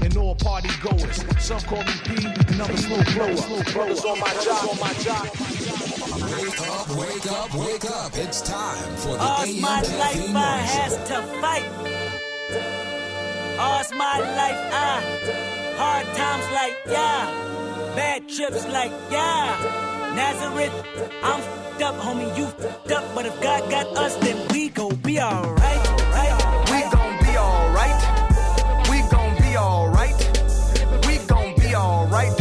and 0.02 0.16
all 0.18 0.36
party 0.36 0.70
goers. 0.82 1.24
Some 1.40 1.62
call 1.62 1.84
me 1.84 1.94
P, 2.04 2.26
and 2.26 2.62
I'm 2.62 2.72
a 2.72 2.78
slow 2.78 3.04
blower. 3.14 3.64
Brothers 3.72 4.04
on 4.04 4.20
my 4.20 4.34
job, 4.44 4.70
on 4.70 4.80
my 4.80 4.94
job. 4.94 5.91
Wake 6.02 6.62
up, 6.62 6.90
wake 6.98 7.28
up, 7.32 7.54
wake 7.54 7.86
up. 7.86 8.12
It's 8.16 8.42
time 8.42 8.96
for 8.98 9.14
the 9.14 9.22
All's 9.22 9.50
AM 9.50 9.62
my 9.62 9.82
life 9.82 10.36
I 10.36 10.58
has 10.58 10.94
to 11.10 11.22
fight. 11.42 11.66
All's 13.60 13.92
my 13.94 14.18
life 14.18 14.62
I 14.74 15.62
hard 15.78 16.06
times 16.18 16.48
like 16.60 16.76
yeah. 16.88 17.96
bad 17.96 18.28
trips 18.28 18.66
like, 18.70 18.92
yeah. 19.12 20.14
Nazareth, 20.16 20.74
I'm 21.22 21.42
fed 21.42 21.82
up, 21.84 21.96
homie, 21.96 22.36
you 22.36 22.48
fed 22.48 22.92
up. 22.94 23.06
But 23.14 23.28
if 23.28 23.40
God 23.42 23.70
got 23.70 23.88
us, 23.98 24.16
then 24.18 24.48
we 24.52 24.70
gon' 24.70 24.96
be 24.96 25.20
alright. 25.20 25.86
Right? 26.18 26.36
We 26.72 26.80
gon' 26.96 27.18
be 27.26 27.38
alright. 27.38 28.02
We 28.90 28.98
gon' 29.14 29.36
be 29.44 29.56
alright. 29.56 30.20
We 31.06 31.18
gon' 31.28 31.56
be 31.60 31.76
alright. 31.76 32.41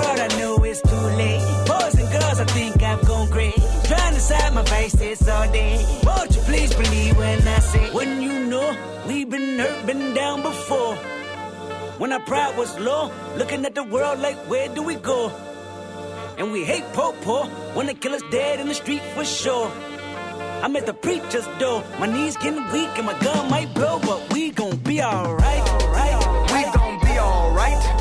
Trying 4.27 4.53
to 4.53 4.65
side 4.85 5.25
my 5.25 5.33
all 5.33 5.51
day. 5.51 6.01
Won't 6.03 6.35
you 6.35 6.41
please 6.41 6.73
believe 6.73 7.17
when 7.17 7.47
I 7.47 7.59
say, 7.59 7.91
when 7.91 8.21
you 8.21 8.45
know 8.45 8.77
we've 9.07 9.29
been 9.29 9.57
hurt, 9.57 9.85
been 9.87 10.13
down 10.13 10.43
before. 10.43 10.95
When 11.97 12.11
our 12.11 12.19
pride 12.19 12.55
was 12.55 12.77
low, 12.77 13.11
looking 13.35 13.65
at 13.65 13.73
the 13.73 13.83
world 13.83 14.19
like, 14.19 14.37
where 14.49 14.67
do 14.75 14.83
we 14.83 14.95
go? 14.95 15.29
And 16.37 16.51
we 16.51 16.63
hate 16.63 16.83
po 16.93 17.13
po 17.21 17.45
when 17.73 17.87
they 17.87 17.95
kill 17.95 18.13
us 18.13 18.21
dead 18.29 18.59
in 18.59 18.67
the 18.67 18.75
street 18.75 19.01
for 19.15 19.25
sure. 19.25 19.71
I'm 20.61 20.75
at 20.75 20.85
the 20.85 20.93
preacher's 20.93 21.47
door, 21.57 21.83
my 21.99 22.05
knees 22.05 22.37
getting 22.37 22.63
weak 22.71 22.89
and 22.97 23.07
my 23.07 23.19
gun 23.19 23.49
might 23.49 23.73
blow, 23.73 23.99
but 23.99 24.31
we 24.33 24.51
gon' 24.51 24.77
be 24.77 25.01
alright. 25.01 25.65
Right? 25.89 26.17
We 26.53 26.61
gon' 26.71 26.99
be 26.99 27.17
alright. 27.17 28.00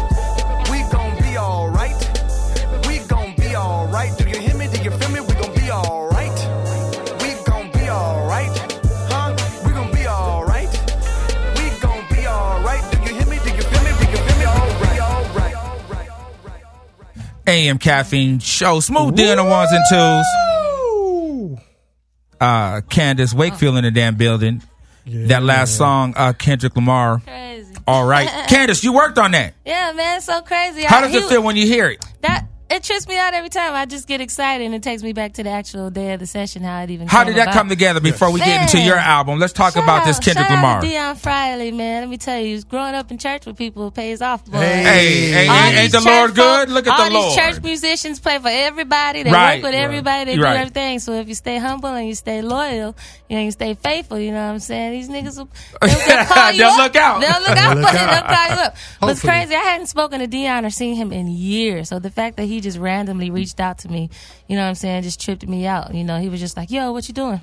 AM 17.51 17.79
Caffeine 17.79 18.39
Show. 18.39 18.81
Smooth 18.81 19.17
D 19.17 19.29
on 19.31 19.37
the 19.37 19.45
ones 19.45 19.71
and 19.73 19.85
twos. 19.91 21.59
Uh, 22.41 22.81
Candace 22.89 23.35
Wakefield 23.35 23.77
in 23.77 23.85
the 23.85 23.91
damn 23.91 24.15
building. 24.17 24.63
That 25.07 25.43
last 25.43 25.77
song, 25.77 26.15
uh, 26.17 26.33
Kendrick 26.33 26.77
Lamar. 26.77 27.21
Crazy. 27.21 27.75
All 27.87 28.07
right. 28.07 28.29
Candace, 28.49 28.85
you 28.85 28.93
worked 28.93 29.19
on 29.19 29.33
that. 29.33 29.55
Yeah, 29.67 29.93
man, 29.93 30.21
so 30.21 30.41
crazy. 30.43 30.83
How 30.85 30.99
I- 30.99 31.01
does 31.09 31.15
it 31.15 31.25
feel 31.29 31.43
when 31.43 31.57
you 31.57 31.67
hear 31.67 31.89
it? 31.89 32.05
That 32.23 32.47
it 32.71 32.83
trips 32.85 33.09
me 33.09 33.19
out 33.19 33.35
every 33.35 33.51
time. 33.51 33.75
I 33.75 33.85
just 33.85 34.07
get 34.07 34.21
excited 34.21 34.65
and 34.65 34.75
it 34.75 34.83
takes 34.83 35.03
me 35.03 35.13
back 35.13 35.33
to 35.35 35.43
the 35.43 35.51
actual 35.51 35.91
day 35.91 36.13
of 36.13 36.21
the 36.21 36.27
session. 36.27 36.63
How 36.63 36.83
it 36.83 36.91
even 36.91 37.09
How 37.09 37.25
came 37.25 37.33
did 37.35 37.37
that 37.39 37.43
about. 37.49 37.55
come 37.55 37.69
together 37.69 38.01
before 38.01 38.31
we 38.31 38.41
get 38.41 38.63
into 38.63 38.81
your 38.81 38.97
album? 38.97 39.39
Let's 39.39 39.53
talk 39.53 39.75
Shout 39.75 39.83
about 39.83 40.05
this 40.07 40.17
out- 40.19 40.23
Kendrick 40.23 40.47
shout 40.47 40.57
Lamar. 40.57 40.77
Out 40.77 40.83
to 40.83 40.89
Dion 40.89 41.17
Friley, 41.17 41.73
man. 41.73 42.03
Let 42.03 42.09
me 42.09 42.17
tell 42.17 42.39
you, 42.41 42.63
growing 42.63 42.95
up 42.95 43.11
in 43.11 43.19
church 43.19 43.45
with 43.47 43.57
people 43.57 43.91
pays 43.91 44.23
off. 44.23 44.45
Boy. 44.45 44.59
Hey, 44.59 45.31
hey, 45.31 45.49
ain't- 45.49 45.77
ain't 45.79 45.93
the 45.93 45.99
church 45.99 46.07
Lord 46.07 46.37
folk- 46.37 46.37
good? 46.37 46.71
Look 46.71 46.87
at 46.87 46.99
all 46.99 47.05
the 47.05 47.11
these 47.11 47.37
Lord. 47.37 47.39
church 47.39 47.63
musicians 47.63 48.21
play 48.21 48.39
for 48.39 48.49
everybody. 48.51 49.23
They 49.25 49.31
Right. 49.31 49.57
work 49.57 49.65
with 49.65 49.75
Right. 49.75 49.83
everybody. 49.85 50.37
They 50.37 50.39
Right. 50.41 50.53
do 50.55 50.59
everything. 50.61 50.99
So 51.01 51.13
if 51.15 51.29
you 51.29 51.35
stay 51.35 51.59
humble 51.59 51.89
and 51.91 52.07
you 52.07 52.15
stay 52.15 52.41
loyal, 52.43 52.95
you 53.31 53.37
know, 53.37 53.43
you 53.43 53.51
stay 53.53 53.75
faithful. 53.75 54.19
You 54.19 54.33
know 54.33 54.45
what 54.45 54.53
I'm 54.55 54.59
saying? 54.59 54.91
These 54.93 55.09
niggas 55.09 55.39
will 55.39 55.49
they'll, 55.81 55.99
they'll 56.07 56.25
call 56.27 56.51
you 56.51 56.59
They'll 56.59 56.69
up. 56.71 56.79
look 56.79 56.97
out. 56.97 57.21
They'll 57.21 57.31
look 57.41 57.47
They'll 57.47 57.59
out 57.59 57.77
look 57.79 57.89
for 57.89 57.95
you. 57.95 58.01
out. 58.03 58.11
They'll 58.29 58.37
call 58.37 58.57
you 58.57 58.63
up. 58.65 58.77
But 59.01 59.11
it's 59.11 59.21
crazy. 59.21 59.55
I 59.55 59.59
hadn't 59.61 59.87
spoken 59.87 60.19
to 60.19 60.27
Dion 60.27 60.67
or 60.67 60.71
seen 60.71 60.97
him 60.97 61.13
in 61.13 61.29
years. 61.29 61.89
So 61.89 62.01
the 62.01 62.11
fact 62.11 62.37
that 62.39 62.45
he 62.47 62.61
just 62.61 62.77
randomly 62.77 63.31
reached 63.31 63.61
out 63.61 63.79
to 63.79 63.89
me, 63.89 64.11
you 64.49 64.57
know 64.57 64.63
what 64.63 64.69
I'm 64.69 64.75
saying, 64.75 65.05
just 65.05 65.21
tripped 65.21 65.47
me 65.47 65.65
out. 65.67 65.95
You 65.95 66.03
know, 66.03 66.19
he 66.19 66.29
was 66.29 66.41
just 66.41 66.57
like, 66.57 66.71
"Yo, 66.73 66.93
what 66.93 67.07
you 67.09 67.15
doing?" 67.15 67.41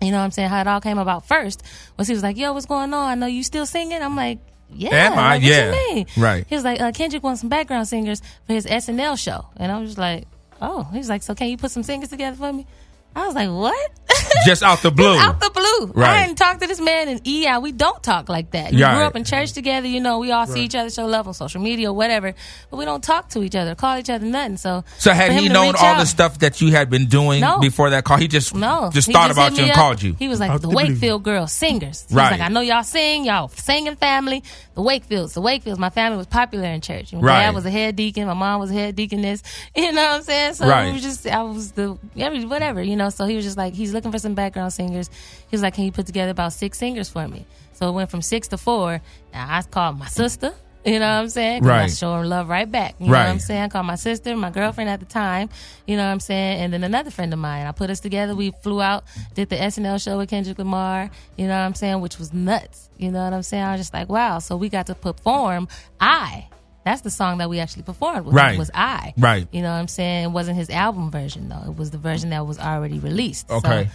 You 0.00 0.10
know 0.10 0.18
what 0.18 0.24
I'm 0.24 0.30
saying? 0.32 0.48
How 0.48 0.62
it 0.62 0.66
all 0.66 0.80
came 0.80 0.98
about 0.98 1.28
first 1.28 1.62
was 1.98 2.08
he 2.08 2.14
was 2.14 2.22
like, 2.22 2.36
"Yo, 2.38 2.52
what's 2.54 2.66
going 2.66 2.92
on? 2.94 3.08
I 3.10 3.14
know 3.14 3.26
you 3.26 3.42
still 3.44 3.66
singing." 3.66 4.02
I'm 4.02 4.16
like, 4.16 4.38
"Yeah." 4.72 4.88
Am 4.94 5.12
I? 5.12 5.34
Like, 5.34 5.42
what 5.42 5.50
Yeah. 5.50 5.66
You 5.66 5.94
mean? 5.94 6.06
Right. 6.16 6.46
He 6.48 6.54
was 6.54 6.64
like, 6.64 6.80
uh, 6.80 6.90
"Kendrick 6.90 7.22
wants 7.22 7.40
some 7.42 7.50
background 7.50 7.86
singers 7.86 8.22
for 8.46 8.54
his 8.54 8.64
SNL 8.66 9.16
show," 9.18 9.44
and 9.58 9.70
I 9.70 9.78
was 9.78 9.90
just 9.90 9.98
like, 9.98 10.26
"Oh." 10.62 10.84
He 10.90 10.96
was 10.98 11.10
like, 11.10 11.22
"So 11.22 11.34
can 11.34 11.48
you 11.48 11.58
put 11.58 11.70
some 11.70 11.82
singers 11.82 12.08
together 12.08 12.36
for 12.36 12.50
me?" 12.52 12.66
I 13.14 13.26
was 13.26 13.34
like, 13.34 13.50
"What?" 13.50 13.90
Just 14.46 14.62
out 14.62 14.80
the 14.82 14.90
blue. 14.90 15.16
Out 15.16 15.40
the 15.40 15.50
blue. 15.50 15.92
Right. 15.94 16.08
I 16.10 16.16
hadn't 16.18 16.36
talked 16.36 16.60
to 16.62 16.66
this 16.66 16.80
man 16.80 17.08
in 17.08 17.20
EI. 17.26 17.58
We 17.58 17.72
don't 17.72 18.02
talk 18.02 18.28
like 18.28 18.50
that. 18.52 18.72
You 18.72 18.84
Right. 18.84 18.94
grew 18.96 19.04
up 19.04 19.16
in 19.16 19.24
church 19.24 19.52
together. 19.52 19.86
You 19.86 20.00
know, 20.00 20.18
we 20.18 20.32
all 20.32 20.46
see 20.46 20.62
each 20.64 20.74
other, 20.74 20.90
show 20.90 21.06
love 21.06 21.26
on 21.28 21.34
social 21.34 21.60
media 21.60 21.90
or 21.90 21.92
whatever, 21.94 22.34
but 22.70 22.76
we 22.76 22.84
don't 22.84 23.02
talk 23.02 23.28
to 23.30 23.42
each 23.42 23.54
other, 23.54 23.74
call 23.74 23.98
each 23.98 24.10
other 24.10 24.24
nothing. 24.26 24.56
So, 24.56 24.84
So 24.98 25.12
had 25.12 25.32
he 25.32 25.48
known 25.48 25.74
all 25.76 25.84
out- 25.84 25.98
the 26.00 26.06
stuff 26.06 26.38
that 26.40 26.60
you 26.60 26.70
had 26.72 26.90
been 26.90 27.06
doing 27.06 27.40
No. 27.40 27.58
before 27.60 27.90
that 27.90 28.04
call? 28.04 28.16
He 28.18 28.28
just 28.28 28.54
no, 28.54 28.90
just 28.92 29.06
He 29.08 29.12
thought 29.12 29.28
hit 29.28 29.32
about 29.32 29.52
you 29.56 29.62
and 29.64 29.70
up. 29.72 29.76
called 29.76 30.02
you. 30.02 30.14
He 30.18 30.28
was 30.28 30.40
like 30.40 30.50
Out 30.50 30.60
the 30.62 30.68
the. 30.68 30.74
Wakefield 30.74 31.22
girls, 31.22 31.52
singers. 31.52 32.04
He 32.08 32.14
Right. 32.14 32.24
was 32.32 32.38
like, 32.38 32.40
I 32.40 32.48
know 32.52 32.60
y'all 32.60 32.82
sing, 32.82 33.24
y'all 33.24 33.48
singing 33.48 33.96
family. 33.96 34.42
The 34.74 34.82
Wakefields, 34.82 35.34
the 35.34 35.42
Wakefields. 35.42 35.78
My 35.78 35.90
family 35.90 36.16
was 36.16 36.26
popular 36.26 36.66
in 36.68 36.80
church. 36.80 37.12
My 37.12 37.20
Right. 37.20 37.40
dad 37.42 37.54
was 37.54 37.66
a 37.66 37.70
head 37.70 37.96
deacon. 37.96 38.26
My 38.26 38.34
mom 38.34 38.60
was 38.60 38.70
a 38.70 38.74
head 38.74 38.96
deaconess. 38.96 39.42
You 39.76 39.92
know 39.92 40.02
what 40.02 40.14
I'm 40.16 40.22
saying? 40.22 40.54
So 40.54 40.66
Right. 40.66 40.86
it 40.88 40.92
was 40.94 41.02
just, 41.02 41.26
I 41.26 41.42
was 41.42 41.72
the 41.72 41.98
every 42.16 42.44
whatever. 42.44 42.82
You 42.82 42.96
know. 42.96 43.01
So 43.10 43.26
he 43.26 43.36
was 43.36 43.44
just 43.44 43.56
like, 43.56 43.74
he's 43.74 43.92
looking 43.92 44.12
for 44.12 44.18
some 44.18 44.34
background 44.34 44.72
singers. 44.72 45.08
He 45.48 45.54
was 45.54 45.62
like, 45.62 45.74
can 45.74 45.84
you 45.84 45.92
put 45.92 46.06
together 46.06 46.30
about 46.30 46.52
six 46.52 46.78
singers 46.78 47.08
for 47.08 47.26
me? 47.28 47.46
So 47.74 47.88
it 47.88 47.92
went 47.92 48.10
from 48.10 48.22
six 48.22 48.48
to 48.48 48.58
four. 48.58 49.00
Now 49.32 49.46
I 49.48 49.62
called 49.62 49.98
my 49.98 50.06
sister. 50.08 50.52
You 50.84 50.98
know 50.98 51.06
what 51.06 51.20
I'm 51.22 51.28
saying? 51.28 51.62
'Cause 51.62 51.70
I 51.70 51.78
Right. 51.82 51.90
show 51.96 52.12
her 52.14 52.26
love 52.26 52.48
right 52.48 52.68
back. 52.70 52.96
You 52.98 53.06
know 53.06 53.12
what 53.12 53.20
I'm 53.28 53.38
saying? 53.38 53.62
I 53.62 53.68
called 53.68 53.86
my 53.86 53.94
sister, 53.94 54.36
my 54.36 54.50
girlfriend 54.50 54.90
at 54.90 54.98
the 54.98 55.06
time. 55.06 55.48
You 55.86 55.96
know 55.96 56.04
what 56.04 56.10
I'm 56.10 56.18
saying? 56.18 56.60
And 56.60 56.72
then 56.72 56.82
another 56.82 57.12
friend 57.12 57.32
of 57.32 57.38
mine. 57.38 57.66
I 57.68 57.70
put 57.70 57.88
us 57.88 58.00
together. 58.00 58.34
We 58.34 58.52
flew 58.64 58.82
out, 58.82 59.04
did 59.34 59.48
the 59.48 59.54
SNL 59.62 59.98
show 59.98 60.18
with 60.18 60.28
Kendrick 60.30 60.58
Lamar. 60.58 61.08
You 61.36 61.46
know 61.46 61.54
what 61.56 61.64
I'm 61.66 61.76
saying? 61.76 62.00
Which 62.00 62.18
was 62.18 62.32
nuts. 62.32 62.90
You 62.98 63.12
know 63.12 63.22
what 63.22 63.32
I'm 63.32 63.44
saying? 63.44 63.62
I 63.62 63.72
was 63.72 63.80
just 63.80 63.94
like, 63.94 64.08
wow. 64.08 64.40
So 64.40 64.56
we 64.56 64.68
got 64.68 64.86
to 64.88 64.96
perform 64.96 65.68
I. 66.00 66.46
That's 66.84 67.02
the 67.02 67.10
song 67.10 67.38
that 67.38 67.48
we 67.48 67.60
actually 67.60 67.82
performed 67.84 68.26
with. 68.26 68.34
Right. 68.34 68.58
Was 68.58 68.70
I. 68.74 69.14
Right. 69.16 69.46
You 69.52 69.62
know 69.62 69.68
what 69.70 69.76
I'm 69.78 69.88
saying? 69.88 70.24
It 70.24 70.30
wasn't 70.32 70.56
his 70.56 70.68
album 70.70 71.10
version 71.10 71.48
though. 71.48 71.62
It 71.70 71.76
was 71.76 71.90
the 71.90 71.98
version 71.98 72.30
that 72.30 72.46
was 72.46 72.58
already 72.58 72.98
released. 72.98 73.48
So 73.48 73.56
Okay. 73.56 73.88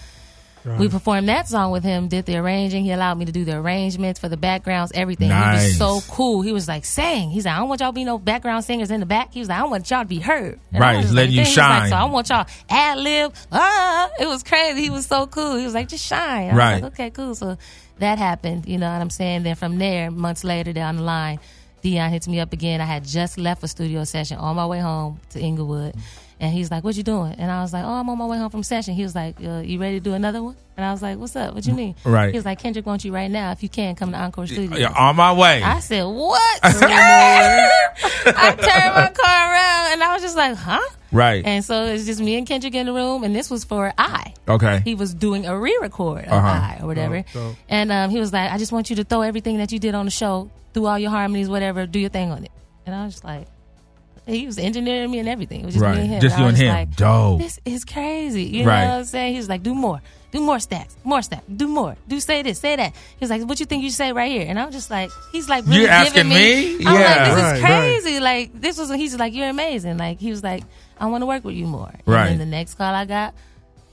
we 0.79 0.89
performed 0.89 1.29
that 1.29 1.47
song 1.47 1.71
with 1.71 1.83
him, 1.83 2.07
did 2.09 2.25
the 2.25 2.37
arranging. 2.37 2.83
He 2.83 2.91
allowed 2.91 3.17
me 3.17 3.25
to 3.25 3.31
do 3.31 3.45
the 3.45 3.55
arrangements 3.57 4.19
for 4.19 4.27
the 4.29 4.35
backgrounds, 4.37 4.91
everything. 4.95 5.29
He 5.29 5.35
was 5.35 5.77
so 5.77 6.01
cool. 6.09 6.41
He 6.41 6.51
was 6.51 6.67
like, 6.67 6.83
sing. 6.85 7.29
He's 7.29 7.45
like, 7.45 7.55
I 7.55 7.59
don't 7.59 7.69
want 7.69 7.79
y'all 7.81 7.89
to 7.91 7.93
be 7.95 8.03
no 8.03 8.17
background 8.17 8.63
singers 8.65 8.91
in 8.91 8.99
the 8.99 9.05
back. 9.05 9.33
He 9.33 9.39
was 9.39 9.47
like, 9.49 9.59
I 9.59 9.63
want 9.65 9.89
y'all 9.89 10.01
to 10.03 10.07
be 10.07 10.19
heard. 10.19 10.59
And 10.73 10.81
Right, 10.81 10.95
was 10.97 11.05
just 11.05 11.15
letting 11.15 11.35
like, 11.35 11.37
you 11.37 11.43
"Dang." 11.43 11.45
He 11.45 11.49
was 11.51 11.57
like, 11.57 11.81
shine. 11.83 11.89
so 11.89 11.95
I 11.95 12.05
want 12.05 12.29
y'all 12.29 12.45
ad 12.69 12.97
lib. 12.99 13.33
Ah, 13.51 14.09
it 14.19 14.27
was 14.27 14.43
crazy. 14.43 14.81
He 14.81 14.89
was 14.89 15.05
so 15.05 15.27
cool. 15.27 15.55
He 15.57 15.63
was 15.65 15.73
like, 15.73 15.87
just 15.89 16.05
shine. 16.05 16.45
I 16.45 16.47
was 16.47 16.57
Right. 16.57 16.83
like, 16.83 16.93
okay, 16.93 17.09
cool. 17.11 17.35
So 17.35 17.57
that 17.99 18.17
happened. 18.17 18.65
You 18.67 18.77
know 18.77 18.91
what 18.91 19.01
I'm 19.01 19.09
saying? 19.09 19.43
Then 19.43 19.55
from 19.55 19.77
there, 19.77 20.11
months 20.11 20.43
later 20.43 20.73
down 20.73 20.97
the 20.97 21.03
line, 21.03 21.39
Dion 21.87 22.09
hits 22.11 22.27
me 22.27 22.41
up 22.41 22.51
again. 22.51 22.81
I 22.81 22.85
had 22.85 23.05
just 23.05 23.37
left 23.37 23.63
a 23.63 23.67
studio 23.67 24.03
session 24.03 24.37
on 24.37 24.57
my 24.57 24.65
way 24.65 24.79
home 24.79 25.21
to 25.29 25.39
Inglewood. 25.39 25.95
And 26.39 26.53
he's 26.53 26.69
like, 26.69 26.83
"What 26.83 26.97
you 26.97 27.03
doing?" 27.03 27.33
And 27.37 27.49
I 27.49 27.61
was 27.61 27.71
like, 27.71 27.85
"Oh, 27.85 27.93
I'm 27.93 28.09
on 28.09 28.17
my 28.17 28.25
way 28.25 28.37
home 28.37 28.49
from 28.49 28.61
session." 28.61 28.93
He 28.93 29.03
was 29.03 29.15
like, 29.15 29.37
uh, 29.41 29.59
"You 29.59 29.79
ready 29.79 29.95
to 29.95 30.03
do 30.03 30.13
another 30.13 30.43
one?" 30.43 30.55
And 30.75 30.85
I 30.85 30.91
was 30.91 31.01
like, 31.01 31.17
"What's 31.17 31.35
up? 31.35 31.55
What 31.55 31.65
you 31.65 31.73
mean?" 31.73 31.95
Right. 32.03 32.29
He 32.31 32.37
was 32.37 32.45
like, 32.45 32.59
"Kendrick 32.59 32.85
wants 32.85 33.05
you 33.05 33.13
right 33.13 33.31
now. 33.31 33.51
If 33.51 33.63
you 33.63 33.69
can, 33.69 33.95
come 33.95 34.11
to 34.11 34.17
Encore 34.17 34.45
Studios." 34.45 34.79
Yeah, 34.79 34.91
on 34.91 35.15
my 35.15 35.31
way. 35.33 35.63
I 35.63 35.79
said, 35.79 36.03
"What?" 36.03 36.59
I 36.63 36.69
turned 38.67 38.93
my 38.93 39.09
car 39.15 39.53
around 39.53 39.93
and 39.93 40.03
I 40.03 40.13
was 40.13 40.21
just 40.21 40.35
like, 40.35 40.55
"Huh?" 40.55 40.81
Right. 41.11 41.45
And 41.45 41.63
so 41.63 41.85
it's 41.85 42.05
just 42.05 42.19
me 42.19 42.37
and 42.37 42.45
Kendrick 42.47 42.75
in 42.75 42.85
the 42.85 42.93
room, 42.93 43.23
and 43.23 43.35
this 43.35 43.49
was 43.49 43.63
for 43.63 43.93
I. 43.97 44.33
Okay. 44.47 44.81
He 44.83 44.95
was 44.95 45.13
doing 45.13 45.45
a 45.45 45.57
re-record 45.57 46.25
of 46.25 46.31
Uh-huh. 46.33 46.47
I 46.47 46.79
or 46.81 46.87
whatever. 46.87 47.23
Oh, 47.29 47.33
dope. 47.33 47.55
and 47.69 47.91
um, 47.91 48.09
he 48.09 48.19
was 48.19 48.33
like, 48.33 48.51
"I 48.51 48.57
just 48.57 48.71
want 48.71 48.89
you 48.89 48.95
to 48.97 49.03
throw 49.03 49.21
everything 49.21 49.57
that 49.57 49.71
you 49.71 49.79
did 49.79 49.95
on 49.95 50.05
the 50.05 50.11
show, 50.11 50.49
through 50.73 50.85
all 50.87 50.99
your 50.99 51.11
harmonies, 51.11 51.49
whatever, 51.49 51.85
do 51.85 51.99
your 51.99 52.09
thing 52.09 52.31
on 52.31 52.43
it." 52.43 52.51
And 52.85 52.93
I 52.95 53.05
was 53.05 53.13
just 53.15 53.23
like. 53.23 53.47
He 54.25 54.45
was 54.45 54.57
engineering 54.57 55.09
me 55.09 55.19
and 55.19 55.29
everything. 55.29 55.61
It 55.61 55.65
was 55.67 55.75
just 55.75 55.83
Right. 55.85 55.95
me 55.95 56.01
and 56.01 56.09
him. 56.15 56.19
Just 56.19 56.35
And 56.35 56.43
I 56.43 56.45
you 56.45 56.49
and 56.49 56.53
was 56.57 56.61
him. 56.61 56.73
Like, 56.75 56.95
Dope. 56.97 57.39
This 57.39 57.59
is 57.63 57.85
crazy. 57.85 58.43
You 58.43 58.65
Right. 58.65 58.83
know 58.83 58.89
what 58.91 58.97
I'm 58.97 59.05
saying? 59.05 59.31
He 59.31 59.37
was 59.39 59.47
like, 59.47 59.63
do 59.63 59.73
more. 59.73 60.01
Do 60.37 60.45
more 60.45 60.59
stacks. 60.59 60.95
More 61.03 61.21
stacks. 61.21 61.43
Do 61.61 61.67
more. 61.67 61.95
Do 62.07 62.19
say 62.19 62.43
this. 62.43 62.59
Say 62.59 62.75
that. 62.75 62.93
He 62.93 63.17
was 63.21 63.29
like, 63.29 63.41
what 63.49 63.59
you 63.59 63.65
think 63.65 63.83
you 63.83 63.89
say 63.89 64.11
right 64.13 64.31
here? 64.31 64.45
And 64.47 64.59
I 64.59 64.65
was 64.65 64.75
just 64.75 64.89
like, 64.91 65.09
he's 65.31 65.49
like 65.49 65.65
really 65.65 65.77
You're 65.81 65.87
giving 66.03 66.29
asking 66.29 66.29
me? 66.29 66.85
I'm 66.85 66.93
like, 66.93 67.17
this 67.25 67.43
Right, 67.43 67.55
is 67.55 67.61
crazy. 68.03 68.19
Like 68.19 68.61
this 68.61 68.77
was 68.77 68.91
he's 68.91 69.17
like, 69.17 69.33
you're 69.33 69.49
amazing. 69.49 69.97
Like 69.97 70.19
he 70.19 70.29
was 70.29 70.43
like, 70.43 70.63
I 70.99 71.07
want 71.07 71.21
to 71.23 71.25
work 71.25 71.43
with 71.43 71.55
you 71.55 71.65
more. 71.65 71.89
And 71.89 72.01
Right. 72.07 72.27
then 72.29 72.37
the 72.37 72.45
next 72.45 72.75
call 72.75 72.93
I 72.93 73.05
got, 73.05 73.33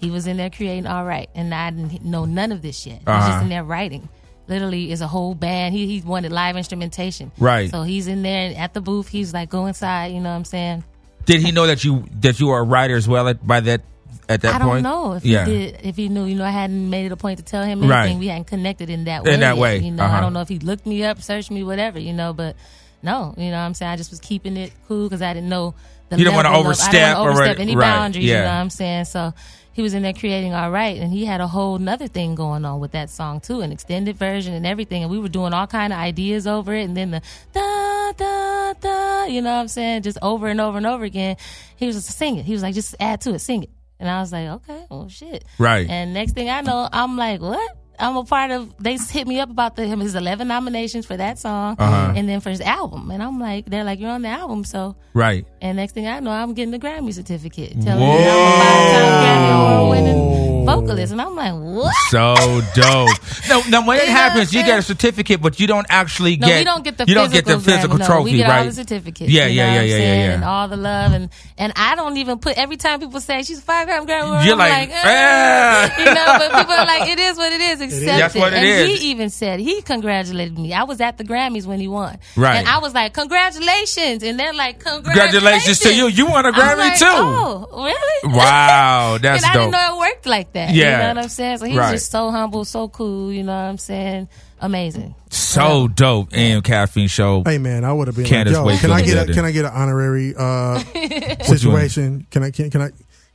He 0.01 0.11
was 0.11 0.27
in 0.27 0.37
there 0.37 0.51
creating 0.51 0.87
all 0.87 1.05
right, 1.05 1.31
and 1.35 1.55
I 1.55 1.71
didn't 1.71 2.05
know 2.05 2.25
none 2.27 2.53
of 2.53 2.61
this 2.61 2.87
yet. 2.87 2.99
He 2.99 3.05
was 3.07 3.15
Uh-huh. 3.17 3.29
just 3.31 3.43
in 3.45 3.49
there 3.49 3.65
writing. 3.65 4.09
Literally, 4.49 4.93
is 4.93 5.01
a 5.01 5.07
whole 5.07 5.35
band. 5.35 5.75
He 5.75 5.87
he 5.87 6.03
wanted 6.07 6.31
live 6.31 6.57
instrumentation. 6.59 7.33
Right. 7.39 7.71
So 7.71 7.83
he's 7.85 8.07
in 8.07 8.23
there 8.23 8.53
at 8.59 8.75
the 8.75 8.83
booth. 8.83 9.09
He's 9.09 9.33
like, 9.33 9.49
go 9.49 9.65
inside. 9.65 10.09
You 10.13 10.21
know 10.21 10.29
what 10.29 10.37
I'm 10.37 10.45
saying? 10.45 10.85
Did 11.25 11.41
he 11.41 11.51
know 11.53 11.67
that 11.67 11.83
you 11.85 12.05
that 12.21 12.39
you 12.39 12.49
were 12.49 12.59
a 12.59 12.63
writer 12.65 12.97
as 12.97 13.09
well 13.09 13.29
at 13.29 13.47
by 13.47 13.61
that 13.61 13.81
at 14.29 14.41
that 14.43 14.61
point, 14.61 14.63
I 14.63 14.67
don't 14.67 14.83
know 14.83 15.13
if 15.15 15.25
yeah. 15.25 15.45
he 15.45 15.53
did. 15.53 15.81
If 15.83 15.97
he 15.97 16.09
knew, 16.09 16.25
you 16.25 16.35
know, 16.35 16.45
I 16.45 16.51
hadn't 16.51 16.89
made 16.91 17.07
it 17.07 17.13
a 17.13 17.17
point 17.17 17.39
to 17.39 17.45
tell 17.45 17.63
him 17.65 17.81
Right. 17.83 18.03
anything. 18.05 18.19
We 18.19 18.29
hadn't 18.29 18.47
connected 18.47 18.91
in 18.91 19.05
that 19.05 19.25
way. 19.25 19.35
In 19.35 19.41
that 19.41 19.57
yet, 19.57 19.61
way, 19.61 19.79
you 19.79 19.91
know. 19.91 20.05
uh-huh. 20.05 20.17
I 20.17 20.21
don't 20.21 20.33
know 20.33 20.41
if 20.41 20.49
he 20.49 20.59
looked 20.59 20.87
me 20.87 21.05
up, 21.05 21.21
searched 21.21 21.51
me, 21.51 21.63
whatever, 21.63 21.99
you 21.99 22.13
know. 22.13 22.33
But 22.33 22.57
no, 23.03 23.35
you 23.37 23.51
know, 23.51 23.59
what 23.59 23.65
I'm 23.65 23.75
saying 23.75 23.93
I 23.93 23.97
just 23.97 24.11
was 24.11 24.21
keeping 24.21 24.57
it 24.57 24.73
cool 24.89 25.07
because 25.09 25.23
I 25.23 25.35
didn't 25.35 25.49
know. 25.49 25.75
The 26.09 26.19
You 26.19 26.25
don't 26.25 26.35
wanna 26.35 26.51
level 26.51 26.65
overstep 26.65 27.19
or 27.19 27.31
overstep 27.31 27.59
any 27.59 27.77
right, 27.77 27.83
boundaries. 27.83 28.27
You 28.27 28.35
know 28.35 28.45
what 28.45 28.51
I'm 28.51 28.71
saying? 28.71 29.07
So 29.07 29.33
he 29.73 29.83
was 29.83 29.93
in 29.93 30.03
there 30.03 30.13
creating 30.13 30.55
all 30.55 30.71
right, 30.71 30.97
and 30.99 31.13
he 31.13 31.25
had 31.25 31.41
a 31.41 31.47
whole 31.49 31.79
nother 31.79 32.07
thing 32.07 32.35
going 32.35 32.65
on 32.65 32.79
with 32.81 32.93
that 32.93 33.11
song 33.11 33.41
too, 33.41 33.61
an 33.61 33.73
extended 33.73 34.17
version 34.17 34.55
and 34.55 34.67
everything. 34.67 35.03
And 35.03 35.11
we 35.11 35.19
were 35.19 35.29
doing 35.29 35.53
all 35.53 35.67
kind 35.67 35.93
of 35.93 35.99
ideas 35.99 36.47
over 36.47 36.73
it, 36.75 36.85
and 36.85 36.97
then 36.97 37.11
the 37.11 37.23
da 37.53 38.13
da 38.13 38.73
da, 38.75 39.25
you 39.25 39.43
know 39.43 39.53
what 39.55 39.61
I'm 39.61 39.69
saying, 39.69 40.03
just 40.03 40.19
over 40.23 40.47
and 40.47 40.61
over 40.61 40.77
and 40.79 40.87
over 40.87 41.05
again. 41.05 41.37
He 41.77 41.87
was 41.87 41.97
just 41.97 42.17
singing. 42.17 42.45
He 42.45 42.53
was 42.53 42.63
like, 42.63 42.75
just 42.75 42.95
add 43.01 43.21
to 43.23 43.35
it, 43.35 43.41
sing 43.41 43.65
it. 43.65 43.71
And 44.05 44.11
I 44.11 44.21
was 44.21 44.33
like, 44.33 44.49
okay, 44.49 44.85
well, 44.91 45.09
shit. 45.09 45.45
Right. 45.59 45.89
And 45.89 46.13
next 46.13 46.33
thing 46.33 46.51
I 46.51 46.61
know, 46.61 46.87
I'm 46.93 47.17
like, 47.17 47.41
what? 47.41 47.79
I'm 47.99 48.17
a 48.17 48.25
part 48.25 48.51
of. 48.51 48.75
They 48.83 48.97
hit 48.99 49.27
me 49.27 49.39
up 49.41 49.49
about 49.51 49.77
the 49.77 49.87
him 49.87 50.01
his 50.01 50.15
11 50.15 50.47
nominations 50.49 51.07
for 51.07 51.17
that 51.17 51.39
song, 51.39 51.77
Uh-huh. 51.79 52.13
and 52.17 52.29
then 52.29 52.41
for 52.41 52.51
his 52.51 52.61
album. 52.61 53.11
And 53.11 53.23
I'm 53.23 53.39
like, 53.41 53.67
they're 53.67 53.85
like, 53.85 54.01
you're 54.01 54.11
on 54.11 54.23
the 54.23 54.29
album, 54.29 54.65
so. 54.65 54.97
Right. 55.15 55.47
And 55.63 55.77
next 55.77 55.93
thing 55.93 56.07
I 56.07 56.19
know, 56.21 56.33
I'm 56.33 56.53
getting 56.55 56.73
the 56.73 56.79
Grammy 56.81 57.15
certificate, 57.15 57.81
telling 57.81 58.01
me 58.01 58.25
I'm 58.29 58.29
a 58.29 58.59
five-time 58.59 59.25
Grammy 59.25 59.77
award-winning 59.79 60.44
vocalist, 60.65 61.13
and 61.13 61.21
I'm 61.21 61.35
like, 61.37 61.53
what? 61.55 61.93
So 62.11 62.35
dope. 62.75 63.09
no, 63.49 63.63
now 63.69 63.87
when 63.87 63.99
it 63.99 64.03
You 64.05 64.09
know 64.09 64.15
happens, 64.15 64.53
you 64.55 64.63
get 64.65 64.79
a 64.79 64.83
certificate, 64.83 65.41
but 65.43 65.59
you 65.61 65.67
don't 65.67 65.87
actually 65.91 66.37
No, 66.37 66.47
get. 66.47 66.59
we 66.61 66.65
don't 66.65 66.85
get 66.85 66.99
the 66.99 67.05
you 67.07 67.15
don't 67.15 67.33
get 67.33 67.45
the 67.45 67.59
physical 67.61 67.97
Grammy, 67.97 68.01
no. 68.01 68.07
trophy, 68.07 68.31
We 68.33 68.37
get 68.39 68.49
right? 68.49 68.59
all 68.61 68.65
the 68.67 68.73
certificates. 68.73 69.31
Yeah, 69.31 69.47
you 69.47 69.55
yeah, 69.57 69.75
yeah, 69.75 69.81
yeah, 69.83 69.97
yeah, 69.99 70.33
And 70.35 70.45
all 70.45 70.69
the 70.69 70.77
love, 70.77 71.13
and 71.13 71.31
and 71.59 71.73
I 71.77 71.95
don't 71.95 72.17
even 72.17 72.39
put 72.39 72.57
every 72.59 72.77
time 72.77 73.01
people 73.01 73.21
say 73.21 73.43
she's 73.43 73.59
a 73.59 73.63
five 73.63 73.87
time 73.89 74.07
Grammy. 74.07 74.45
You're 74.45 74.53
I'm 74.55 74.59
like, 74.59 74.91
like, 74.91 74.91
"Ah." 75.05 75.99
you 75.99 76.05
know, 76.07 76.27
but 76.39 76.53
people 76.59 76.75
are 76.75 76.87
like, 76.87 77.09
it 77.09 77.19
is 77.19 77.37
what 77.37 77.53
it 77.53 77.61
is. 77.61 77.81
Accept 77.81 78.05
That's 78.07 78.35
what 78.35 78.53
it 78.53 78.57
and 78.59 78.67
is. 78.67 79.01
he 79.01 79.11
even 79.11 79.31
said 79.31 79.61
he 79.61 79.83
congratulated 79.83 80.59
me. 80.59 80.73
I 80.73 80.85
was 80.85 81.01
at 81.01 81.19
the 81.19 81.25
Grammys 81.25 81.67
when 81.67 81.81
he 81.81 81.89
won, 81.89 82.19
Right. 82.37 82.57
And 82.57 82.69
I 82.69 82.79
was 82.79 82.95
like, 82.95 83.13
congratulations, 83.15 84.23
and 84.23 84.39
they're 84.39 84.55
like, 84.55 84.81
Congratulations 84.85 85.79
to 85.81 85.95
you. 85.95 86.09
You 86.09 86.27
won 86.27 86.45
a 86.45 86.49
I'm 86.49 86.55
Grammy 86.55 86.79
like, 86.79 86.99
too. 86.99 87.05
Oh, 87.09 87.69
really? 87.85 88.37
Wow, 88.37 89.19
that's 89.23 89.43
and 89.45 89.51
I 89.51 89.55
dope. 89.55 89.63
didn't 89.65 89.73
know 89.73 89.97
it 89.97 89.99
worked 90.01 90.27
like 90.27 90.53
that. 90.55 90.75
Yeah. 90.75 90.85
You 90.85 91.03
know 91.03 91.09
what 91.15 91.25
I'm 91.25 91.29
saying? 91.29 91.59
So 91.59 91.67
he's 91.67 91.77
Right. 91.77 91.93
just 91.93 92.11
so 92.11 92.31
humble, 92.31 92.65
so 92.65 92.89
cool. 92.89 93.33
You 93.33 93.43
know 93.45 93.53
what 93.55 93.69
I'm 93.69 93.79
saying? 93.79 94.29
Amazing. 94.61 95.15
So 95.31 95.89
dope. 95.89 96.33
AM 96.33 96.63
Caffeine 96.63 97.09
Show. 97.09 97.43
Hey 97.45 97.59
man, 97.59 97.85
I 97.85 97.93
would 97.93 98.07
have 98.09 98.17
been 98.17 98.25
Candace 98.25 98.57
like, 98.59 98.77
yo, 98.83 98.89
can 98.89 98.91
I 98.93 99.03
get 99.03 99.29
a, 99.29 99.33
can 99.33 99.45
I 99.45 99.51
get 99.53 99.65
an 99.67 99.73
honorary 99.73 100.35
uh, 100.37 100.79
situation? 101.43 102.27
Can 102.31 102.43
I 102.43 102.51
can, 102.51 102.71
can 102.71 102.81
I 102.83 102.91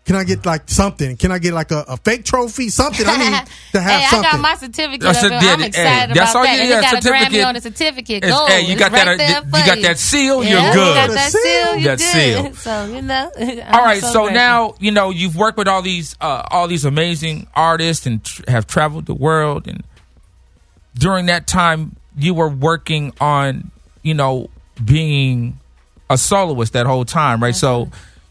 can 0.06 0.16
I 0.16 0.24
get 0.24 0.44
like 0.44 0.68
something? 0.70 1.18
Can 1.18 1.32
I 1.32 1.38
get 1.38 1.54
like 1.54 1.70
a, 1.70 1.86
a 1.88 1.98
fake 1.98 2.26
trophy? 2.26 2.70
Something 2.70 3.06
I 3.08 3.18
need 3.18 3.48
to 3.74 3.80
have 3.82 4.02
hey, 4.02 4.08
something. 4.10 4.28
I 4.28 4.32
got 4.32 4.42
my 4.42 4.56
certificate. 4.56 5.02
That's 5.02 5.24
of 5.24 5.32
a- 5.32 5.36
it. 5.36 5.38
I'm 5.44 5.60
yeah, 5.60 5.66
excited 5.68 6.10
hey, 6.10 6.14
that's 6.14 6.32
about 6.32 6.36
all 6.36 6.44
that. 6.46 6.56
you- 6.56 6.62
and 6.62 6.70
yeah, 6.70 6.80
it 6.80 6.82
got 6.82 7.06
a. 7.06 7.08
Grammy 7.10 7.46
on 7.48 7.54
the 7.54 7.62
certificate. 7.62 8.18
It's- 8.24 8.32
Gold. 8.32 8.50
hey, 8.50 8.62
you 8.62 8.72
It's 8.72 8.80
got 8.80 8.92
right 8.92 9.06
that- 9.06 9.18
there 9.20 9.30
you 9.30 9.44
for 9.44 9.66
got 9.76 9.82
that 9.84 10.00
seal, 10.00 10.44
Yeah, 10.44 10.50
you're 10.50 10.68
you 10.68 10.74
good. 10.74 10.96
got 10.96 11.10
that 11.12 11.32
seal. 11.32 11.76
You 11.78 11.84
That 11.84 11.98
good. 12.00 12.54
seal. 12.54 12.54
So 12.56 12.86
you 12.86 13.02
know. 13.04 13.32
All 13.40 13.42
I'm 13.80 13.84
right, 13.84 14.02
so, 14.02 14.22
grateful. 14.24 14.32
now 14.32 14.76
you 14.80 14.92
know 14.92 15.12
you've 15.12 15.36
worked 15.36 15.58
with 15.60 15.68
all 15.68 15.82
these 15.84 16.16
uh, 16.20 16.42
all 16.50 16.68
these 16.68 16.86
amazing 16.86 17.46
artists 17.56 18.06
and 18.08 18.24
tr- 18.24 18.42
have 18.48 18.66
traveled 18.66 19.06
the 19.06 19.14
world. 19.14 19.68
And 19.68 19.84
during 20.98 21.28
that 21.28 21.46
time, 21.46 21.96
you 22.18 22.34
were 22.34 22.50
working 22.50 23.14
on 23.22 23.70
you 24.02 24.14
know 24.16 24.50
being 24.84 25.60
a 26.10 26.18
soloist 26.18 26.74
that 26.74 26.88
whole 26.88 27.06
time, 27.06 27.44
right? 27.44 27.56
So 27.56 27.90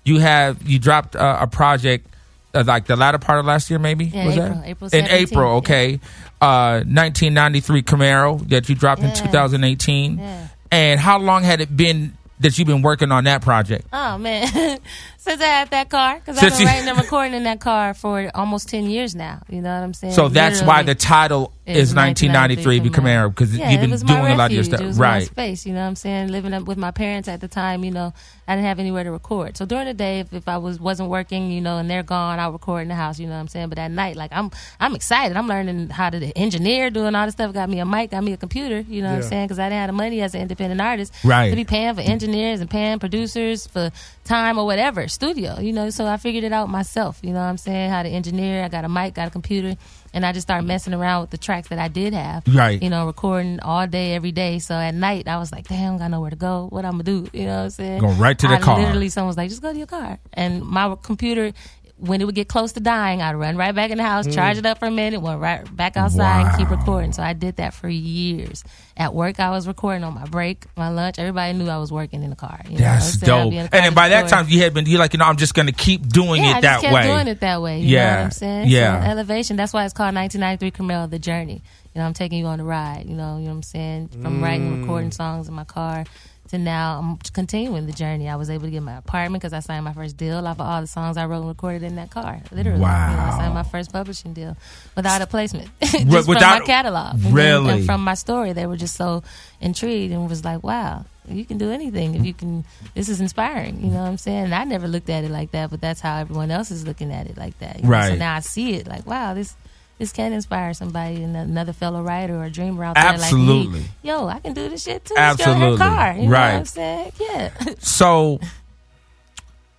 you 0.08 0.18
have 0.18 0.66
you 0.68 0.78
dropped 0.78 1.14
uh, 1.16 1.38
a 1.40 1.46
project 1.46 2.06
uh, 2.54 2.64
like 2.66 2.86
the 2.86 2.96
latter 2.96 3.18
part 3.18 3.38
of 3.40 3.46
last 3.46 3.68
year, 3.70 3.78
maybe 3.78 4.06
Yeah, 4.06 4.26
was 4.26 4.36
April. 4.38 4.48
that 4.60 4.66
April 4.68 4.90
in 4.92 5.06
April? 5.08 5.50
Okay, 5.58 6.00
uh, 6.40 6.80
1993 6.86 7.82
Camaro 7.82 8.48
that 8.48 8.68
you 8.68 8.74
dropped 8.74 9.02
in 9.02 9.12
2018. 9.14 10.18
Yeah. 10.18 10.48
And 10.70 10.98
how 11.00 11.18
long 11.18 11.44
had 11.44 11.60
it 11.60 11.74
been 11.76 12.14
that 12.40 12.58
you've 12.58 12.68
been 12.68 12.82
working 12.82 13.10
on 13.12 13.24
that 13.24 13.42
project? 13.42 13.86
Oh 13.92 14.18
man, 14.18 14.46
since 15.18 15.40
I 15.40 15.44
had 15.44 15.70
that 15.70 15.88
car, 15.90 16.16
because 16.18 16.38
I've 16.38 16.50
been 16.52 16.60
you- 16.60 16.66
writing 16.66 16.88
and 16.88 16.98
recording 16.98 17.34
in 17.34 17.44
that 17.44 17.60
car 17.60 17.94
for 17.94 18.30
almost 18.34 18.68
ten 18.68 18.84
years 18.90 19.14
now. 19.14 19.42
You 19.48 19.60
know 19.62 19.74
what 19.74 19.82
I'm 19.84 19.94
saying? 19.94 20.14
So 20.14 20.28
that's 20.28 20.62
why 20.62 20.82
the 20.82 20.94
title 20.94 21.52
is 21.66 21.94
1993 21.94 22.80
Camaro 22.90 23.28
because 23.28 23.54
Yeah, 23.56 23.70
you've 23.70 23.80
been 23.82 23.90
doing 23.90 24.22
my 24.22 24.30
a 24.30 24.36
lot 24.36 24.46
of 24.50 24.52
your 24.54 24.64
stuff, 24.64 24.80
It 24.80 24.86
was 24.86 24.98
my 24.98 25.04
right? 25.18 25.26
space, 25.26 25.66
you 25.66 25.74
know 25.74 25.80
what 25.82 25.86
I'm 25.88 25.96
saying? 25.96 26.28
Living 26.28 26.54
up 26.54 26.62
with 26.64 26.78
my 26.78 26.90
parents 26.90 27.28
at 27.28 27.42
the 27.42 27.48
time, 27.48 27.84
you 27.84 27.90
know, 27.90 28.14
I 28.46 28.54
didn't 28.54 28.66
have 28.68 28.78
anywhere 28.78 29.04
to 29.04 29.10
record. 29.12 29.58
So 29.58 29.66
during 29.66 29.84
the 29.84 29.92
day, 29.92 30.20
if, 30.20 30.32
if 30.32 30.48
I 30.48 30.56
was 30.56 30.80
wasn't 30.80 31.10
working, 31.10 31.50
you 31.50 31.60
know, 31.60 31.76
and 31.76 31.90
they're 31.90 32.02
gone, 32.02 32.38
I'll 32.40 32.52
record 32.52 32.82
in 32.82 32.88
the 32.88 32.94
house, 32.94 33.18
you 33.20 33.26
know 33.26 33.34
what 33.34 33.40
I'm 33.40 33.48
saying? 33.48 33.68
But 33.68 33.78
at 33.78 33.90
night, 33.90 34.16
like 34.16 34.30
I'm 34.32 34.50
I'm 34.80 34.94
excited. 34.94 35.36
I'm 35.36 35.46
learning 35.46 35.90
how 35.90 36.08
to 36.08 36.18
engineer, 36.38 36.88
doing 36.88 37.14
all 37.14 37.26
this 37.26 37.34
stuff. 37.34 37.52
Got 37.52 37.68
me 37.68 37.80
a 37.80 37.84
mic, 37.84 38.12
got 38.12 38.24
me 38.24 38.32
a 38.32 38.38
computer, 38.38 38.80
you 38.88 39.02
know 39.02 39.10
what 39.10 39.16
I'm 39.16 39.28
saying? 39.28 39.46
Because 39.48 39.58
I 39.58 39.64
didn't 39.68 39.80
have 39.80 39.88
the 39.88 39.92
money 39.92 40.22
as 40.22 40.34
an 40.34 40.40
independent 40.40 40.80
artist 40.80 41.12
Right. 41.22 41.50
to 41.50 41.56
be 41.56 41.64
paying 41.66 41.94
for 41.94 42.00
engineers 42.28 42.60
and 42.60 42.68
paying 42.68 42.98
producers 42.98 43.66
for 43.66 43.90
time 44.24 44.58
or 44.58 44.66
whatever, 44.66 45.08
studio, 45.08 45.58
you 45.58 45.72
know. 45.72 45.90
So 45.90 46.06
I 46.06 46.18
figured 46.18 46.44
it 46.44 46.52
out 46.52 46.68
myself, 46.68 47.18
you 47.22 47.30
know 47.30 47.40
what 47.40 47.46
I'm 47.46 47.56
saying? 47.56 47.90
How 47.90 48.02
to 48.02 48.08
engineer. 48.08 48.64
I 48.64 48.68
got 48.68 48.84
a 48.84 48.88
mic, 48.88 49.14
got 49.14 49.28
a 49.28 49.30
computer, 49.30 49.76
and 50.12 50.26
I 50.26 50.32
just 50.32 50.46
started 50.46 50.66
messing 50.66 50.92
around 50.92 51.22
with 51.22 51.30
the 51.30 51.38
tracks 51.38 51.68
that 51.68 51.78
I 51.78 51.88
did 51.88 52.12
have. 52.12 52.44
Right. 52.46 52.82
You 52.82 52.90
know, 52.90 53.06
recording 53.06 53.60
all 53.60 53.86
day, 53.86 54.14
every 54.14 54.32
day. 54.32 54.58
So 54.58 54.74
at 54.74 54.94
night, 54.94 55.26
I 55.26 55.38
was 55.38 55.50
like, 55.50 55.68
damn, 55.68 55.94
I 55.94 55.98
got 55.98 56.10
nowhere 56.10 56.30
to 56.30 56.36
go. 56.36 56.66
What 56.70 56.84
I'm 56.84 56.92
gonna 56.92 57.04
do? 57.04 57.28
You 57.32 57.46
know 57.46 57.56
what 57.56 57.64
I'm 57.64 57.70
saying? 57.70 58.00
Go 58.00 58.08
right 58.08 58.38
to 58.38 58.48
the 58.48 58.54
I 58.54 58.60
car. 58.60 58.78
Literally, 58.78 59.08
someone 59.08 59.28
was 59.28 59.36
like, 59.36 59.48
just 59.48 59.62
go 59.62 59.72
to 59.72 59.78
your 59.78 59.86
car. 59.86 60.18
And 60.34 60.62
my 60.62 60.96
computer, 61.02 61.52
when 61.98 62.20
it 62.20 62.24
would 62.26 62.34
get 62.34 62.48
close 62.48 62.72
to 62.72 62.80
dying, 62.80 63.20
I'd 63.20 63.34
run 63.34 63.56
right 63.56 63.74
back 63.74 63.90
in 63.90 63.98
the 63.98 64.04
house, 64.04 64.26
Mm. 64.26 64.34
charge 64.34 64.56
it 64.58 64.64
up 64.66 64.78
for 64.78 64.86
a 64.86 64.90
minute, 64.90 65.20
went 65.20 65.40
right 65.40 65.64
back 65.76 65.96
outside 65.96 66.46
and 66.46 66.56
keep 66.58 66.70
recording. 66.70 67.12
So 67.12 67.22
I 67.22 67.32
did 67.32 67.56
that 67.56 67.74
for 67.74 67.88
years. 67.88 68.62
At 68.96 69.14
work, 69.14 69.38
I 69.40 69.50
was 69.50 69.66
recording 69.66 70.04
on 70.04 70.14
my 70.14 70.24
break, 70.26 70.64
my 70.76 70.88
lunch. 70.88 71.18
Everybody 71.18 71.52
knew 71.58 71.68
I 71.68 71.78
was 71.78 71.90
working 71.92 72.22
in 72.22 72.30
the 72.30 72.36
car. 72.36 72.60
You 72.68 72.78
That's 72.78 73.22
I'd 73.22 73.26
dope. 73.26 73.52
in 73.52 73.58
And 73.60 73.68
then 73.70 73.94
by 73.94 74.08
that 74.10 74.28
time, 74.28 74.46
you 74.48 74.62
had 74.62 74.74
been 74.74 74.86
you 74.86 74.98
like 74.98 75.12
you 75.12 75.18
know 75.18 75.24
I'm 75.26 75.36
just 75.36 75.54
gonna 75.54 75.72
keep 75.72 76.08
doing 76.08 76.42
yeah, 76.44 76.58
it 76.58 76.62
that 76.62 76.82
way. 76.92 77.02
doing 77.06 77.26
it 77.28 77.40
that 77.40 77.62
way. 77.62 77.80
You 77.80 77.86
yeah, 77.88 78.04
know 78.10 78.16
what 78.16 78.24
I'm 78.24 78.30
saying? 78.32 78.68
yeah. 78.68 79.02
So 79.04 79.10
elevation. 79.10 79.56
That's 79.56 79.72
why 79.72 79.84
it's 79.84 79.94
called 79.94 80.14
1993 80.14 80.70
Camaro, 80.70 81.08
the 81.10 81.18
journey. 81.18 81.62
You 81.94 82.00
know, 82.00 82.06
I'm 82.06 82.14
taking 82.14 82.38
you 82.38 82.46
on 82.46 82.58
the 82.58 82.64
ride. 82.64 83.04
You 83.06 83.14
know, 83.16 83.36
you 83.38 83.44
know 83.44 83.50
what 83.50 83.56
I'm 83.56 83.62
saying? 83.62 84.08
From 84.08 84.42
writing, 84.42 84.70
Mm. 84.76 84.80
recording 84.82 85.10
songs 85.10 85.48
in 85.48 85.54
my 85.54 85.64
car 85.64 86.04
to 86.50 86.56
now, 86.58 86.98
I'm 86.98 87.16
continuing 87.34 87.86
the 87.86 87.92
journey. 87.92 88.28
I 88.28 88.36
was 88.36 88.48
able 88.48 88.64
to 88.64 88.70
get 88.70 88.82
my 88.82 88.96
apartment 88.96 89.42
because 89.42 89.52
I 89.52 89.60
signed 89.60 89.84
my 89.84 89.92
first 89.92 90.16
deal 90.16 90.46
off 90.46 90.58
of 90.60 90.66
all 90.66 90.80
the 90.80 90.86
songs 90.86 91.16
I 91.18 91.26
wrote 91.26 91.40
and 91.40 91.48
recorded 91.48 91.82
in 91.82 91.96
that 91.96 92.10
car. 92.10 92.40
Literally, 92.52 92.78
You 92.80 92.86
know, 92.86 92.92
I 92.92 93.34
signed 93.36 93.52
my 93.54 93.62
first 93.64 93.92
publishing 93.92 94.32
deal 94.32 94.56
without 94.96 95.20
a 95.20 95.26
placement, 95.26 95.68
just 95.82 95.92
Wi- 95.94 96.22
from 96.22 96.34
without- 96.34 96.60
my 96.60 96.66
catalog. 96.66 97.16
Really? 97.24 97.70
and 97.72 97.84
from 97.86 98.02
my 98.02 98.14
story, 98.14 98.52
they 98.54 98.66
were 98.66 98.76
just 98.78 98.94
so 98.96 99.22
intrigued 99.60 100.12
and 100.12 100.28
was 100.28 100.44
like, 100.44 100.62
"Wow." 100.62 101.04
You 101.30 101.44
can 101.44 101.58
do 101.58 101.70
anything 101.70 102.14
if 102.14 102.24
you 102.24 102.32
can. 102.32 102.64
This 102.94 103.10
is 103.10 103.20
inspiring, 103.20 103.84
you 103.84 103.90
know 103.90 104.00
what 104.00 104.08
I'm 104.08 104.16
saying. 104.16 104.44
And 104.44 104.54
I 104.54 104.64
never 104.64 104.88
looked 104.88 105.10
at 105.10 105.24
it 105.24 105.30
like 105.30 105.50
that, 105.50 105.68
but 105.68 105.78
that's 105.78 106.00
how 106.00 106.16
everyone 106.16 106.50
else 106.50 106.70
is 106.70 106.86
looking 106.86 107.12
at 107.12 107.26
it 107.26 107.36
like 107.36 107.58
that. 107.58 107.80
Right. 107.84 108.04
know? 108.08 108.14
So 108.14 108.18
now 108.18 108.34
I 108.36 108.40
see 108.40 108.72
it 108.76 108.86
like, 108.86 109.06
wow, 109.06 109.34
this 109.34 109.54
this 109.98 110.12
can 110.12 110.32
inspire 110.32 110.72
somebody 110.74 111.22
and 111.22 111.36
another 111.36 111.72
fellow 111.72 112.02
writer 112.02 112.40
or 112.40 112.48
dreamer 112.48 112.84
out 112.84 112.94
there 112.94 113.04
Absolutely. 113.04 113.80
like 113.80 113.82
me. 113.82 113.88
Yo, 114.02 114.28
I 114.28 114.38
can 114.38 114.52
do 114.54 114.68
this 114.68 114.84
shit 114.84 115.04
too. 115.04 115.14
Go 115.14 115.20
in 115.20 115.26
Absolutely. 115.28 115.70
her 115.72 115.76
car. 115.76 116.12
You 116.16 116.22
know 116.22 116.30
Right. 116.30 116.52
what 116.52 116.58
I'm 116.60 116.64
saying? 116.64 117.12
Yeah. 117.20 117.50
So, 117.80 118.38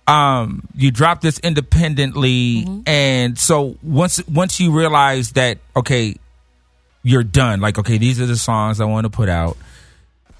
um, 0.06 0.66
you 0.74 0.90
dropped 0.90 1.22
this 1.22 1.38
independently, 1.38 2.64
Mm-hmm. 2.66 2.80
and 2.88 3.38
so 3.38 3.76
once 3.82 4.26
once 4.26 4.58
you 4.60 4.72
realize 4.72 5.32
that 5.32 5.58
okay, 5.76 6.16
you're 7.02 7.22
done. 7.22 7.60
Like 7.60 7.78
okay, 7.78 7.96
these 7.98 8.20
are 8.20 8.26
the 8.26 8.36
songs 8.36 8.80
I 8.80 8.84
want 8.86 9.04
to 9.04 9.10
put 9.10 9.28
out. 9.28 9.56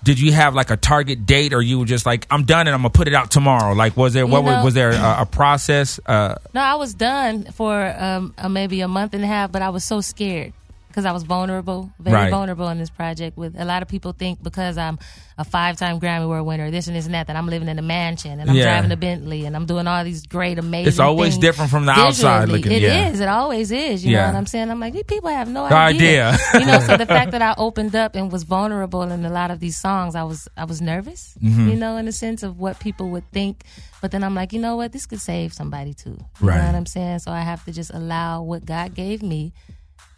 Did 0.02 0.18
you 0.18 0.32
have 0.32 0.54
like 0.54 0.70
a 0.70 0.76
target 0.76 1.26
date, 1.26 1.52
or 1.52 1.60
you 1.60 1.78
were 1.78 1.84
just 1.84 2.06
like, 2.06 2.26
I'm 2.30 2.44
done 2.44 2.66
and 2.66 2.74
I'm 2.74 2.80
gonna 2.80 2.90
put 2.90 3.06
it 3.06 3.14
out 3.14 3.30
tomorrow? 3.30 3.74
Like, 3.74 3.96
was 3.96 4.14
there 4.14 4.24
You 4.24 4.30
what 4.30 4.44
was, 4.44 4.64
was 4.64 4.74
there 4.74 4.90
a, 4.92 5.16
a 5.20 5.26
process? 5.26 6.00
Uh, 6.06 6.36
No, 6.54 6.62
I 6.62 6.74
was 6.76 6.94
done 6.94 7.44
for 7.52 7.94
um, 7.98 8.34
uh, 8.38 8.48
maybe 8.48 8.80
a 8.80 8.88
month 8.88 9.12
and 9.14 9.22
a 9.22 9.26
half, 9.26 9.52
but 9.52 9.60
I 9.62 9.68
was 9.68 9.84
so 9.84 10.00
scared. 10.00 10.52
Because 10.90 11.04
I 11.04 11.12
was 11.12 11.22
vulnerable, 11.22 11.90
very 12.00 12.16
Right. 12.16 12.30
vulnerable 12.30 12.68
in 12.68 12.78
this 12.78 12.90
project. 12.90 13.38
With 13.38 13.54
a 13.58 13.64
lot 13.64 13.80
of 13.82 13.88
people 13.88 14.12
think 14.12 14.42
because 14.42 14.76
I'm 14.76 14.98
a 15.38 15.44
five-time 15.44 16.00
Grammy 16.00 16.24
Award 16.24 16.44
winner, 16.44 16.70
this 16.70 16.86
and 16.88 16.96
this 16.96 17.06
and 17.06 17.14
that, 17.14 17.28
that 17.28 17.36
I'm 17.36 17.46
living 17.46 17.68
in 17.68 17.78
a 17.78 17.82
mansion 17.82 18.40
and 18.40 18.50
I'm 18.50 18.56
Yeah. 18.56 18.64
driving 18.64 18.90
a 18.92 18.96
Bentley 18.96 19.46
and 19.46 19.54
I'm 19.56 19.64
doing 19.66 19.86
all 19.86 20.02
these 20.04 20.26
great, 20.26 20.58
amazing. 20.58 20.88
It's 20.88 20.98
always 20.98 21.34
things 21.34 21.42
different 21.42 21.70
from 21.70 21.86
the 21.86 21.92
outside 21.92 22.40
visually. 22.48 22.58
looking, 22.62 22.72
It 22.72 22.82
yeah. 22.82 23.08
is. 23.08 23.20
It 23.20 23.28
always 23.28 23.70
is. 23.70 24.04
You 24.04 24.12
Yeah. 24.12 24.22
know 24.22 24.26
what 24.32 24.38
I'm 24.38 24.46
saying? 24.46 24.70
I'm 24.70 24.80
like, 24.80 24.92
these 24.92 25.04
people 25.04 25.30
have 25.30 25.48
no 25.48 25.64
idea. 25.64 26.30
idea. 26.30 26.38
you 26.60 26.66
know, 26.66 26.80
so 26.80 26.96
the 26.96 27.06
fact 27.16 27.30
that 27.30 27.40
I 27.40 27.54
opened 27.56 27.94
up 27.96 28.14
and 28.16 28.30
was 28.30 28.42
vulnerable 28.42 29.02
in 29.02 29.24
a 29.24 29.30
lot 29.30 29.50
of 29.50 29.60
these 29.60 29.78
songs, 29.78 30.14
I 30.14 30.24
was 30.24 30.48
I 30.56 30.64
was 30.64 30.80
nervous. 30.82 31.34
Mhm. 31.42 31.70
You 31.70 31.76
know, 31.76 31.96
in 31.96 32.04
the 32.06 32.12
sense 32.12 32.42
of 32.42 32.58
what 32.58 32.78
people 32.80 33.08
would 33.10 33.30
think. 33.32 33.62
But 34.02 34.10
then 34.10 34.24
I'm 34.24 34.34
like, 34.34 34.52
you 34.52 34.60
know 34.60 34.76
what? 34.76 34.92
This 34.92 35.06
could 35.06 35.20
save 35.20 35.52
somebody 35.52 35.94
too. 35.94 36.16
You 36.40 36.48
Right. 36.48 36.58
know 36.58 36.66
what 36.66 36.74
I'm 36.74 36.86
saying? 36.86 37.20
So 37.20 37.30
I 37.32 37.40
have 37.42 37.64
to 37.66 37.72
just 37.72 37.90
allow 37.94 38.42
what 38.42 38.64
God 38.64 38.94
gave 38.94 39.22
me 39.22 39.52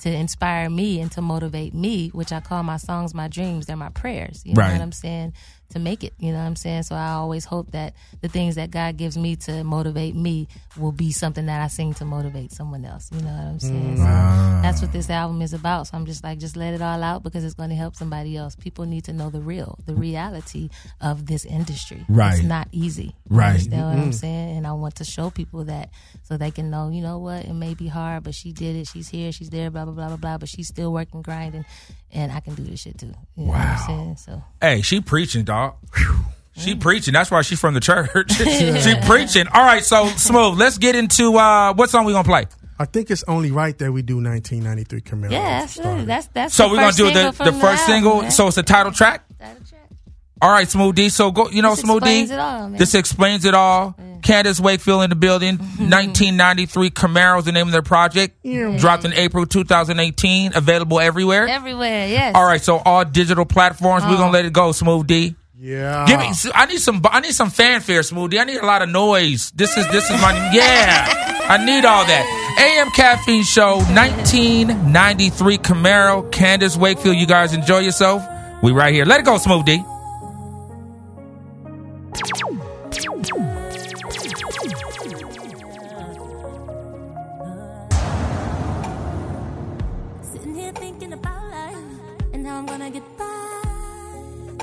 to 0.03 0.11
inspire 0.13 0.69
me 0.71 1.01
and 1.01 1.11
to 1.13 1.23
motivate 1.23 1.75
me, 1.75 2.09
which 2.11 2.33
I 2.33 2.41
call 2.41 2.63
my 2.63 2.77
songs 2.77 3.15
my 3.15 3.29
dreams. 3.29 3.67
They're 3.67 3.77
my 3.77 3.91
prayers. 3.91 4.43
You 4.45 4.55
know 4.55 4.61
Right. 4.63 4.73
what 4.73 4.81
I'm 4.81 4.93
saying? 4.93 5.33
To 5.73 5.79
make 5.79 6.05
it. 6.05 6.13
You 6.19 6.33
know 6.33 6.39
what 6.39 6.45
I'm 6.45 6.57
saying? 6.57 6.83
So 6.85 6.95
I 6.95 7.13
always 7.13 7.45
hope 7.47 7.71
that 7.73 7.95
the 8.21 8.29
things 8.29 8.57
that 8.57 8.71
God 8.71 8.97
gives 8.97 9.17
me 9.17 9.37
to 9.37 9.65
motivate 9.65 10.15
me 10.15 10.49
will 10.79 10.93
be 10.93 11.13
something 11.13 11.47
that 11.47 11.63
I 11.63 11.69
sing 11.69 11.95
to 11.95 12.05
motivate 12.05 12.53
someone 12.53 12.85
else. 12.85 13.11
You 13.13 13.21
know 13.23 13.31
what 13.33 13.47
I'm 13.47 13.61
saying? 13.61 13.97
So 13.97 14.03
Ah. 14.07 14.61
that's 14.63 14.83
what 14.83 14.93
this 14.93 15.09
album 15.09 15.41
is 15.41 15.53
about. 15.55 15.87
So 15.87 15.97
I'm 15.97 16.05
just 16.05 16.23
like, 16.25 16.39
just 16.39 16.57
let 16.57 16.75
it 16.75 16.83
all 16.83 17.03
out 17.03 17.23
because 17.23 17.43
it's 17.43 17.55
going 17.55 17.71
to 17.71 17.75
help 17.77 17.97
somebody 17.97 18.37
else. 18.37 18.55
People 18.57 18.85
need 18.85 19.05
to 19.05 19.13
know 19.15 19.31
the 19.31 19.41
real, 19.41 19.79
the 19.87 19.95
reality 19.95 20.69
of 21.01 21.25
this 21.27 21.45
industry. 21.47 22.05
Right. 22.09 22.35
It's 22.39 22.43
not 22.47 22.69
easy. 22.73 23.15
Right. 23.29 23.39
You 23.39 23.39
Right. 23.39 23.49
understand 23.53 23.83
what 23.99 23.99
I'm 24.05 24.13
saying? 24.13 24.57
And 24.59 24.67
I 24.67 24.73
want 24.73 24.97
to 24.97 25.05
show 25.05 25.31
people 25.31 25.65
that 25.65 25.89
so 26.25 26.37
they 26.37 26.51
can 26.51 26.71
know, 26.71 26.91
you 26.91 27.01
know 27.03 27.19
what, 27.19 27.45
it 27.47 27.55
may 27.55 27.73
be 27.75 27.87
hard, 27.89 28.25
but 28.25 28.35
she 28.35 28.53
did 28.53 28.77
it. 28.77 28.89
She's 28.89 29.09
here, 29.09 29.33
she's 29.33 29.49
there, 29.51 29.71
blah, 29.71 29.85
blah, 29.87 29.95
blah, 29.95 30.09
blah, 30.09 30.17
blah. 30.19 30.39
But 30.39 30.49
she's 30.51 30.69
still 30.69 30.93
working, 30.93 31.23
grinding, 31.23 31.65
and 32.13 32.31
I 32.33 32.41
can 32.41 32.55
do 32.55 32.63
this 32.63 32.81
shit 32.81 32.99
too. 32.99 33.13
You 33.37 33.45
know 33.47 33.51
what 33.51 33.59
I'm 33.59 33.79
saying? 33.87 34.17
So 34.17 34.43
Hey, 34.61 34.83
she 34.83 35.01
preaching, 35.01 35.45
dog. 35.45 35.75
She 36.55 36.75
preaching. 36.75 37.15
That's 37.15 37.31
why 37.31 37.41
she's 37.43 37.59
from 37.59 37.73
the 37.75 37.81
church. 37.81 38.31
she 38.33 38.95
preaching. 39.07 39.47
All 39.49 39.65
right, 39.65 39.83
so 39.85 40.07
smooth. 40.17 40.59
Let's 40.59 40.79
get 40.79 40.95
into 40.95 41.37
uh 41.37 41.73
what 41.75 41.89
song 41.91 42.05
we 42.05 42.13
gonna 42.13 42.25
play. 42.25 42.47
I 42.79 42.85
think 42.85 43.11
it's 43.11 43.23
only 43.29 43.51
right 43.53 43.77
that 43.79 43.93
we 43.93 44.03
do 44.03 44.17
1993 44.17 45.01
Camaro. 45.03 45.31
yeah, 45.31 45.61
absolutely. 45.63 46.05
That's 46.05 46.27
that's 46.29 46.55
So 46.55 46.65
the 46.65 46.71
we're 46.71 46.77
gonna 46.77 46.93
do 46.93 47.05
the 47.13 47.25
the 47.31 47.33
from 47.33 47.61
first 47.61 47.89
album, 47.89 48.03
single. 48.05 48.31
So 48.31 48.49
it's 48.49 48.59
a 48.59 48.63
title 48.63 48.93
track. 48.93 49.25
All 50.43 50.51
right, 50.51 50.69
Smooth 50.69 50.97
D. 50.97 51.09
So 51.09 51.31
go. 51.31 51.49
You 51.49 51.63
know, 51.63 51.71
This 51.77 51.81
Smooth 51.83 52.03
D. 52.03 52.21
explains 52.23 52.31
it 52.33 52.39
all, 52.39 52.69
man. 52.69 52.79
This 52.79 52.95
explains 52.95 53.45
it 53.45 53.55
all. 53.55 53.95
Candace 54.23 54.61
Wakefield 54.61 55.03
in 55.05 55.11
the 55.11 55.17
building. 55.17 55.59
Mm-hmm. 55.83 55.91
1993 55.91 56.91
Camaro 56.91 57.39
is 57.39 57.45
the 57.45 57.53
name 57.53 57.67
of 57.67 57.73
their 57.73 57.83
project. 57.83 58.37
Yeah. 58.43 58.77
Dropped 58.79 59.05
in 59.05 59.13
April 59.15 59.47
2018. 59.47 60.53
Available 60.55 61.01
everywhere. 61.01 61.49
everywhere. 61.49 62.07
Yes. 62.09 62.35
All 62.35 62.45
right, 62.45 62.61
so 62.63 62.79
all 62.85 63.05
digital 63.05 63.45
platforms. 63.45 64.05
We're 64.05 64.15
Oh. 64.15 64.19
gonna 64.19 64.33
let 64.33 64.45
it 64.45 64.53
go, 64.53 64.73
Smooth 64.73 65.07
D. 65.07 65.35
Yeah. 65.59 66.05
Give 66.07 66.19
me. 66.19 66.33
I 66.55 66.67
need 66.67 66.79
some. 66.81 67.01
I 67.09 67.21
need 67.21 67.33
some 67.35 67.51
fanfare, 67.51 68.03
Smooth 68.03 68.31
D. 68.33 68.39
I 68.41 68.45
need 68.45 68.59
a 68.59 68.67
lot 68.67 68.83
of 68.83 68.89
noise. 68.91 69.53
This 69.55 69.77
is 69.77 69.87
this 69.89 70.05
is 70.11 70.21
my 70.21 70.33
yeah. 70.53 71.07
I 71.49 71.65
need 71.65 71.85
all 71.85 72.05
that. 72.05 72.25
AM 72.59 72.91
Caffeine 72.91 73.45
Show 73.45 73.77
1993 73.95 75.59
Camaro. 75.59 76.31
Candace 76.33 76.77
Wakefield. 76.77 77.17
You 77.17 77.27
guys 77.27 77.53
enjoy 77.55 77.79
yourself. 77.81 78.23
We 78.63 78.73
right 78.73 78.93
here. 78.95 79.05
Let 79.05 79.21
it 79.21 79.27
go, 79.27 79.39
Smooth 79.39 79.65
D. 79.67 79.83
Sitting 82.15 82.61
here 90.55 90.73
thinking 90.73 91.15
about 91.15 91.51
life 91.51 91.75
and 92.35 92.47
how 92.47 92.59
I'm 92.59 92.67
gonna 92.67 92.91
get 92.91 93.03
by. 93.17 93.63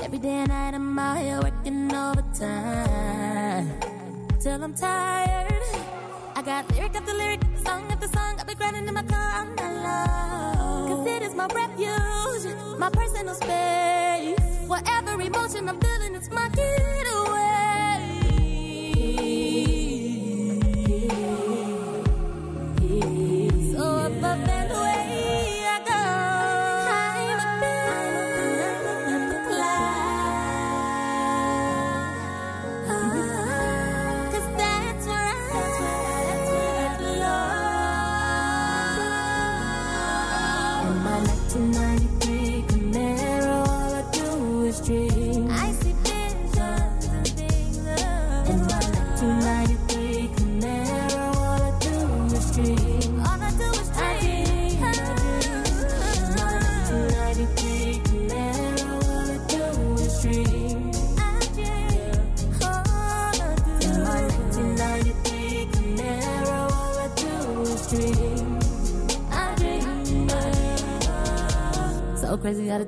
Every 0.04 0.18
day 0.18 0.28
and 0.28 0.48
night 0.48 0.74
I'm 0.74 0.96
out 0.98 1.18
here 1.18 1.40
working 1.42 1.92
overtime 1.92 3.68
till 4.40 4.62
I'm 4.62 4.72
tired. 4.72 5.99
I 6.40 6.42
got 6.42 6.74
lyric 6.74 6.96
after 6.96 7.12
lyric, 7.12 7.40
song 7.62 7.84
after 7.92 8.08
song. 8.08 8.40
I've 8.40 8.46
been 8.46 8.56
grinding 8.56 8.88
in 8.88 8.94
my 8.94 9.02
car 9.02 9.40
all 9.40 9.44
night 9.44 9.82
long. 9.84 10.88
Cause 10.88 11.06
it 11.06 11.22
is 11.22 11.34
my 11.34 11.46
refuge, 11.54 12.56
my 12.78 12.88
personal 12.88 13.34
space. 13.34 14.38
Whatever 14.66 15.20
emotion 15.20 15.68
I'm 15.68 15.78
feeling, 15.78 16.14
it's 16.14 16.30
my 16.30 16.48
getaway. 16.48 18.00
So 23.74 23.84
up 23.84 24.22
and 24.24 24.72
away 24.72 24.89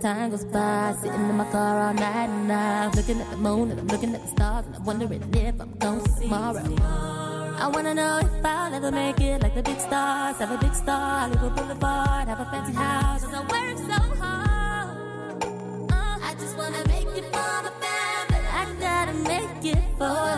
time 0.02 0.30
goes 0.30 0.44
by. 0.44 0.94
Sitting 1.00 1.30
in 1.30 1.36
my 1.36 1.44
car 1.52 1.78
all 1.86 1.94
night 1.94 2.28
and 2.28 2.52
I'm 2.52 2.90
looking 2.90 3.20
at 3.20 3.30
the 3.30 3.36
moon 3.36 3.70
and 3.70 3.78
I'm 3.78 3.86
looking 3.86 4.12
at 4.14 4.22
the 4.22 4.28
stars 4.28 4.66
and 4.66 4.74
I'm 4.74 4.84
wondering 4.84 5.22
if 5.32 5.60
I'm 5.60 5.72
gonna 5.78 6.08
see 6.08 6.24
tomorrow. 6.24 6.76
I 7.64 7.70
wanna 7.72 7.94
know 7.94 8.18
if 8.18 8.44
I'll 8.44 8.74
ever 8.74 8.90
make 8.90 9.20
it 9.20 9.40
like 9.42 9.54
the 9.54 9.62
big 9.62 9.78
stars. 9.78 10.38
Have 10.38 10.50
a 10.50 10.58
big 10.58 10.74
star, 10.74 11.20
Hollywood 11.20 11.54
Boulevard, 11.54 12.26
have 12.26 12.40
a 12.40 12.44
fancy 12.50 12.72
house. 12.72 13.22
'Cause 13.22 13.34
I 13.34 13.42
work 13.52 13.78
so 13.90 14.00
hard. 14.20 14.88
Uh, 15.92 16.28
I 16.28 16.34
just 16.40 16.58
wanna 16.58 16.82
make 16.88 17.10
it 17.20 17.26
for 17.34 17.54
my 17.66 17.72
family. 17.84 18.42
I 18.60 18.62
gotta 18.86 19.14
make 19.32 19.64
it 19.72 19.82
for 19.98 20.31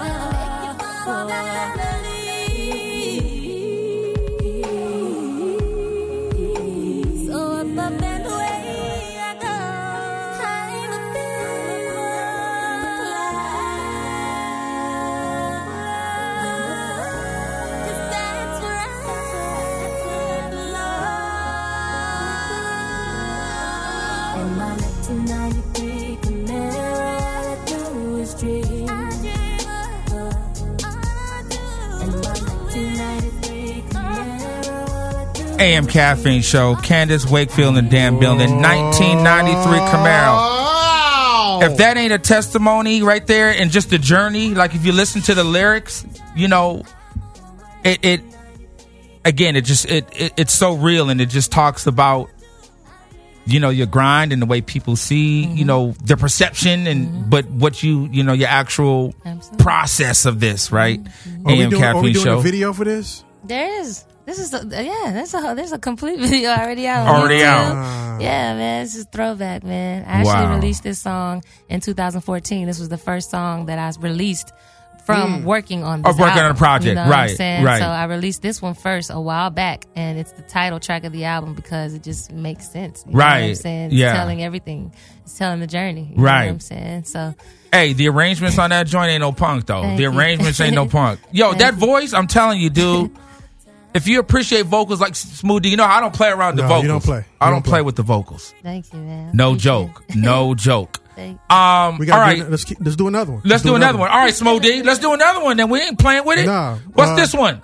AM 35.65 35.87
Caffeine 35.87 36.43
Show. 36.43 36.77
Candace 36.77 37.25
Wakefield 37.25 37.79
in 37.79 37.87
the 37.87 37.91
damn 37.91 38.19
building. 38.19 38.61
1993 38.61 39.79
Camaro. 39.79 41.63
If 41.63 41.79
that 41.79 41.97
ain't 41.97 42.13
a 42.13 42.19
testimony 42.19 43.03
right 43.03 43.27
there 43.27 43.49
and 43.49 43.71
just 43.71 43.89
the 43.89 43.97
journey, 43.97 44.51
like 44.51 44.75
if 44.75 44.85
you 44.85 44.93
listen 44.93 45.23
to 45.23 45.35
the 45.35 45.43
lyrics, 45.43 46.05
you 46.37 46.49
know, 46.49 46.83
it, 47.83 48.05
it 48.05 48.21
again, 49.25 49.57
it 49.57 49.65
just 49.65 49.87
it, 49.87 50.07
it 50.13 50.35
it's 50.37 50.53
so 50.53 50.75
real 50.75 51.09
and 51.09 51.19
it 51.19 51.31
just 51.31 51.51
talks 51.51 51.87
about 51.87 52.29
you 53.47 53.59
know 53.59 53.71
your 53.71 53.87
grind 53.87 54.35
and 54.35 54.43
the 54.43 54.47
way 54.47 54.61
people 54.61 54.97
see 54.97 55.41
you 55.41 55.47
mm-hmm. 55.47 55.67
know 55.67 55.95
the 56.05 56.17
perception 56.17 56.87
and 56.87 57.09
mm-hmm. 57.09 57.29
but 57.29 57.45
what 57.51 57.83
you 57.83 58.09
you 58.11 58.23
know 58.23 58.33
your 58.33 58.49
actual 58.49 59.15
process 59.59 60.25
of 60.25 60.41
this 60.41 60.73
right 60.73 61.05
mm-hmm. 61.05 61.47
Are 61.47 61.53
we 61.53 61.63
am 61.63 61.69
doing, 61.69 61.83
are 61.83 61.87
caffeine 61.87 62.03
we 62.05 62.13
doing 62.15 62.25
show 62.25 62.39
a 62.39 62.43
video 62.43 62.73
for 62.73 62.85
this? 62.85 63.23
There 63.45 63.83
is. 63.83 64.07
This 64.27 64.39
is 64.39 64.55
a, 64.55 64.65
yeah. 64.67 65.13
There's 65.13 65.35
a 65.35 65.53
there's 65.55 65.73
a 65.73 65.79
complete 65.79 66.19
video 66.29 66.51
already 66.51 66.87
out. 66.87 67.07
Already 67.09 67.41
YouTube. 67.41 67.45
out. 67.45 68.21
Yeah, 68.21 68.55
man. 68.55 68.85
This 68.85 68.95
is 68.95 69.07
throwback, 69.13 69.63
man. 69.65 70.03
I 70.07 70.21
actually 70.21 70.47
Wow. 70.47 70.57
released 70.57 70.83
this 70.83 70.99
song 70.99 71.43
in 71.69 71.81
2014. 71.81 72.67
This 72.67 72.79
was 72.79 72.89
the 72.89 72.97
first 72.99 73.31
song 73.31 73.67
that 73.67 73.79
I 73.79 73.93
released 74.01 74.53
from 75.05 75.43
Mm. 75.43 75.45
working 75.45 75.85
on 75.85 75.99
Of 76.01 76.17
this 76.17 76.17
working 76.17 76.43
on 76.43 76.51
a 76.51 76.55
project, 76.55 76.87
you 76.89 76.95
know 76.95 77.03
what 77.03 77.11
right, 77.11 77.31
I'm 77.33 77.37
saying? 77.37 77.65
right. 77.65 77.79
So 77.81 77.87
I 77.87 78.05
released 78.05 78.41
this 78.41 78.63
one 78.63 78.73
first 78.73 79.11
a 79.13 79.21
while 79.21 79.51
back, 79.51 79.85
and 79.95 80.19
it's 80.19 80.33
the 80.33 80.41
title 80.41 80.81
track 80.81 81.05
of 81.05 81.13
the 81.13 81.27
album 81.27 81.53
because 81.53 81.93
it 81.93 82.03
just 82.03 82.33
makes 82.33 82.67
sense. 82.71 83.05
You 83.07 83.13
know 83.13 83.19
what 83.19 83.27
I'm 83.27 83.43
Right, 83.49 83.57
saying? 83.59 83.85
It's 83.89 83.95
yeah. 83.97 84.15
telling 84.15 84.43
everything. 84.43 84.95
It's 85.27 85.37
telling 85.37 85.61
the 85.61 85.67
journey. 85.67 86.09
You 86.13 86.17
Know 86.17 86.23
Right. 86.23 86.45
what 86.47 86.53
I'm 86.53 86.61
saying? 86.61 87.05
So 87.05 87.35
Hey, 87.71 87.93
the 87.93 88.09
arrangements 88.09 88.57
on 88.59 88.71
that 88.71 88.87
joint 88.87 89.11
ain't 89.11 89.21
no 89.21 89.33
punk 89.33 89.67
though. 89.67 89.83
Thank 89.83 89.97
the 89.99 90.05
you. 90.05 90.11
arrangements 90.17 90.59
ain't 90.63 90.75
no 90.75 90.87
punk. 90.99 91.21
Yo, 91.33 91.49
Thank 91.49 91.59
that 91.59 91.75
you. 91.75 91.81
voice, 91.81 92.15
I'm 92.15 92.27
telling 92.27 92.59
you, 92.61 92.71
dude. 92.71 93.11
if 93.95 94.07
you 94.09 94.19
appreciate 94.21 94.67
vocals 94.67 95.01
like 95.01 95.15
Smooth 95.17 95.63
D, 95.63 95.69
you 95.71 95.77
know 95.77 95.85
I 95.85 96.01
don't 96.01 96.15
play 96.15 96.29
around 96.31 96.57
the 96.57 96.63
No, 96.63 96.69
vocals. 96.69 96.83
you 96.83 96.89
don't 96.89 97.05
play. 97.05 97.19
You 97.19 97.25
I 97.41 97.47
don't, 97.47 97.55
don't 97.57 97.63
play. 97.63 97.71
play. 97.73 97.83
with 97.83 97.97
the 97.97 98.03
vocals. 98.03 98.53
thank 98.63 98.93
you, 98.93 98.99
man. 99.01 99.31
No 99.35 99.51
Appreciate 99.53 99.63
joke. 99.63 100.05
it. 100.09 100.17
No 100.17 100.55
joke. 100.55 101.01
Thank 101.17 101.39
Um, 101.51 101.99
We 101.99 102.11
all 102.11 102.19
got 102.19 102.23
right. 102.23 102.51
let's 102.51 102.65
keep, 102.65 102.79
let's 102.81 102.97
do 102.97 103.07
another 103.07 103.33
one. 103.35 103.43
Let's 103.45 103.63
do 103.63 103.77
another 103.77 103.99
one. 103.99 104.11
All 104.11 104.19
right, 104.19 104.35
Smooth 104.35 104.63
D. 104.63 104.83
Let's 104.83 104.99
do 104.99 105.13
another 105.15 105.45
one. 105.45 105.57
Then 105.57 105.71
we 105.71 105.81
ain't 105.81 105.97
playing 105.99 106.25
with 106.25 106.41
it. 106.41 106.47
Nah. 106.47 106.77
What's 106.93 107.13
uh, 107.13 107.17
this 107.17 107.33
one? 107.33 107.63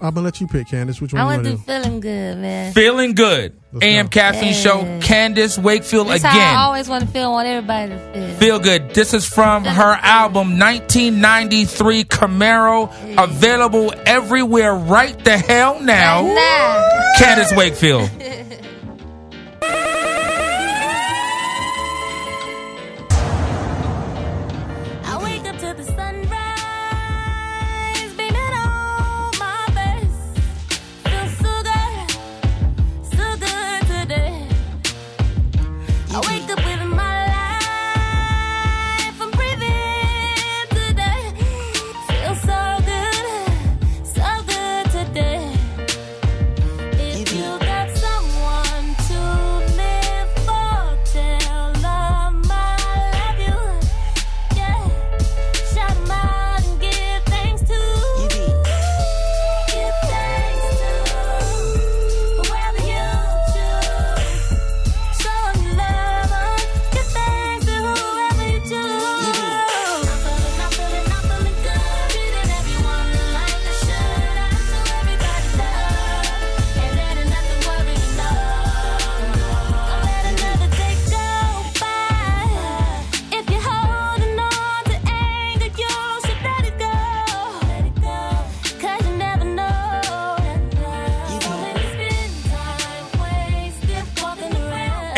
I'm 0.00 0.14
gonna 0.14 0.24
let 0.24 0.40
you 0.40 0.46
pick, 0.46 0.68
Candace. 0.68 1.00
Which 1.00 1.12
one 1.12 1.20
I 1.20 1.24
you 1.24 1.26
want 1.28 1.44
want 1.44 1.44
to 1.46 1.50
to 1.50 1.56
do 1.56 1.62
do? 1.82 1.82
feeling 1.88 2.00
good, 2.00 2.38
man. 2.38 2.72
Feeling 2.72 3.14
good. 3.14 3.60
Let's 3.72 3.84
AM 3.84 4.06
go. 4.06 4.10
Caffeine 4.10 4.54
Show. 4.54 4.80
Yeah. 4.80 5.00
Candace 5.00 5.58
Wakefield 5.58 6.06
That's 6.08 6.22
how 6.22 6.38
I 6.38 6.64
always 6.66 6.88
want 6.88 7.04
to 7.04 7.10
feel. 7.10 7.24
I 7.24 7.32
want 7.32 7.48
everybody 7.48 7.90
to 7.90 8.12
feel. 8.12 8.36
Feel 8.36 8.58
good. 8.60 8.90
This 8.94 9.12
is 9.12 9.26
from 9.26 9.64
her 9.64 9.98
album 10.02 10.58
1993 10.58 12.04
Camaro. 12.04 12.92
Available 13.22 13.92
everywhere 14.06 14.74
right 14.74 15.18
the 15.24 15.36
hell 15.36 15.80
now. 15.82 16.22
Now. 16.22 17.12
Candace 17.18 17.52
Wakefield. 17.56 18.08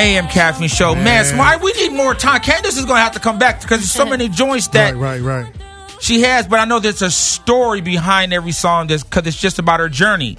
AM 0.00 0.26
Caffeine 0.28 0.68
Show. 0.68 0.94
Man, 0.94 1.24
Smart, 1.24 1.62
we 1.62 1.72
need 1.74 1.92
more 1.92 2.14
time. 2.14 2.40
Candace 2.40 2.76
is 2.78 2.84
going 2.86 2.96
to 2.96 3.02
have 3.02 3.12
to 3.12 3.20
come 3.20 3.38
back 3.38 3.60
because 3.60 3.78
there's 3.78 3.90
so 3.90 4.06
many 4.06 4.28
joints 4.28 4.68
that 4.68 4.96
Right, 4.96 5.20
right, 5.20 5.44
right. 5.44 5.54
she 6.00 6.22
has, 6.22 6.48
but 6.48 6.58
I 6.58 6.64
know 6.64 6.78
there's 6.80 7.02
a 7.02 7.10
story 7.10 7.80
behind 7.82 8.32
every 8.32 8.52
song 8.52 8.86
because 8.86 9.26
it's 9.26 9.36
just 9.40 9.58
about 9.58 9.80
her 9.80 9.88
journey. 9.90 10.38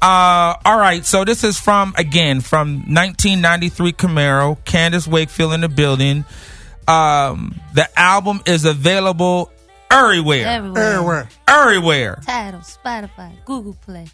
Uh, 0.00 0.54
all 0.64 0.78
right, 0.78 1.04
so 1.04 1.24
this 1.24 1.42
is 1.42 1.58
from 1.58 1.94
again 1.98 2.40
from 2.40 2.74
1993 2.94 3.92
Camaro, 3.92 4.62
Candace 4.64 5.08
Wakefield 5.08 5.54
in 5.54 5.62
the 5.62 5.68
building. 5.68 6.24
Um, 6.86 7.58
the 7.74 7.88
album 7.98 8.40
is 8.46 8.64
available 8.64 9.50
everywhere, 9.90 10.46
Everywhere. 10.46 10.82
Everywhere. 10.92 11.28
everywhere. 11.48 12.20
Tidal, 12.24 12.60
Spotify, 12.60 13.32
Google 13.46 13.74
Play. 13.84 14.06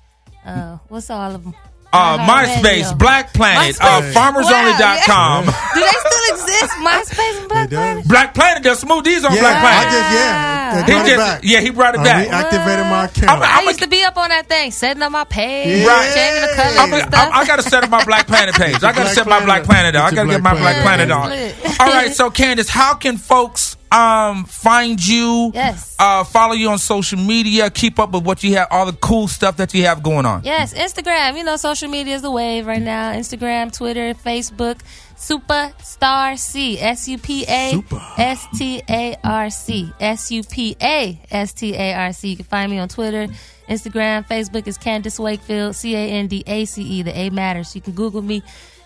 Uh, 0.46 0.78
what's 0.88 1.10
all 1.10 1.34
of 1.34 1.44
them? 1.44 1.54
Uh, 1.92 2.16
iHeartRadio. 2.18 2.62
MySpace, 2.62 2.98
Black 2.98 3.32
Planet, 3.34 3.76
uh, 3.80 4.00
MySpace. 4.00 4.12
FarmersOnly.com. 4.14 5.46
Wow, 5.46 5.70
Do 5.74 5.80
they 5.80 5.86
still 5.88 6.34
exist? 6.34 6.72
MySpace 6.80 7.38
and 7.40 7.48
Black 7.48 7.66
It 7.66 7.70
does. 7.70 7.78
Planet? 7.78 8.08
Black 8.08 8.34
Planet, 8.34 8.62
there's 8.62 8.80
smoothies 8.82 9.24
on 9.28 9.34
Yeah, 9.34 9.40
Black 9.40 9.56
I 9.56 9.60
Planet. 9.60 9.92
just 9.92 10.12
yeah. 10.12 10.72
He 10.72 10.92
brought 10.92 11.04
it 11.04 11.08
just- 11.08 11.16
back. 11.18 11.40
yeah, 11.44 11.60
he 11.60 11.70
brought 11.70 11.94
it 11.94 12.00
I 12.00 12.04
back. 12.04 12.28
reactivated 12.28 12.90
my 12.90 12.96
I'm- 13.00 13.04
account. 13.10 13.42
I 13.42 13.58
I'm 13.58 13.64
used 13.66 13.80
to 13.80 13.88
be 13.88 14.02
up 14.04 14.16
on 14.16 14.28
that 14.30 14.48
thing, 14.48 14.70
setting 14.70 15.02
up 15.02 15.12
my 15.12 15.24
page, 15.24 15.84
Yeah. 15.84 16.14
changing 16.14 16.42
the 16.48 16.54
colors 16.56 16.78
I'm, 16.78 16.92
and 16.94 17.14
I'm. 17.14 17.32
I 17.32 17.44
got 17.46 17.56
to 17.56 17.62
set 17.62 17.84
up 17.84 17.90
my 17.90 18.04
Black 18.04 18.26
Planet 18.26 18.54
page. 18.54 18.76
I 18.76 18.80
got 18.80 18.94
to 18.94 19.00
Black 19.02 19.14
set 19.14 19.26
my 19.26 19.44
Black 19.44 19.64
Planet 19.64 19.94
Planet. 19.94 19.96
up. 19.96 20.12
I 20.12 20.14
got 20.14 20.22
to 20.24 20.28
get 20.30 20.42
my 20.42 20.52
Black 20.52 20.62
Black 20.62 20.82
Planet 20.82 21.08
Planet. 21.10 21.54
on. 21.80 21.86
All 21.88 21.92
right, 21.94 22.14
so 22.14 22.30
Candace, 22.30 22.68
how 22.70 22.94
can 22.94 23.18
folks 23.18 23.76
um 23.92 24.44
find 24.44 25.04
you? 25.06 25.52
Yes. 25.54 25.94
Uh, 25.98 26.24
follow 26.24 26.54
you 26.54 26.70
on 26.70 26.78
social 26.78 27.18
media. 27.18 27.70
Keep 27.70 27.98
up 27.98 28.12
with 28.12 28.24
what 28.24 28.42
you 28.42 28.54
have, 28.56 28.68
all 28.70 28.86
the 28.86 28.92
cool 28.92 29.28
stuff 29.28 29.56
that 29.58 29.74
you 29.74 29.84
have 29.84 30.02
going 30.02 30.26
on. 30.26 30.42
Yes, 30.44 30.74
Instagram. 30.74 31.36
You 31.36 31.44
know, 31.44 31.56
social 31.56 31.88
media 31.88 32.14
is 32.16 32.22
the 32.22 32.30
wave 32.30 32.66
right 32.66 32.82
now. 32.82 33.12
Instagram, 33.12 33.76
Twitter, 33.76 34.14
Facebook. 34.14 34.80
Superstar 35.16 36.36
C. 36.36 36.80
S 36.80 37.06
U 37.06 37.16
P 37.16 37.44
A. 37.48 37.80
S 38.18 38.44
T 38.56 38.82
A 38.88 39.16
R 39.22 39.50
C. 39.50 39.92
S 40.00 40.32
U 40.32 40.42
P 40.42 40.76
A 40.82 41.20
S 41.30 41.52
T 41.52 41.76
A 41.76 41.94
R 41.94 42.12
C. 42.12 42.30
You 42.30 42.36
can 42.36 42.44
find 42.46 42.72
me 42.72 42.80
on 42.80 42.88
Twitter, 42.88 43.28
Instagram, 43.68 44.26
Facebook 44.26 44.66
is 44.66 44.76
Candace 44.76 45.20
Wakefield. 45.20 45.76
C 45.76 45.94
A 45.94 45.98
N 45.98 46.26
D 46.26 46.42
A 46.46 46.64
C 46.64 46.82
E. 46.82 47.02
The 47.02 47.16
A 47.16 47.30
matters. 47.30 47.74
You 47.76 47.80
can 47.80 47.92
Google 47.92 48.22
me. 48.22 48.42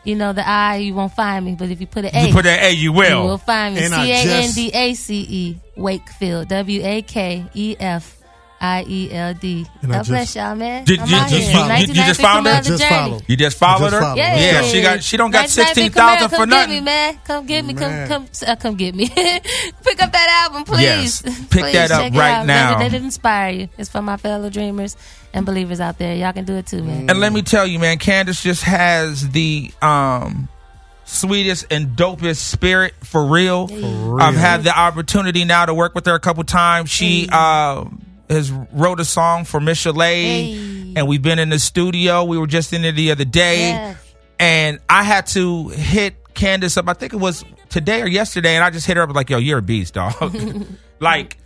You 0.06 0.14
know, 0.14 0.32
the 0.32 0.46
I, 0.48 0.76
you 0.76 0.94
won't 0.94 1.12
find 1.12 1.44
me. 1.44 1.56
But 1.56 1.68
if 1.70 1.80
you 1.80 1.86
put 1.86 2.04
an 2.04 2.12
A, 2.14 2.28
You 2.28 2.32
put 2.32 2.44
that 2.44 2.62
A, 2.62 2.70
you 2.72 2.92
will. 2.92 3.22
You 3.22 3.28
will 3.28 3.38
find 3.38 3.74
me. 3.74 3.84
And 3.84 3.94
I 3.94 4.04
C 4.04 4.12
A 4.12 4.14
N 4.16 4.42
just- 4.44 4.54
D 4.54 4.70
A 4.72 4.94
C 4.94 5.26
E. 5.28 5.56
Wakefield. 5.76 6.48
W 6.48 6.80
A 6.84 7.02
K 7.02 7.44
E 7.54 7.76
F 7.78 8.16
I 8.60 8.84
E 8.88 9.12
L 9.12 9.34
D. 9.34 9.66
And 9.82 9.92
I 9.92 9.96
God 9.98 10.06
bless 10.06 10.34
y'all, 10.36 10.54
man. 10.54 10.84
Did 10.84 11.00
I'm 11.00 11.08
you- 11.08 11.16
out 11.16 11.30
you- 11.30 11.36
here. 11.38 11.46
you- 11.50 11.50
you- 11.50 11.86
you 11.88 11.94
just 12.04 12.20
1993 12.20 12.24
found 12.24 12.46
her? 12.46 12.62
Just 12.62 12.82
journey. 12.82 12.94
follow. 12.94 13.20
You 13.26 13.36
just 13.36 13.58
followed 13.58 13.92
her. 13.92 14.00
follow. 14.00 14.16
Yeah, 14.16 14.36
Yeah, 14.40 14.62
she 14.62 14.80
got. 14.80 15.02
She 15.02 15.16
don't 15.18 15.30
got 15.30 15.50
sixteen 15.50 15.90
thousand 15.90 16.28
Camaro, 16.28 16.30
for 16.30 16.36
come 16.36 16.48
nothing. 16.48 16.70
Get 16.70 16.74
me, 16.76 16.80
man. 16.84 17.18
Come 17.24 17.46
get 17.46 17.64
me. 17.64 17.74
Man. 17.74 18.08
Come, 18.08 18.26
come, 18.26 18.48
uh, 18.48 18.56
come 18.56 18.74
get 18.76 18.94
me. 18.94 19.10
Pick 19.96 20.06
up 20.06 20.12
that 20.12 20.42
album, 20.44 20.64
please. 20.64 20.82
Yes. 20.82 21.22
Pick 21.50 21.62
Please 21.62 21.72
that 21.74 21.90
up 21.90 22.00
check 22.02 22.12
it 22.14 22.18
right 22.18 22.32
out. 22.34 22.46
now. 22.46 22.72
Let 22.72 22.76
it, 22.76 22.92
let 22.92 22.94
it 22.94 23.02
inspire 23.04 23.50
you. 23.50 23.68
It's 23.78 23.88
for 23.88 24.02
my 24.02 24.16
fellow 24.18 24.50
dreamers 24.50 24.96
and 25.32 25.46
believers 25.46 25.80
out 25.80 25.96
there. 25.98 26.14
Y'all 26.14 26.32
can 26.32 26.44
do 26.44 26.54
it 26.54 26.66
too, 26.66 26.82
man. 26.82 27.08
And 27.08 27.18
let 27.20 27.32
me 27.32 27.40
tell 27.42 27.66
you, 27.66 27.78
man, 27.78 27.98
Candace 27.98 28.42
just 28.42 28.62
has 28.64 29.28
the 29.30 29.70
um 29.80 30.48
sweetest 31.04 31.66
and 31.70 31.96
dopest 31.96 32.36
spirit 32.38 32.92
for 33.02 33.24
real. 33.26 33.68
real. 33.68 34.20
I've 34.20 34.34
had 34.34 34.64
the 34.64 34.76
opportunity 34.78 35.44
now 35.44 35.64
to 35.66 35.72
work 35.72 35.94
with 35.94 36.04
her 36.06 36.14
a 36.14 36.20
couple 36.20 36.44
times. 36.44 36.90
She 36.90 37.28
um 37.30 38.02
has 38.28 38.50
wrote 38.50 39.00
a 39.00 39.04
song 39.04 39.44
for 39.44 39.60
Michel'le, 39.60 40.02
Hey. 40.02 40.92
and 40.96 41.06
we've 41.08 41.22
been 41.22 41.38
in 41.38 41.48
the 41.48 41.58
studio. 41.58 42.24
We 42.24 42.36
were 42.38 42.46
just 42.48 42.72
in 42.72 42.82
there 42.82 42.92
the 42.92 43.12
other 43.12 43.24
day, 43.24 43.68
Yes. 43.70 43.96
and 44.40 44.78
I 44.90 45.04
had 45.04 45.26
to 45.28 45.68
hit 45.68 46.16
Candace 46.36 46.76
up. 46.76 46.88
I 46.88 46.92
think 46.92 47.12
it 47.12 47.16
was 47.16 47.44
today 47.68 48.00
or 48.02 48.06
yesterday, 48.06 48.54
and 48.54 48.62
I 48.62 48.70
just 48.70 48.86
hit 48.86 48.96
her 48.96 49.02
up 49.02 49.14
like, 49.14 49.28
"Yo, 49.30 49.38
you're 49.38 49.58
a 49.58 49.62
beast, 49.62 49.94
dog." 49.94 50.14
like 51.00 51.36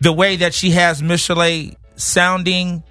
the 0.00 0.12
way 0.12 0.36
that 0.36 0.54
she 0.54 0.70
has 0.70 1.02
Michel'le 1.02 1.74
sounding 1.96 2.84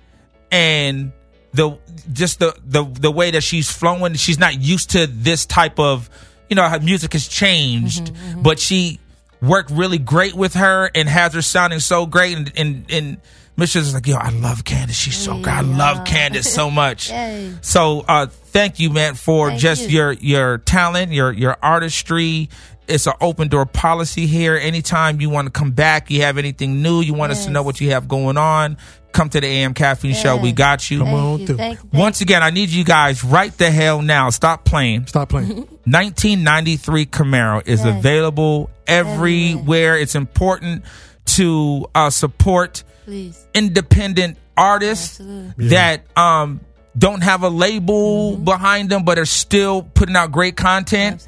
and 0.51 1.11
the 1.53 1.77
just 2.11 2.39
the, 2.39 2.55
the 2.65 2.83
the 2.83 3.11
way 3.11 3.31
that 3.31 3.43
she's 3.43 3.71
flowing 3.71 4.13
she's 4.15 4.39
not 4.39 4.59
used 4.59 4.91
to 4.91 5.07
this 5.07 5.45
type 5.45 5.79
of 5.79 6.09
you 6.49 6.55
know 6.55 6.67
her 6.67 6.79
music 6.79 7.13
has 7.13 7.27
changed 7.27 8.05
Mm-hmm, 8.05 8.41
but 8.41 8.59
she 8.59 8.99
worked 9.41 9.69
really 9.69 9.97
great 9.99 10.33
with 10.33 10.53
her 10.55 10.89
and 10.95 11.07
has 11.09 11.33
her 11.33 11.41
sounding 11.41 11.79
so 11.79 12.05
great 12.05 12.37
and 12.37 12.51
and, 12.55 12.85
and 12.89 13.17
Michel'le's 13.55 13.93
like 13.93 14.07
yo 14.07 14.15
I 14.15 14.29
love 14.29 14.63
Candace 14.63 14.95
she's 14.95 15.17
so 15.17 15.35
good 15.37 15.47
I 15.47 15.61
love 15.61 15.97
Yeah. 15.97 16.03
Candace 16.05 16.51
so 16.53 16.71
much 16.71 17.09
Yay. 17.11 17.53
so 17.61 18.03
uh 18.07 18.25
thank 18.27 18.79
you 18.79 18.89
man 18.89 19.13
for 19.15 19.49
Thank 19.49 19.61
just 19.61 19.83
you. 19.83 19.89
your 19.97 20.11
your 20.13 20.57
talent 20.59 21.11
your 21.11 21.31
your 21.31 21.57
artistry 21.61 22.49
it's 22.87 23.07
an 23.07 23.13
open 23.21 23.47
door 23.47 23.65
policy 23.65 24.25
here 24.27 24.55
anytime 24.57 25.21
you 25.21 25.29
want 25.29 25.45
to 25.45 25.51
come 25.51 25.71
back 25.71 26.09
you 26.11 26.21
have 26.23 26.37
anything 26.37 26.81
new 26.81 27.01
you 27.01 27.13
want 27.13 27.31
us 27.31 27.45
to 27.45 27.51
know 27.51 27.59
Yes. 27.61 27.65
what 27.65 27.81
you 27.81 27.91
have 27.91 28.07
going 28.07 28.37
on 28.37 28.77
come 29.13 29.29
to 29.29 29.39
the 29.39 29.45
am 29.47 29.75
caffeine 29.75 30.15
show 30.15 30.35
we 30.37 30.49
Yes. 30.49 30.57
got 30.57 30.91
you 30.91 30.97
Come 30.99 31.07
Thank 31.07 31.19
on 31.19 31.39
you. 31.41 31.47
through. 31.47 31.57
Thank 31.57 31.79
you. 31.83 31.89
once 31.93 32.21
again 32.21 32.41
i 32.41 32.49
need 32.49 32.69
you 32.69 32.83
guys 32.83 33.23
right 33.23 33.55
the 33.57 33.69
hell 33.69 34.01
now 34.01 34.31
stop 34.31 34.65
playing 34.65 35.05
Stop 35.05 35.29
playing. 35.29 35.49
1993 35.85 37.05
camaro 37.05 37.61
is 37.67 37.85
Yes. 37.85 37.97
available 37.99 38.69
everywhere 38.87 39.97
it's 39.97 40.15
important 40.15 40.83
to 41.25 41.85
uh, 41.95 42.09
support 42.09 42.83
Please. 43.05 43.45
independent 43.53 44.37
artists 44.55 45.19
Absolutely. 45.19 45.67
that 45.69 46.05
um, 46.17 46.61
don't 46.97 47.21
have 47.21 47.43
a 47.43 47.49
label 47.49 48.37
behind 48.37 48.89
them, 48.89 49.03
but 49.03 49.17
are 49.17 49.25
still 49.25 49.81
putting 49.83 50.15
out 50.15 50.31
great 50.31 50.55
content. 50.55 51.27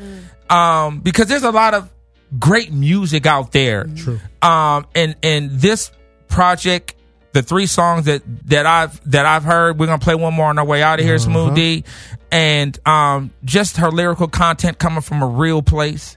Um, 0.49 0.99
because 0.99 1.27
there's 1.27 1.43
a 1.43 1.51
lot 1.51 1.73
of 1.73 1.89
great 2.39 2.71
music 2.71 3.25
out 3.25 3.51
there. 3.51 3.85
True. 3.95 4.19
Um, 4.41 4.85
and 4.93 5.15
and 5.23 5.51
this 5.51 5.91
project, 6.27 6.93
the 7.33 7.41
three 7.41 7.65
songs 7.65 8.05
that 8.05 8.21
that 8.47 8.65
I've 8.67 9.09
that 9.11 9.25
I've 9.25 9.43
heard, 9.43 9.79
we're 9.79 9.87
gonna 9.87 9.97
play 9.99 10.15
one 10.15 10.33
more 10.35 10.47
on 10.49 10.59
our 10.59 10.65
way 10.65 10.83
out 10.83 10.99
of 10.99 11.05
here, 11.05 11.17
Smooth 11.17 11.47
Uh-huh. 11.47 11.55
D, 11.55 11.83
and 12.31 12.77
um, 12.87 13.31
just 13.43 13.77
her 13.77 13.89
lyrical 13.89 14.27
content 14.27 14.77
coming 14.77 15.01
from 15.01 15.23
a 15.23 15.27
real 15.27 15.63
place, 15.63 16.15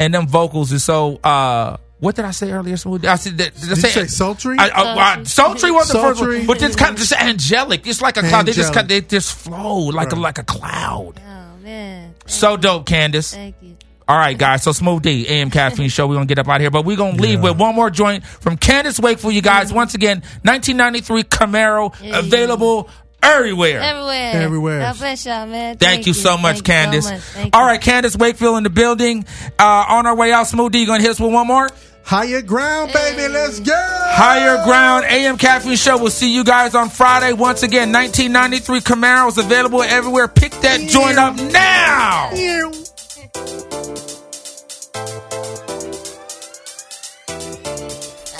and 0.00 0.12
them 0.12 0.26
vocals 0.26 0.72
is 0.72 0.82
so. 0.82 1.16
Uh, 1.22 1.76
what 2.00 2.14
did 2.14 2.24
I 2.24 2.30
say 2.30 2.52
earlier, 2.52 2.76
Smooth? 2.76 3.02
D? 3.02 3.08
I 3.08 3.16
said 3.16 3.38
that. 3.38 3.54
Did, 3.54 3.64
I 3.64 3.74
Did 3.74 3.82
you 3.84 3.90
say 3.90 4.06
sultry? 4.06 4.56
I, 4.58 4.68
I, 4.68 5.18
I, 5.18 5.22
sultry 5.24 5.70
was 5.72 5.88
the 5.88 5.98
first 5.98 6.20
one, 6.20 6.46
but 6.46 6.62
it's 6.62 6.76
kind 6.76 6.92
of 6.92 6.98
just 6.98 7.12
angelic. 7.12 7.86
It's 7.86 8.00
like 8.00 8.16
a 8.16 8.20
cloud. 8.20 8.46
They 8.46 8.52
just 8.52 8.72
kind 8.72 8.84
of, 8.84 8.88
they 8.88 9.00
just 9.00 9.34
flow 9.34 9.78
like 9.78 10.12
a 10.12 10.16
like 10.16 10.38
a 10.38 10.44
cloud. 10.44 11.20
Oh 11.24 11.56
man. 11.62 12.14
So 12.26 12.56
dope, 12.56 12.86
Candace. 12.86 13.34
Thank 13.34 13.56
you. 13.60 13.76
All 14.06 14.16
right, 14.16 14.38
guys. 14.38 14.62
So 14.62 14.72
Smooth 14.72 15.02
D, 15.02 15.28
AM 15.28 15.50
Caffeine 15.50 15.90
Show. 15.90 16.06
We're 16.06 16.14
going 16.14 16.26
to 16.26 16.34
get 16.34 16.38
up 16.38 16.48
out 16.48 16.56
of 16.56 16.60
here, 16.62 16.70
but 16.70 16.86
we're 16.86 16.96
going 16.96 17.16
to 17.16 17.22
leave 17.22 17.42
with 17.42 17.58
one 17.58 17.74
more 17.74 17.90
joint 17.90 18.24
from 18.24 18.56
Candace 18.56 18.98
Wake 18.98 19.18
for 19.18 19.30
you 19.30 19.42
guys. 19.42 19.70
Once 19.70 19.94
again, 19.94 20.22
1993 20.44 21.24
Camaro, 21.24 21.94
available 22.18 22.88
everywhere. 23.22 23.80
Everywhere. 23.80 24.32
Everywhere. 24.32 24.80
God 24.80 24.98
bless 24.98 25.26
y'all, 25.26 25.46
man. 25.46 25.76
Thank, 25.76 26.06
you 26.06 26.14
so 26.14 26.38
much, 26.38 26.60
Thank 26.60 26.94
you 26.94 27.00
so 27.02 27.10
Candace. 27.10 27.10
much. 27.10 27.20
Thank 27.20 27.56
All 27.56 27.62
you. 27.62 27.66
right, 27.68 27.80
Candace 27.82 28.16
Wakefield 28.16 28.56
in 28.56 28.62
the 28.62 28.70
building. 28.70 29.26
Uh, 29.58 29.84
on 29.88 30.06
our 30.06 30.16
way 30.16 30.32
out, 30.32 30.46
Smooth 30.46 30.72
D, 30.72 30.80
you 30.80 30.86
going 30.86 31.00
to 31.00 31.02
hit 31.02 31.10
us 31.10 31.20
with 31.20 31.32
one 31.32 31.46
more? 31.46 31.68
Higher 32.08 32.40
ground, 32.40 32.90
baby. 32.94 33.28
Let's 33.28 33.60
go. 33.60 33.74
Higher 33.74 34.64
Ground 34.64 35.04
AM 35.10 35.36
Caffeine 35.36 35.76
Show. 35.76 35.98
We'll 35.98 36.08
see 36.08 36.34
you 36.34 36.42
guys 36.42 36.74
on 36.74 36.88
Friday. 36.88 37.34
Once 37.34 37.62
again, 37.62 37.92
1993 37.92 38.80
Camaro 38.80 39.28
is 39.28 39.36
available 39.36 39.82
everywhere. 39.82 40.26
Pick 40.26 40.52
that 40.62 40.80
joint 40.88 41.18
up 41.18 41.36
now. 41.36 42.30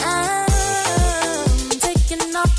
I'm 0.00 1.78
taking 1.78 2.34
off 2.36 2.58